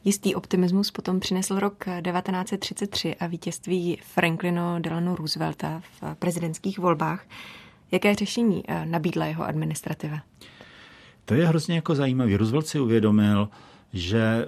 Jistý 0.05 0.35
optimismus 0.35 0.91
potom 0.91 1.21
přinesl 1.21 1.59
rok 1.59 1.85
1933 1.85 3.15
a 3.15 3.27
vítězství 3.27 3.99
Franklina 4.05 4.79
Delano 4.79 5.17
Roosevelta 5.17 5.83
v 6.01 6.15
prezidentských 6.15 6.79
volbách. 6.79 7.27
Jaké 7.93 8.15
řešení 8.15 8.63
eh, 8.69 8.87
nabídla 8.87 9.27
jeho 9.27 9.45
administrativa? 9.45 10.19
To 11.25 11.35
je 11.35 11.47
hrozně 11.47 11.75
jako 11.75 11.95
zajímavé. 11.95 12.37
Roosevelt 12.37 12.67
si 12.67 12.81
uvědomil, 12.81 13.49
že 13.93 14.47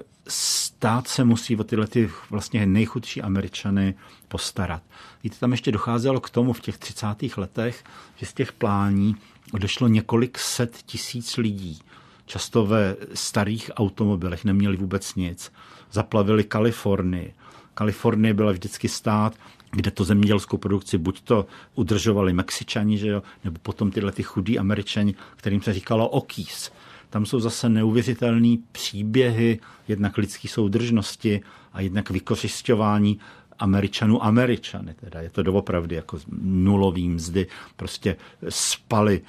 stát 0.85 1.09
se 1.09 1.25
musí 1.25 1.57
o 1.57 1.65
tyhle 1.65 1.87
ty 1.87 2.11
vlastně 2.31 2.67
nejchudší 2.67 3.23
američany 3.23 3.95
postarat. 4.29 4.83
Víte, 5.23 5.37
tam 5.39 5.51
ještě 5.51 5.73
docházelo 5.73 6.21
k 6.21 6.31
tomu 6.31 6.53
v 6.53 6.61
těch 6.61 6.79
30. 6.79 7.07
letech, 7.37 7.85
že 8.17 8.27
z 8.27 8.33
těch 8.33 8.53
plání 8.53 9.17
odešlo 9.53 9.89
několik 9.89 10.39
set 10.39 10.77
tisíc 10.87 11.37
lidí. 11.37 11.81
Často 12.27 12.67
ve 12.67 12.97
starých 13.15 13.71
automobilech 13.75 14.45
neměli 14.45 14.77
vůbec 14.77 15.15
nic. 15.15 15.53
Zaplavili 15.93 16.45
Kalifornii. 16.45 17.35
Kalifornie 17.75 18.35
byla 18.35 18.53
vždycky 18.53 18.89
stát, 18.89 19.35
kde 19.71 19.91
to 19.91 20.05
zemědělskou 20.05 20.57
produkci 20.57 20.99
buď 20.99 21.21
to 21.21 21.47
udržovali 21.75 22.33
Mexičani, 22.33 22.99
že 22.99 23.09
jo, 23.09 23.23
nebo 23.45 23.59
potom 23.63 23.91
tyhle 23.91 24.13
ty 24.13 24.23
chudí 24.23 24.59
Američani, 24.59 25.15
kterým 25.37 25.63
se 25.63 25.73
říkalo 25.73 26.09
okýs. 26.09 26.73
Tam 27.15 27.27
jsou 27.27 27.41
zase 27.41 27.69
neuvěřitelné 27.69 28.57
příběhy, 28.73 29.61
jednak 29.89 30.19
lidské 30.19 30.49
soudržnosti 30.49 31.41
a 31.73 31.81
jednak 31.81 32.11
vykořišťování 32.11 33.19
Američanů 33.59 34.25
Američany. 34.25 34.95
Teda 34.95 35.21
je 35.21 35.31
to 35.31 35.43
doopravdy 35.43 35.95
jako 35.95 36.19
nulový 36.43 37.09
mzdy. 37.09 37.47
Prostě 37.77 38.17
spali 38.49 39.21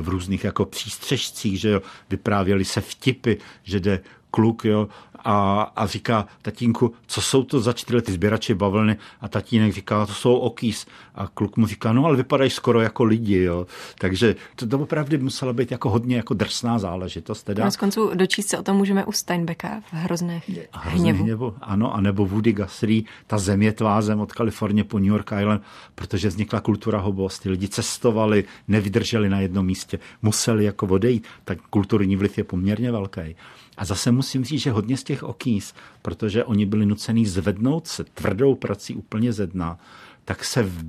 v 0.00 0.08
různých 0.08 0.44
jako 0.44 0.64
přístřežcích, 0.64 1.60
že 1.60 1.68
jo, 1.68 1.82
vyprávěli 2.10 2.64
se 2.64 2.80
vtipy, 2.80 3.34
že 3.62 3.80
jde 3.80 4.00
kluk 4.30 4.64
jo, 4.64 4.88
a, 5.24 5.62
a 5.76 5.86
říká 5.86 6.26
tatínku, 6.42 6.92
co 7.06 7.20
jsou 7.20 7.42
to 7.42 7.60
za 7.60 7.72
čtyři 7.72 8.02
ty 8.02 8.12
sběrači 8.12 8.54
bavlny 8.54 8.96
a 9.20 9.28
tatínek 9.28 9.72
říká, 9.72 10.06
to 10.06 10.12
jsou 10.12 10.34
okýs. 10.34 10.86
A 11.14 11.26
kluk 11.26 11.56
mu 11.56 11.66
říká, 11.66 11.92
no 11.92 12.04
ale 12.04 12.16
vypadají 12.16 12.50
skoro 12.50 12.80
jako 12.80 13.04
lidi. 13.04 13.42
Jo. 13.42 13.66
Takže 13.98 14.36
to, 14.56 14.66
to 14.66 14.78
opravdu 14.78 15.18
musela 15.18 15.52
být 15.52 15.70
jako 15.70 15.90
hodně 15.90 16.16
jako 16.16 16.34
drsná 16.34 16.78
záležitost. 16.78 17.42
Teda. 17.42 17.64
Na 17.64 17.70
koncu 17.70 18.10
dočíst 18.14 18.48
se 18.48 18.58
o 18.58 18.62
tom 18.62 18.76
můžeme 18.76 19.04
u 19.04 19.12
Steinbecka 19.12 19.80
v 19.80 19.92
hrozné 19.92 20.42
hněvu. 20.72 21.22
hněvu. 21.22 21.54
Ano, 21.60 21.94
a 21.94 22.00
nebo 22.00 22.26
Woody 22.26 22.52
Guthrie, 22.52 23.02
ta 23.26 23.38
země 23.38 23.72
tvázem 23.72 24.20
od 24.20 24.32
Kalifornie 24.32 24.84
po 24.84 24.98
New 24.98 25.08
York 25.08 25.30
Island, 25.40 25.62
protože 25.94 26.28
vznikla 26.28 26.60
kultura 26.60 26.98
hobost. 26.98 27.42
Ty 27.42 27.50
lidi 27.50 27.68
cestovali, 27.68 28.44
nevydrželi 28.68 29.28
na 29.28 29.40
jednom 29.40 29.66
místě, 29.66 29.98
museli 30.22 30.64
jako 30.64 30.86
odejít. 30.86 31.26
Tak 31.44 31.58
kulturní 31.70 32.16
vliv 32.16 32.38
je 32.38 32.44
poměrně 32.44 32.92
velký. 32.92 33.36
A 33.78 33.84
zase 33.84 34.12
musím 34.12 34.44
říct, 34.44 34.60
že 34.60 34.70
hodně 34.70 34.96
z 34.96 35.04
těch 35.04 35.17
okýs, 35.22 35.74
protože 36.02 36.44
oni 36.44 36.66
byli 36.66 36.86
nucený 36.86 37.26
zvednout 37.26 37.86
se 37.86 38.04
tvrdou 38.04 38.54
prací 38.54 38.94
úplně 38.94 39.32
ze 39.32 39.46
dna, 39.46 39.78
tak 40.24 40.44
se 40.44 40.62
v, 40.62 40.84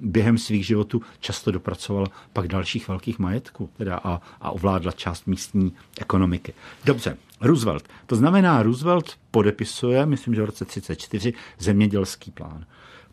během 0.00 0.38
svých 0.38 0.66
životů 0.66 1.02
často 1.20 1.50
dopracovala 1.50 2.06
pak 2.32 2.48
dalších 2.48 2.88
velkých 2.88 3.18
majetků 3.18 3.70
teda 3.76 3.96
a, 4.04 4.20
a 4.40 4.50
ovládla 4.50 4.92
část 4.92 5.26
místní 5.26 5.72
ekonomiky. 6.00 6.54
Dobře, 6.84 7.16
Roosevelt. 7.40 7.88
To 8.06 8.16
znamená, 8.16 8.62
Roosevelt 8.62 9.16
podepisuje, 9.30 10.06
myslím, 10.06 10.34
že 10.34 10.42
v 10.42 10.44
roce 10.44 10.64
34, 10.64 11.32
zemědělský 11.58 12.30
plán. 12.30 12.64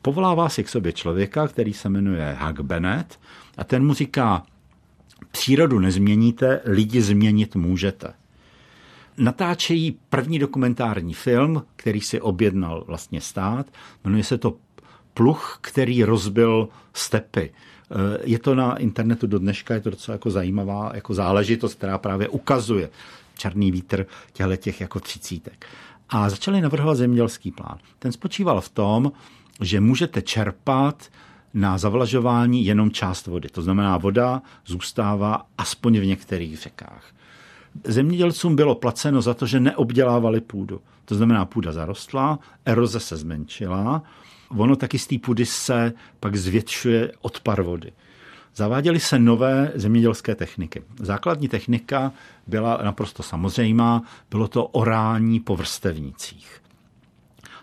Povolává 0.02 0.50
si 0.50 0.64
k 0.64 0.70
sobě 0.70 0.94
člověka, 0.94 1.48
který 1.48 1.74
se 1.74 1.90
jmenuje 1.90 2.38
Hug 2.40 2.60
Bennett 2.60 3.20
a 3.58 3.64
ten 3.64 3.86
mu 3.86 3.94
říká, 3.94 4.44
přírodu 5.32 5.80
nezměníte, 5.80 6.62
lidi 6.66 7.02
změnit 7.02 7.56
můžete 7.56 8.14
natáčejí 9.20 10.00
první 10.10 10.40
dokumentární 10.40 11.14
film, 11.14 11.64
který 11.76 12.02
si 12.02 12.22
objednal 12.22 12.84
vlastně 12.88 13.22
stát. 13.22 13.66
Jmenuje 14.04 14.24
se 14.24 14.38
to 14.38 14.56
Pluch, 15.14 15.58
který 15.62 16.04
rozbil 16.04 16.70
stepy. 16.94 17.54
Eh, 17.92 18.20
je 18.24 18.40
to 18.40 18.56
na 18.56 18.78
internetu 18.78 19.28
do 19.28 19.40
dneška, 19.40 19.74
je 19.74 19.80
to 19.80 19.90
docela 19.90 20.14
jako 20.14 20.32
zajímavá 20.32 20.92
jako 20.94 21.14
záležitost, 21.14 21.74
která 21.74 21.98
právě 21.98 22.30
ukazuje 22.30 22.90
černý 23.38 23.72
vítr 23.72 24.06
těchto 24.34 24.56
těch 24.56 24.82
jako 24.82 25.00
třicítek. 25.00 25.66
A 26.10 26.30
začali 26.30 26.62
navrhovat 26.62 26.98
zemědělský 26.98 27.52
plán. 27.52 27.78
Ten 28.00 28.12
spočíval 28.12 28.62
v 28.62 28.70
tom, 28.70 29.12
že 29.62 29.82
můžete 29.82 30.22
čerpat 30.22 31.10
na 31.54 31.78
zavlažování 31.78 32.66
jenom 32.66 32.92
část 32.92 33.28
vody. 33.28 33.50
To 33.50 33.62
znamená, 33.62 33.98
voda 33.98 34.42
zůstává 34.66 35.46
aspoň 35.58 36.00
v 36.00 36.06
některých 36.06 36.58
řekách. 36.58 37.14
Zemědělcům 37.84 38.56
bylo 38.56 38.76
placeno 38.76 39.22
za 39.22 39.34
to, 39.34 39.46
že 39.46 39.60
neobdělávali 39.60 40.42
půdu. 40.42 40.82
To 41.06 41.16
znamená, 41.16 41.46
půda 41.46 41.72
zarostla, 41.72 42.40
eroze 42.66 43.00
se 43.00 43.18
zmenšila 43.18 44.04
ono 44.58 44.76
taky 44.76 45.00
z 45.00 45.08
té 45.08 45.20
půdy 45.20 45.46
se 45.46 45.94
pak 46.20 46.36
zvětšuje 46.36 47.12
odpar 47.22 47.62
vody. 47.62 47.92
Zaváděly 48.56 49.00
se 49.00 49.20
nové 49.20 49.72
zemědělské 49.76 50.36
techniky. 50.36 50.84
Základní 51.00 51.48
technika 51.48 52.12
byla 52.48 52.80
naprosto 52.84 53.24
samozřejmá, 53.24 54.04
bylo 54.32 54.48
to 54.48 54.66
orání 54.66 55.40
po 55.40 55.56
vrstevnicích. 55.56 56.62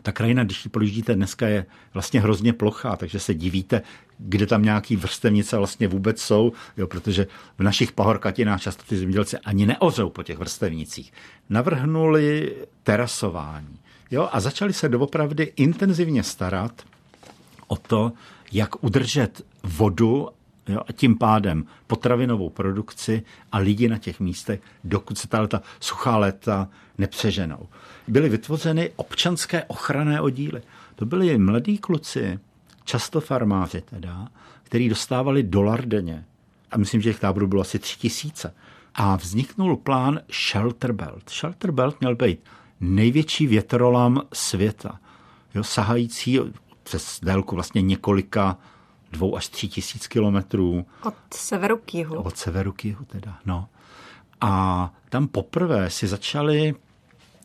Ta 0.03 0.13
krajina, 0.13 0.45
když 0.45 0.65
ji 0.65 0.71
projíždíte 0.71 1.15
dneska, 1.15 1.49
je 1.49 1.67
vlastně 1.95 2.21
hrozně 2.21 2.53
plochá, 2.53 2.97
takže 2.97 3.21
se 3.21 3.35
divíte, 3.35 3.83
kde 4.19 4.47
tam 4.47 4.63
nějaký 4.63 4.97
vrstevnice 4.97 5.57
vlastně 5.57 5.89
vůbec 5.89 6.21
jsou, 6.21 6.53
jo, 6.77 6.87
protože 6.87 7.27
v 7.59 7.63
našich 7.63 7.93
pahorkatinách 7.93 8.61
často 8.61 8.83
ty 8.89 8.97
zemědělci 8.97 9.39
ani 9.39 9.67
neořou 9.67 10.11
po 10.11 10.23
těch 10.23 10.39
vrstevnicích. 10.39 11.13
Navrhnuli 11.51 12.57
terasování 12.83 13.79
jo, 14.11 14.29
a 14.33 14.41
začali 14.41 14.73
se 14.73 14.89
doopravdy 14.89 15.53
intenzivně 15.57 16.23
starat 16.23 16.83
o 17.67 17.77
to, 17.77 18.13
jak 18.53 18.85
udržet 18.85 19.45
vodu 19.63 20.29
jo, 20.69 20.81
a 20.89 20.93
tím 20.93 21.19
pádem 21.19 21.67
potravinovou 21.87 22.51
produkci 22.51 23.23
a 23.53 23.59
lidi 23.59 23.89
na 23.89 23.99
těch 23.99 24.21
místech, 24.21 24.61
dokud 24.85 25.19
se 25.19 25.29
ta 25.29 25.63
suchá 25.81 26.17
léta 26.17 26.69
nepřeženou. 26.99 27.69
Byly 28.09 28.29
vytvořeny 28.29 28.91
občanské 28.97 29.65
ochranné 29.65 30.21
oddíly. 30.21 30.63
To 30.97 31.07
byli 31.07 31.39
mladí 31.39 31.79
kluci, 31.79 32.39
často 32.87 33.21
farmáři 33.21 33.81
teda, 33.81 34.29
který 34.63 34.89
dostávali 34.89 35.43
dolar 35.43 35.87
denně. 35.87 36.25
A 36.71 36.79
myslím, 36.79 37.01
že 37.01 37.11
těch 37.11 37.21
táborů 37.21 37.47
bylo 37.47 37.61
asi 37.61 37.79
tři 37.79 37.99
tisíce. 37.99 38.55
A 38.95 39.17
vzniknul 39.17 39.77
plán 39.77 40.21
Shelter 40.33 40.93
Belt. 40.93 41.31
Shelter 41.31 41.71
Belt 41.71 42.01
měl 42.01 42.17
být 42.17 42.41
největší 42.81 43.47
větrolam 43.47 44.23
světa, 44.33 45.01
jo, 45.55 45.65
sahající 45.65 46.41
přes 46.83 47.21
délku 47.23 47.55
vlastně 47.55 47.83
několika 47.83 48.59
dvou 49.13 49.37
až 49.37 49.49
tří 49.49 49.69
tisíc 49.69 50.07
kilometrů. 50.07 50.87
Od 51.03 51.15
severu 51.35 51.77
k 51.77 51.95
jihu. 51.95 52.17
Od 52.17 52.37
severu 52.37 52.73
k 52.73 52.85
jihu 52.85 53.05
teda, 53.05 53.39
no. 53.47 53.69
A 54.41 54.93
tam 55.09 55.29
poprvé 55.29 55.91
si 55.91 56.07
začali 56.07 56.75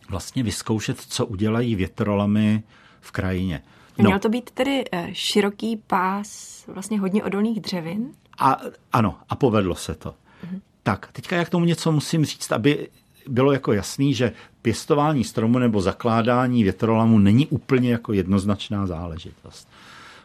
vlastně 0.10 0.44
vyzkoušet, 0.44 1.00
co 1.00 1.26
udělají 1.26 1.76
větrolamy 1.76 2.64
v 3.02 3.12
krajině. 3.12 3.64
No. 3.98 4.04
Měl 4.04 4.20
to 4.20 4.30
být 4.30 4.52
tedy 4.52 4.84
eh, 4.92 5.10
široký 5.14 5.78
pás 5.88 6.64
vlastně 6.68 7.00
hodně 7.00 7.24
odolných 7.24 7.62
dřevin? 7.62 8.12
A, 8.40 8.58
ano, 8.94 9.18
a 9.30 9.36
povedlo 9.36 9.76
se 9.76 9.96
to. 9.96 10.14
Mhm. 10.44 10.62
Tak, 10.84 11.10
teďka 11.12 11.36
jak 11.36 11.50
tomu 11.50 11.66
něco 11.66 11.92
musím 11.92 12.26
říct, 12.26 12.52
aby 12.52 12.90
bylo 13.28 13.52
jako 13.52 13.74
jasný, 13.74 14.14
že 14.14 14.34
pěstování 14.62 15.24
stromu 15.24 15.60
nebo 15.60 15.82
zakládání 15.82 16.64
větrolamu 16.64 17.20
není 17.20 17.48
úplně 17.48 17.92
jako 17.92 18.14
jednoznačná 18.14 18.88
záležitost. 18.88 19.68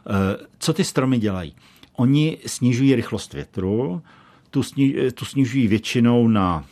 Eh, 0.06 0.46
co 0.58 0.72
ty 0.72 0.84
stromy 0.84 1.18
dělají? 1.18 1.54
Oni 1.92 2.38
snižují 2.46 2.94
rychlost 2.94 3.34
větru, 3.34 4.02
tu, 4.50 4.62
sni, 4.62 5.12
tu 5.14 5.24
snižují 5.24 5.68
většinou 5.68 6.28
na 6.28 6.64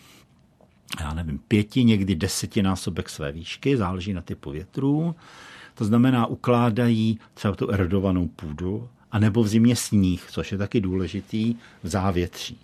já 1.00 1.14
nevím, 1.14 1.38
pěti, 1.38 1.84
někdy 1.84 2.14
desetinásobek 2.14 3.08
své 3.08 3.32
výšky, 3.32 3.76
záleží 3.76 4.12
na 4.12 4.20
typu 4.22 4.50
větrů. 4.50 5.14
To 5.74 5.84
znamená, 5.84 6.26
ukládají 6.26 7.18
třeba 7.34 7.54
tu 7.54 7.70
erodovanou 7.70 8.28
půdu, 8.28 8.88
anebo 9.12 9.42
v 9.42 9.48
zimě 9.48 9.76
sníh, 9.76 10.26
což 10.30 10.52
je 10.52 10.58
taky 10.58 10.80
důležitý 10.80 11.54
v 11.82 11.88
závětří. 11.88 12.58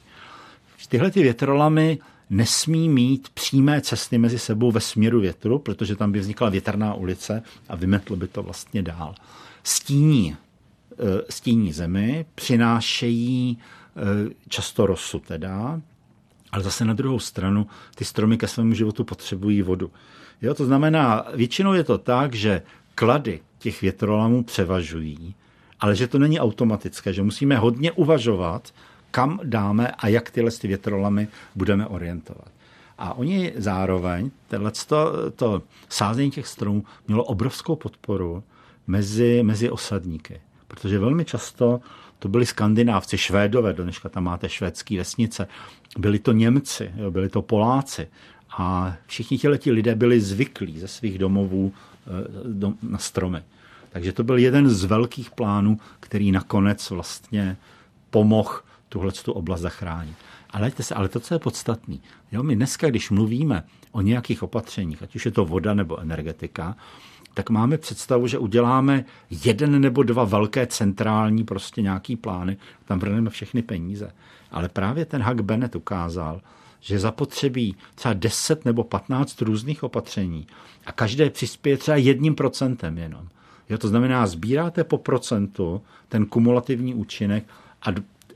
Tyhle 0.88 1.10
ty 1.10 1.22
větrolamy 1.22 1.98
nesmí 2.30 2.88
mít 2.88 3.28
přímé 3.28 3.80
cesty 3.80 4.18
mezi 4.18 4.38
sebou 4.38 4.70
ve 4.72 4.80
směru 4.80 5.20
větru, 5.20 5.58
protože 5.58 5.96
tam 5.96 6.12
by 6.12 6.20
vznikla 6.20 6.48
větrná 6.48 6.94
ulice 6.94 7.42
a 7.68 7.76
vymetlo 7.76 8.16
by 8.16 8.28
to 8.28 8.42
vlastně 8.42 8.82
dál. 8.82 9.14
Stíní, 9.62 10.36
e, 10.92 11.32
stíní 11.32 11.72
zemi, 11.72 12.26
přinášejí 12.34 13.58
e, 13.58 14.34
často 14.48 14.86
rosu 14.86 15.18
teda, 15.18 15.80
ale 16.52 16.62
zase 16.62 16.84
na 16.84 16.94
druhou 16.94 17.18
stranu 17.18 17.66
ty 17.94 18.04
stromy 18.04 18.38
ke 18.38 18.48
svému 18.48 18.74
životu 18.74 19.04
potřebují 19.04 19.62
vodu. 19.62 19.90
Jo, 20.42 20.54
to 20.54 20.64
znamená, 20.64 21.26
většinou 21.34 21.72
je 21.72 21.84
to 21.84 21.98
tak, 21.98 22.34
že 22.34 22.62
klady 23.00 23.40
těch 23.58 23.82
větrolamů 23.82 24.42
převažují, 24.42 25.34
ale 25.80 25.96
že 25.96 26.06
to 26.06 26.18
není 26.18 26.40
automatické, 26.40 27.12
že 27.12 27.22
musíme 27.22 27.56
hodně 27.56 27.92
uvažovat, 27.92 28.74
kam 29.10 29.40
dáme 29.44 29.88
a 29.88 30.08
jak 30.08 30.30
tyhle 30.30 30.50
ty 30.50 30.68
větrolamy 30.68 31.28
budeme 31.54 31.86
orientovat. 31.86 32.48
A 32.98 33.14
oni 33.14 33.52
zároveň, 33.56 34.30
to, 34.86 35.30
to 35.36 35.62
sázení 35.88 36.30
těch 36.30 36.46
stromů 36.46 36.84
mělo 37.08 37.24
obrovskou 37.24 37.76
podporu 37.76 38.42
mezi, 38.86 39.42
mezi 39.42 39.70
osadníky, 39.70 40.40
protože 40.68 40.98
velmi 40.98 41.24
často 41.24 41.80
to 42.18 42.28
byli 42.28 42.46
skandinávci, 42.46 43.18
švédové, 43.18 43.72
do 43.72 43.82
dneška 43.82 44.08
tam 44.08 44.24
máte 44.24 44.48
švédské 44.48 44.96
vesnice, 44.96 45.48
byli 45.98 46.18
to 46.18 46.32
Němci, 46.32 46.92
jo, 46.96 47.10
byli 47.10 47.28
to 47.28 47.42
Poláci 47.42 48.08
a 48.58 48.96
všichni 49.06 49.38
ti 49.38 49.70
lidé 49.70 49.94
byli 49.94 50.20
zvyklí 50.20 50.78
ze 50.78 50.88
svých 50.88 51.18
domovů 51.18 51.72
eh, 52.06 52.72
na 52.82 52.98
stromy. 52.98 53.42
Takže 53.90 54.12
to 54.12 54.24
byl 54.24 54.38
jeden 54.38 54.70
z 54.70 54.84
velkých 54.84 55.30
plánů, 55.30 55.78
který 56.00 56.32
nakonec 56.32 56.90
vlastně 56.90 57.56
pomohl 58.10 58.60
tuhle 58.88 59.12
tu 59.12 59.32
oblast 59.32 59.60
zachránit. 59.60 60.16
Ale, 60.50 60.72
se, 60.80 60.94
ale 60.94 61.08
to, 61.08 61.20
co 61.20 61.34
je 61.34 61.38
podstatné, 61.38 61.96
my 62.42 62.56
dneska, 62.56 62.90
když 62.90 63.10
mluvíme 63.10 63.62
o 63.92 64.00
nějakých 64.00 64.42
opatřeních, 64.42 65.02
ať 65.02 65.16
už 65.16 65.24
je 65.24 65.30
to 65.30 65.44
voda 65.44 65.74
nebo 65.74 66.00
energetika, 66.00 66.76
tak 67.34 67.50
máme 67.50 67.78
představu, 67.78 68.26
že 68.26 68.38
uděláme 68.38 69.04
jeden 69.44 69.80
nebo 69.80 70.02
dva 70.02 70.24
velké 70.24 70.66
centrální 70.66 71.44
prostě 71.44 71.82
nějaký 71.82 72.16
plány, 72.16 72.56
tam 72.84 72.98
vrneme 72.98 73.30
všechny 73.30 73.62
peníze. 73.62 74.12
Ale 74.50 74.68
právě 74.68 75.04
ten 75.04 75.22
Hug 75.22 75.40
Bennett 75.40 75.76
ukázal, 75.76 76.40
že 76.80 76.98
zapotřebí 76.98 77.76
třeba 77.94 78.14
10 78.14 78.64
nebo 78.64 78.84
15 78.84 79.42
různých 79.42 79.82
opatření 79.82 80.46
a 80.86 80.92
každé 80.92 81.30
přispěje 81.30 81.76
třeba 81.76 81.96
jedním 81.96 82.34
procentem 82.34 82.98
jenom. 82.98 83.28
Jo, 83.68 83.78
to 83.78 83.88
znamená, 83.88 84.26
sbíráte 84.26 84.84
po 84.84 84.98
procentu 84.98 85.82
ten 86.08 86.26
kumulativní 86.26 86.94
účinek 86.94 87.44
a, 87.82 87.90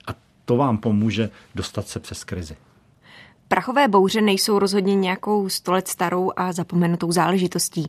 a 0.07 0.15
to 0.45 0.57
vám 0.57 0.79
pomůže 0.79 1.31
dostat 1.55 1.89
se 1.89 2.01
přes 2.01 2.25
krizi. 2.25 2.57
Prachové 3.49 3.89
bouře 3.89 4.21
nejsou 4.21 4.59
rozhodně 4.59 4.95
nějakou 4.95 5.49
stolet 5.49 5.89
starou 5.89 6.31
a 6.37 6.53
zapomenutou 6.53 7.13
záležitostí. 7.13 7.87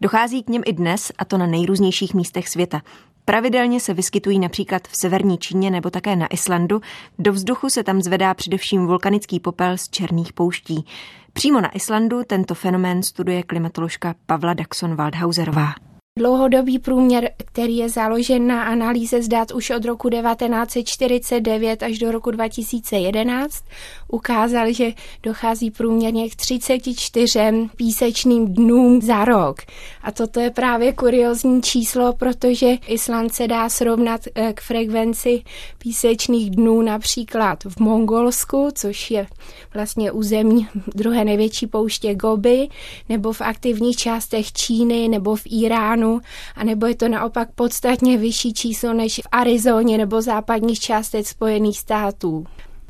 Dochází 0.00 0.42
k 0.42 0.48
něm 0.48 0.62
i 0.66 0.72
dnes, 0.72 1.12
a 1.18 1.24
to 1.24 1.38
na 1.38 1.46
nejrůznějších 1.46 2.14
místech 2.14 2.48
světa. 2.48 2.82
Pravidelně 3.24 3.80
se 3.80 3.94
vyskytují 3.94 4.38
například 4.38 4.88
v 4.88 4.96
severní 4.96 5.38
Číně 5.38 5.70
nebo 5.70 5.90
také 5.90 6.16
na 6.16 6.26
Islandu. 6.26 6.80
Do 7.18 7.32
vzduchu 7.32 7.70
se 7.70 7.84
tam 7.84 8.02
zvedá 8.02 8.34
především 8.34 8.86
vulkanický 8.86 9.40
popel 9.40 9.78
z 9.78 9.88
černých 9.88 10.32
pouští. 10.32 10.86
Přímo 11.32 11.60
na 11.60 11.76
Islandu 11.76 12.22
tento 12.26 12.54
fenomén 12.54 13.02
studuje 13.02 13.42
klimatoložka 13.42 14.14
Pavla 14.26 14.54
Daxon 14.54 14.94
Waldhauserová. 14.96 15.74
Dlouhodobý 16.18 16.78
průměr, 16.78 17.30
který 17.36 17.76
je 17.76 17.88
založen 17.88 18.46
na 18.46 18.64
analýze 18.64 19.22
zdát 19.22 19.52
už 19.52 19.70
od 19.70 19.84
roku 19.84 20.10
1949 20.10 21.82
až 21.82 21.98
do 21.98 22.12
roku 22.12 22.30
2011, 22.30 23.64
ukázal, 24.08 24.72
že 24.72 24.92
dochází 25.22 25.70
průměrně 25.70 26.30
k 26.30 26.36
34 26.36 27.40
písečným 27.76 28.54
dnům 28.54 29.02
za 29.02 29.24
rok. 29.24 29.56
A 30.02 30.12
toto 30.12 30.40
je 30.40 30.50
právě 30.50 30.92
kuriozní 30.92 31.62
číslo, 31.62 32.12
protože 32.12 32.66
Island 32.86 33.34
se 33.34 33.48
dá 33.48 33.68
srovnat 33.68 34.20
eh, 34.34 34.52
k 34.52 34.60
frekvenci 34.60 35.42
písečných 35.78 36.50
dnů 36.50 36.82
například 36.82 37.64
v 37.64 37.80
Mongolsku, 37.80 38.68
což 38.74 39.10
je 39.10 39.26
vlastně 39.74 40.12
území 40.12 40.68
druhé 40.94 41.24
největší 41.24 41.66
pouště 41.66 42.14
Gobi, 42.14 42.68
nebo 43.08 43.32
v 43.32 43.40
aktivních 43.40 43.96
částech 43.96 44.52
Číny 44.52 45.08
nebo 45.08 45.36
v 45.36 45.42
Iránu 45.46 46.03
Oregonu, 46.04 46.20
anebo 46.56 46.86
je 46.86 46.94
to 46.94 47.08
naopak 47.08 47.48
podstatně 47.54 48.18
vyšší 48.18 48.54
číslo 48.54 48.92
než 48.92 49.20
v 49.24 49.28
Arizoně 49.32 49.98
nebo 49.98 50.22
západních 50.22 50.80
částech 50.80 51.28
Spojených 51.28 51.78
států. 51.78 52.46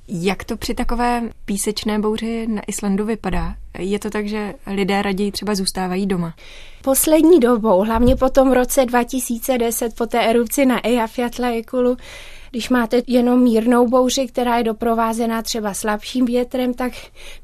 Jak 0.09 0.45
to 0.45 0.57
při 0.57 0.75
takové 0.75 1.23
písečné 1.45 1.99
bouři 1.99 2.47
na 2.47 2.63
Islandu 2.67 3.05
vypadá? 3.05 3.55
Je 3.79 3.99
to 3.99 4.11
tak, 4.11 4.29
že 4.29 4.55
lidé 4.67 5.03
raději 5.03 5.33
třeba 5.33 5.55
zůstávají 5.55 6.07
doma? 6.07 6.35
Poslední 6.83 7.41
dobou, 7.41 7.85
hlavně 7.85 8.17
po 8.17 8.29
tom 8.29 8.53
roce 8.53 8.85
2010, 8.85 9.95
po 9.95 10.07
té 10.07 10.21
erupci 10.21 10.67
na 10.67 10.87
Eyjafjallajökull, 10.87 11.97
když 12.51 12.69
máte 12.69 13.03
jenom 13.07 13.43
mírnou 13.43 13.89
bouři, 13.89 14.27
která 14.27 14.59
je 14.59 14.65
doprovázená 14.65 15.43
třeba 15.43 15.75
slabším 15.75 16.25
větrem, 16.25 16.75
tak 16.75 16.93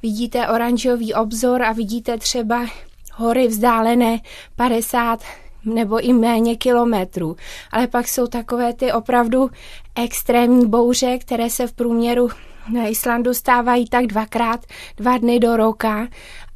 vidíte 0.03 0.49
oranžový 0.49 1.15
obzor 1.15 1.63
a 1.63 1.73
vidíte 1.73 2.19
třeba 2.19 2.67
hory 3.15 3.49
vzdálené 3.49 4.19
50 4.57 5.21
nebo 5.65 6.01
i 6.01 6.13
méně 6.13 6.57
kilometrů. 6.57 7.37
Ale 7.73 7.87
pak 7.87 8.09
jsou 8.09 8.27
takové 8.27 8.73
ty 8.73 8.93
opravdu 8.93 9.51
extrémní 9.95 10.67
bouře, 10.69 11.19
které 11.19 11.51
se 11.51 11.67
v 11.67 11.73
průměru 11.73 12.29
na 12.73 12.87
Islandu 12.87 13.35
stávají 13.35 13.89
tak 13.89 14.07
dvakrát, 14.07 14.61
dva 14.97 15.19
dny 15.19 15.41
do 15.41 15.57
roka 15.57 16.09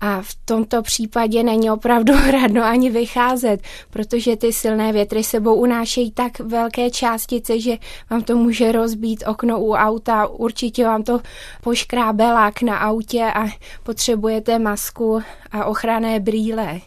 A 0.07 0.23
v 0.23 0.35
tomto 0.45 0.83
případě 0.83 1.43
není 1.43 1.71
opravdu 1.71 2.13
radno 2.31 2.65
ani 2.65 2.91
vycházet, 2.91 3.61
protože 3.91 4.37
ty 4.37 4.53
silné 4.53 4.93
větry 4.93 5.25
sebou 5.25 5.55
unášejí 5.55 6.11
tak 6.11 6.39
velké 6.39 6.91
částice, 6.91 7.61
že 7.61 7.77
vám 8.11 8.23
to 8.23 8.37
může 8.37 8.73
rozbít 8.73 9.25
okno 9.27 9.61
u 9.61 9.73
auta, 9.73 10.27
určitě 10.27 10.85
vám 10.85 11.03
to 11.03 11.21
poškrábe 11.63 12.25
lák 12.25 12.63
na 12.63 12.79
autě 12.79 13.25
a 13.35 13.47
potřebujete 13.83 14.59
masku 14.59 15.23
a 15.53 15.65
ochranné 15.65 16.21
brýle. 16.21 16.81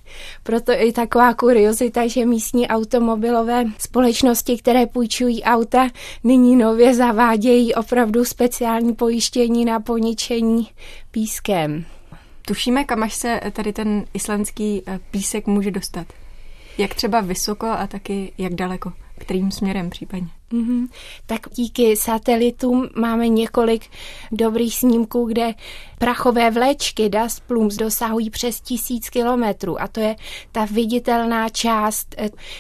Proto 0.43 0.71
i 0.71 0.91
taková 0.91 1.33
kuriozita, 1.33 2.07
že 2.07 2.25
místní 2.25 2.67
automobilové 2.67 3.65
společnosti, 3.79 4.57
které 4.57 4.85
půjčují 4.85 5.43
auta, 5.43 5.87
nyní 6.23 6.55
nově 6.55 6.95
zavádějí 6.95 7.75
opravdu 7.75 8.25
speciální 8.25 8.95
pojištění 8.95 9.65
na 9.65 9.79
poničení 9.79 10.69
pískem. 11.11 11.96
Tušíme, 12.47 12.83
kam 12.83 13.03
až 13.03 13.13
se 13.13 13.41
tady 13.53 13.73
ten 13.73 14.05
islandský 14.13 14.83
eh, 14.87 14.99
písek 15.11 15.47
může 15.47 15.71
dostat? 15.71 16.07
Jak 16.77 16.95
třeba 16.95 17.21
vysoko 17.21 17.67
a 17.67 17.87
taky 17.87 18.31
jak 18.37 18.53
daleko? 18.53 18.93
Kterým 19.17 19.51
směrem 19.51 19.89
případně? 19.89 20.29
Mm-hmm. 20.51 20.87
Tak 21.25 21.39
díky 21.53 21.95
satelitům 21.95 22.89
máme 22.95 23.27
několik 23.27 23.85
dobrých 24.31 24.75
snímků, 24.75 25.25
kde 25.25 25.53
prachové 25.97 26.51
vlečky 26.51 27.09
dust 27.09 27.43
plumes 27.47 27.75
dosahují 27.75 28.29
přes 28.29 28.61
tisíc 28.61 29.09
kilometrů 29.09 29.81
a 29.81 29.87
to 29.87 29.99
je 29.99 30.15
ta 30.51 30.65
viditelná 30.65 31.49
část. 31.49 32.15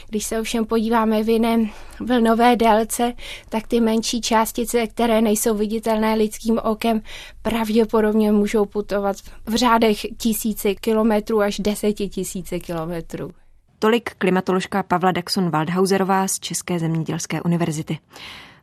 Když 0.09 0.25
se 0.25 0.39
ovšem 0.39 0.65
podíváme 0.65 1.23
v 1.23 1.29
jiném 1.29 1.69
vlnové 1.99 2.55
délce, 2.55 3.13
tak 3.49 3.67
ty 3.67 3.79
menší 3.79 4.21
částice, 4.21 4.87
které 4.87 5.21
nejsou 5.21 5.53
viditelné 5.53 6.13
lidským 6.13 6.59
okem, 6.63 7.01
pravděpodobně 7.41 8.31
můžou 8.31 8.65
putovat 8.65 9.17
v 9.45 9.55
řádech 9.55 10.05
tisíci 10.17 10.75
kilometrů 10.75 11.41
až 11.41 11.59
deseti 11.59 12.09
tisíce 12.09 12.59
kilometrů. 12.59 13.31
Tolik 13.79 14.15
klimatoložka 14.17 14.83
Pavla 14.83 15.11
Daxon 15.11 15.49
Waldhauserová 15.49 16.27
z 16.27 16.39
České 16.39 16.79
zemědělské 16.79 17.41
univerzity. 17.41 17.99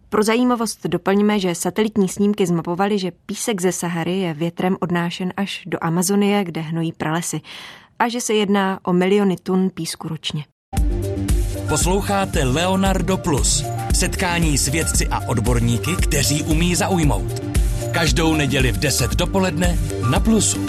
Pro 0.08 0.22
zajímavost 0.22 0.86
doplníme, 0.86 1.40
že 1.40 1.54
satelitní 1.54 2.08
snímky 2.08 2.46
zmapovaly, 2.46 2.98
že 2.98 3.12
písek 3.26 3.60
ze 3.60 3.72
Sahary 3.72 4.18
je 4.18 4.34
větrem 4.34 4.76
odnášen 4.80 5.32
až 5.36 5.62
do 5.66 5.78
Amazonie, 5.80 6.44
kde 6.44 6.60
hnojí 6.60 6.92
pralesy, 6.92 7.40
a 7.98 8.08
že 8.08 8.20
se 8.20 8.34
jedná 8.34 8.80
o 8.82 8.92
miliony 8.92 9.36
tun 9.42 9.70
písku 9.74 10.08
ročně. 10.08 10.44
Posloucháte 11.68 12.44
Leonardo 12.44 13.16
Plus, 13.16 13.64
setkání 13.94 14.58
s 14.58 14.68
vědci 14.68 15.08
a 15.08 15.28
odborníky, 15.28 15.96
kteří 16.02 16.42
umí 16.42 16.74
zaujmout. 16.74 17.42
Každou 17.92 18.34
neděli 18.34 18.72
v 18.72 18.78
10 18.78 19.10
dopoledne 19.10 19.78
na 20.10 20.20
Plusu. 20.20 20.66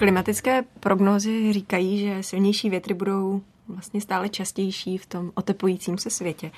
Klimatické 0.00 0.64
prognózy 0.80 1.52
říkají, 1.52 1.98
že 1.98 2.22
silnější 2.22 2.70
větry 2.70 2.94
budou 2.94 3.42
vlastně 3.68 4.00
stále 4.00 4.28
častější 4.28 4.98
v 4.98 5.06
tom 5.06 5.32
otepujícím 5.34 5.98
se 5.98 6.10
světě. 6.10 6.50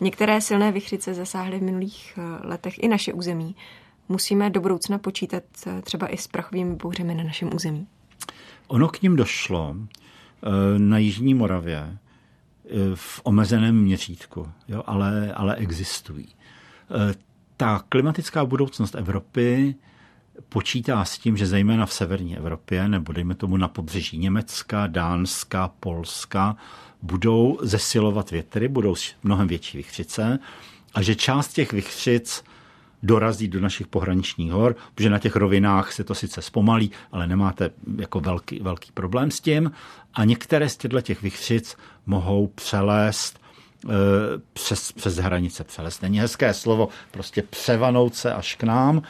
Některé 0.00 0.40
silné 0.40 0.72
vychřice 0.72 1.14
zasáhly 1.14 1.58
v 1.58 1.62
minulých 1.62 2.18
eh, 2.18 2.46
letech 2.46 2.82
i 2.82 2.88
naše 2.88 3.12
území. 3.12 3.56
Musíme 4.08 4.50
do 4.50 4.60
budoucna 4.60 4.98
počítat 4.98 5.42
eh, 5.66 5.82
třeba 5.82 6.06
i 6.06 6.16
s 6.16 6.26
prachovými 6.26 6.74
bouřemi 6.74 7.14
na 7.14 7.24
našem 7.24 7.54
území. 7.54 7.86
Ono 8.66 8.88
k 8.88 9.02
ním 9.02 9.16
došlo 9.16 9.76
eh, 9.76 10.78
na 10.78 10.98
Jižní 10.98 11.34
Moravě 11.34 11.98
v 12.94 13.20
omezeném 13.24 13.82
měřítku, 13.82 14.48
jo, 14.68 14.82
ale, 14.86 15.32
ale 15.32 15.56
existují. 15.56 16.28
Ta 17.56 17.84
klimatická 17.88 18.44
budoucnost 18.44 18.94
Evropy 18.94 19.74
počítá 20.48 21.04
s 21.04 21.18
tím, 21.18 21.36
že 21.36 21.46
zejména 21.46 21.86
v 21.86 21.92
severní 21.92 22.36
Evropě, 22.36 22.88
nebo 22.88 23.12
dejme 23.12 23.34
tomu 23.34 23.56
na 23.56 23.68
pobřeží 23.68 24.18
Německa, 24.18 24.86
Dánska, 24.86 25.70
Polska, 25.80 26.56
budou 27.02 27.58
zesilovat 27.62 28.30
větry, 28.30 28.68
budou 28.68 28.94
mnohem 29.22 29.48
větší 29.48 29.76
vychřice 29.76 30.38
a 30.94 31.02
že 31.02 31.14
část 31.14 31.52
těch 31.52 31.72
vychřic 31.72 32.44
dorazí 33.02 33.48
do 33.48 33.60
našich 33.60 33.86
pohraničních 33.86 34.52
hor, 34.52 34.76
protože 34.94 35.10
na 35.10 35.18
těch 35.18 35.36
rovinách 35.36 35.92
se 35.92 36.04
to 36.04 36.14
sice 36.14 36.42
zpomalí, 36.42 36.90
ale 37.12 37.26
nemáte 37.26 37.70
jako 37.96 38.20
velký, 38.20 38.60
velký 38.60 38.92
problém 38.92 39.30
s 39.30 39.40
tím. 39.40 39.72
A 40.14 40.24
některé 40.24 40.68
z 40.68 40.76
těchto 40.76 41.00
těch 41.00 41.22
vychřic 41.22 41.76
mohou 42.06 42.46
přelést 42.46 43.40
e, 43.84 43.88
přes, 44.52 44.92
přes 44.92 45.16
hranice 45.16 45.64
přelést. 45.64 46.02
Není 46.02 46.20
hezké 46.20 46.54
slovo, 46.54 46.88
prostě 47.10 47.42
převanout 47.42 48.14
se 48.14 48.34
až 48.34 48.54
k 48.54 48.62
nám 48.62 49.02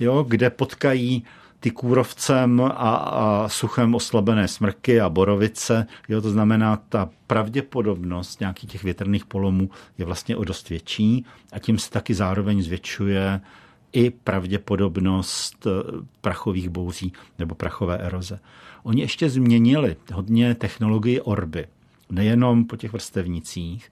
jo, 0.00 0.24
kde 0.28 0.50
potkají 0.50 1.24
ty 1.60 1.70
kůrovcem 1.70 2.60
a, 2.60 2.68
a 2.94 3.48
suchem 3.48 3.94
oslabené 3.94 4.48
smrky 4.48 5.00
a 5.00 5.08
borovice. 5.08 5.86
Jo, 6.08 6.20
to 6.20 6.30
znamená, 6.30 6.76
ta 6.76 7.08
pravděpodobnost 7.26 8.40
nějakých 8.40 8.70
těch 8.70 8.84
větrných 8.84 9.24
polomů 9.24 9.70
je 9.98 10.04
vlastně 10.04 10.36
o 10.36 10.44
dost 10.44 10.68
větší 10.68 11.26
a 11.52 11.58
tím 11.58 11.78
se 11.78 11.90
taky 11.90 12.14
zároveň 12.14 12.62
zvětšuje 12.62 13.40
i 13.92 14.10
pravděpodobnost 14.10 15.66
eh, 15.66 15.70
prachových 16.20 16.68
bouří 16.68 17.12
nebo 17.38 17.54
prachové 17.54 17.98
eroze. 17.98 18.40
Oni 18.82 19.00
ještě 19.02 19.30
změnili 19.30 19.96
hodně 20.12 20.54
technologii 20.54 21.20
orby, 21.20 21.66
nejenom 22.10 22.64
po 22.64 22.76
těch 22.76 22.92
vrstevnicích, 22.92 23.90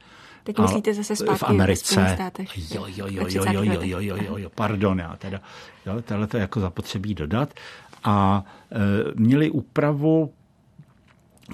Teď 0.48 0.58
myslíte 0.58 0.94
zase 0.94 1.16
zpátky 1.16 1.44
v 1.44 1.48
Americe. 1.48 2.16
V 2.56 2.74
jo, 2.74 2.86
jo, 2.86 3.06
jo, 3.10 3.26
jo, 3.28 3.44
jo, 3.52 3.62
jo, 3.62 3.80
jo, 3.82 4.00
jo, 4.00 4.16
jo, 4.16 4.36
jo, 4.36 4.50
pardon, 4.54 4.98
já 4.98 5.16
teda, 5.16 5.40
jo, 5.86 6.02
tohle 6.02 6.26
to 6.26 6.36
jako 6.36 6.60
zapotřebí 6.60 7.14
dodat. 7.14 7.54
A 8.04 8.44
e, 8.72 8.76
měli 9.14 9.50
úpravu 9.50 10.32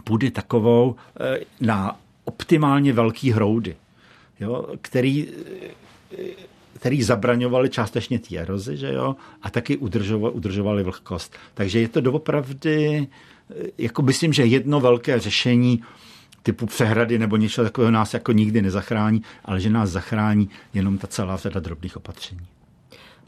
půdy 0.05 0.31
takovou 0.31 0.97
e, 1.21 1.41
na 1.61 2.01
optimálně 2.25 2.93
velký 2.93 3.31
hroudy, 3.33 3.77
jo, 4.41 4.67
který 4.81 5.29
který 6.75 7.03
zabraňovali 7.03 7.71
částečně 7.71 8.19
té 8.19 8.37
erozi, 8.37 8.77
že 8.77 8.93
jo, 8.93 9.17
a 9.43 9.51
taky 9.51 9.77
udržovali, 9.77 10.35
udržovali 10.35 10.83
vlhkost. 10.83 11.37
Takže 11.55 11.81
je 11.81 11.89
to 11.89 12.01
doopravdy, 12.01 13.07
jako 13.79 14.03
myslím, 14.03 14.33
že 14.33 14.45
jedno 14.45 14.81
velké 14.81 15.21
řešení 15.21 15.83
typu 16.45 16.67
přehrady 16.67 17.19
nebo 17.19 17.37
něčeho 17.37 17.65
takového 17.65 17.91
nás 17.91 18.15
jako 18.15 18.33
nikdy 18.33 18.63
nezachrání, 18.63 19.23
ale 19.45 19.61
že 19.61 19.71
nás 19.71 19.91
zachrání 19.91 20.51
jenom 20.75 20.99
ta 20.99 21.07
celá 21.07 21.37
řada 21.37 21.61
drobných 21.61 21.97
opatření. 21.97 22.47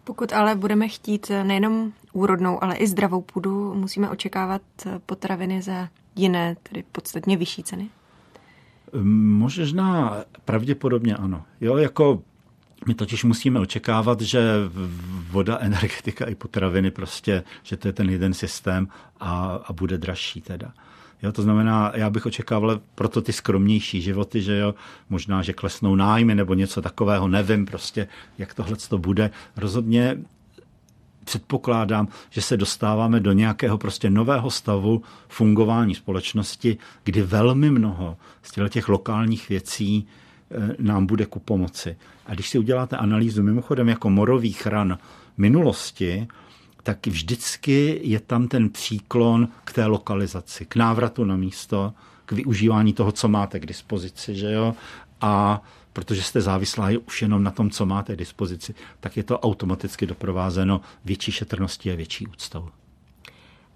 Pokud 0.04 0.32
ale 0.32 0.54
budeme 0.54 0.88
chtít 0.88 1.30
nejenom 1.42 1.92
úrodnou, 2.12 2.64
ale 2.64 2.76
i 2.76 2.86
zdravou 2.86 3.22
půdu, 3.22 3.74
musíme 3.74 4.10
očekávat 4.10 4.62
potraviny 5.06 5.62
za 5.62 5.88
jiné, 6.16 6.56
tedy 6.62 6.84
podstatně 6.92 7.36
vyšší 7.36 7.62
ceny? 7.62 7.88
Možná 9.02 10.16
pravděpodobně 10.44 11.16
ano. 11.16 11.42
Jo, 11.60 11.76
jako 11.76 12.22
my 12.86 12.94
totiž 12.94 13.24
musíme 13.24 13.60
očekávat, 13.60 14.20
že 14.20 14.40
voda, 15.30 15.58
energetika 15.58 16.24
i 16.26 16.34
potraviny 16.34 16.90
prostě, 16.90 17.44
že 17.62 17.76
to 17.76 17.88
je 17.88 17.92
ten 17.92 18.10
jeden 18.10 18.34
systém 18.34 18.88
a, 19.20 19.60
a 19.64 19.72
bude 19.72 19.98
dražší 19.98 20.40
teda. 20.40 20.72
Jo, 21.22 21.32
to 21.32 21.42
znamená, 21.42 21.92
já 21.94 22.10
bych 22.10 22.26
očekával 22.26 22.80
proto 22.94 23.22
ty 23.22 23.32
skromnější 23.32 24.02
životy, 24.02 24.42
že 24.42 24.58
jo, 24.58 24.74
možná, 25.10 25.42
že 25.42 25.52
klesnou 25.52 25.94
nájmy 25.94 26.34
nebo 26.34 26.54
něco 26.54 26.82
takového, 26.82 27.28
nevím 27.28 27.66
prostě, 27.66 28.08
jak 28.38 28.54
tohle 28.54 28.76
to 28.88 28.98
bude. 28.98 29.30
Rozhodně 29.56 30.18
předpokládám, 31.26 32.08
že 32.30 32.42
se 32.42 32.56
dostáváme 32.56 33.20
do 33.20 33.32
nějakého 33.32 33.78
prostě 33.78 34.10
nového 34.10 34.50
stavu 34.50 35.02
fungování 35.28 35.94
společnosti, 35.94 36.78
kdy 37.04 37.22
velmi 37.22 37.70
mnoho 37.70 38.16
z 38.42 38.70
těch 38.70 38.88
lokálních 38.88 39.48
věcí 39.48 40.06
eh, 40.50 40.76
nám 40.78 41.06
bude 41.06 41.26
ku 41.26 41.38
pomoci. 41.38 41.96
A 42.26 42.34
když 42.34 42.48
si 42.48 42.58
uděláte 42.58 42.96
analýzu 42.96 43.42
mimochodem 43.42 43.88
jako 43.88 44.10
morových 44.10 44.66
ran 44.66 44.98
minulosti, 45.36 46.28
tak 46.86 47.06
vždycky 47.06 48.00
je 48.02 48.20
tam 48.20 48.48
ten 48.48 48.70
příklon 48.70 49.48
k 49.64 49.72
té 49.72 49.86
lokalizaci, 49.86 50.64
k 50.64 50.76
návratu 50.76 51.24
na 51.24 51.36
místo, 51.36 51.92
k 52.26 52.32
využívání 52.32 52.92
toho, 52.92 53.12
co 53.12 53.28
máte 53.28 53.60
k 53.60 53.66
dispozici, 53.66 54.34
že 54.34 54.52
jo? 54.52 54.74
A 55.20 55.62
protože 55.92 56.22
jste 56.22 56.40
závislá 56.40 56.88
už 57.06 57.22
jenom 57.22 57.42
na 57.42 57.50
tom, 57.50 57.70
co 57.70 57.86
máte 57.86 58.14
k 58.14 58.18
dispozici, 58.18 58.74
tak 59.00 59.16
je 59.16 59.22
to 59.22 59.38
automaticky 59.38 60.06
doprovázeno 60.06 60.80
větší 61.04 61.32
šetrností 61.32 61.90
a 61.90 61.94
větší 61.94 62.26
úctou. 62.26 62.68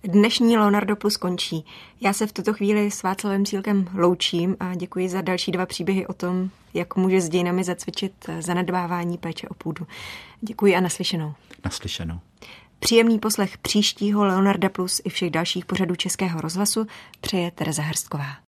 Dnešní 0.02 0.58
Leonardo 0.58 0.96
Plus 0.96 1.16
končí. 1.16 1.64
Já 2.00 2.12
se 2.12 2.26
v 2.26 2.32
tuto 2.32 2.52
chvíli 2.52 2.90
s 2.90 3.02
Václavem 3.02 3.46
Cílkem 3.46 3.88
loučím 3.94 4.56
a 4.60 4.74
děkuji 4.74 5.08
za 5.08 5.20
další 5.20 5.52
dva 5.52 5.66
příběhy 5.66 6.06
o 6.06 6.12
tom, 6.12 6.50
jak 6.74 6.96
může 6.96 7.20
s 7.20 7.28
dějinami 7.28 7.64
zacvičit 7.64 8.12
zanedbávání 8.40 9.18
péče 9.18 9.48
o 9.48 9.54
půdu. 9.54 9.86
Děkuji 10.40 10.76
a 10.76 10.80
naslyšenou. 10.80 11.34
Naslyšenou. 11.64 12.20
Příjemný 12.80 13.18
poslech 13.18 13.58
příštího 13.58 14.24
Leonarda 14.24 14.68
Plus 14.68 15.00
i 15.04 15.10
všech 15.10 15.30
dalších 15.30 15.64
pořadů 15.64 15.94
Českého 15.94 16.40
rozhlasu 16.40 16.86
přeje 17.20 17.50
Tereza 17.50 17.82
Hrstková. 17.82 18.40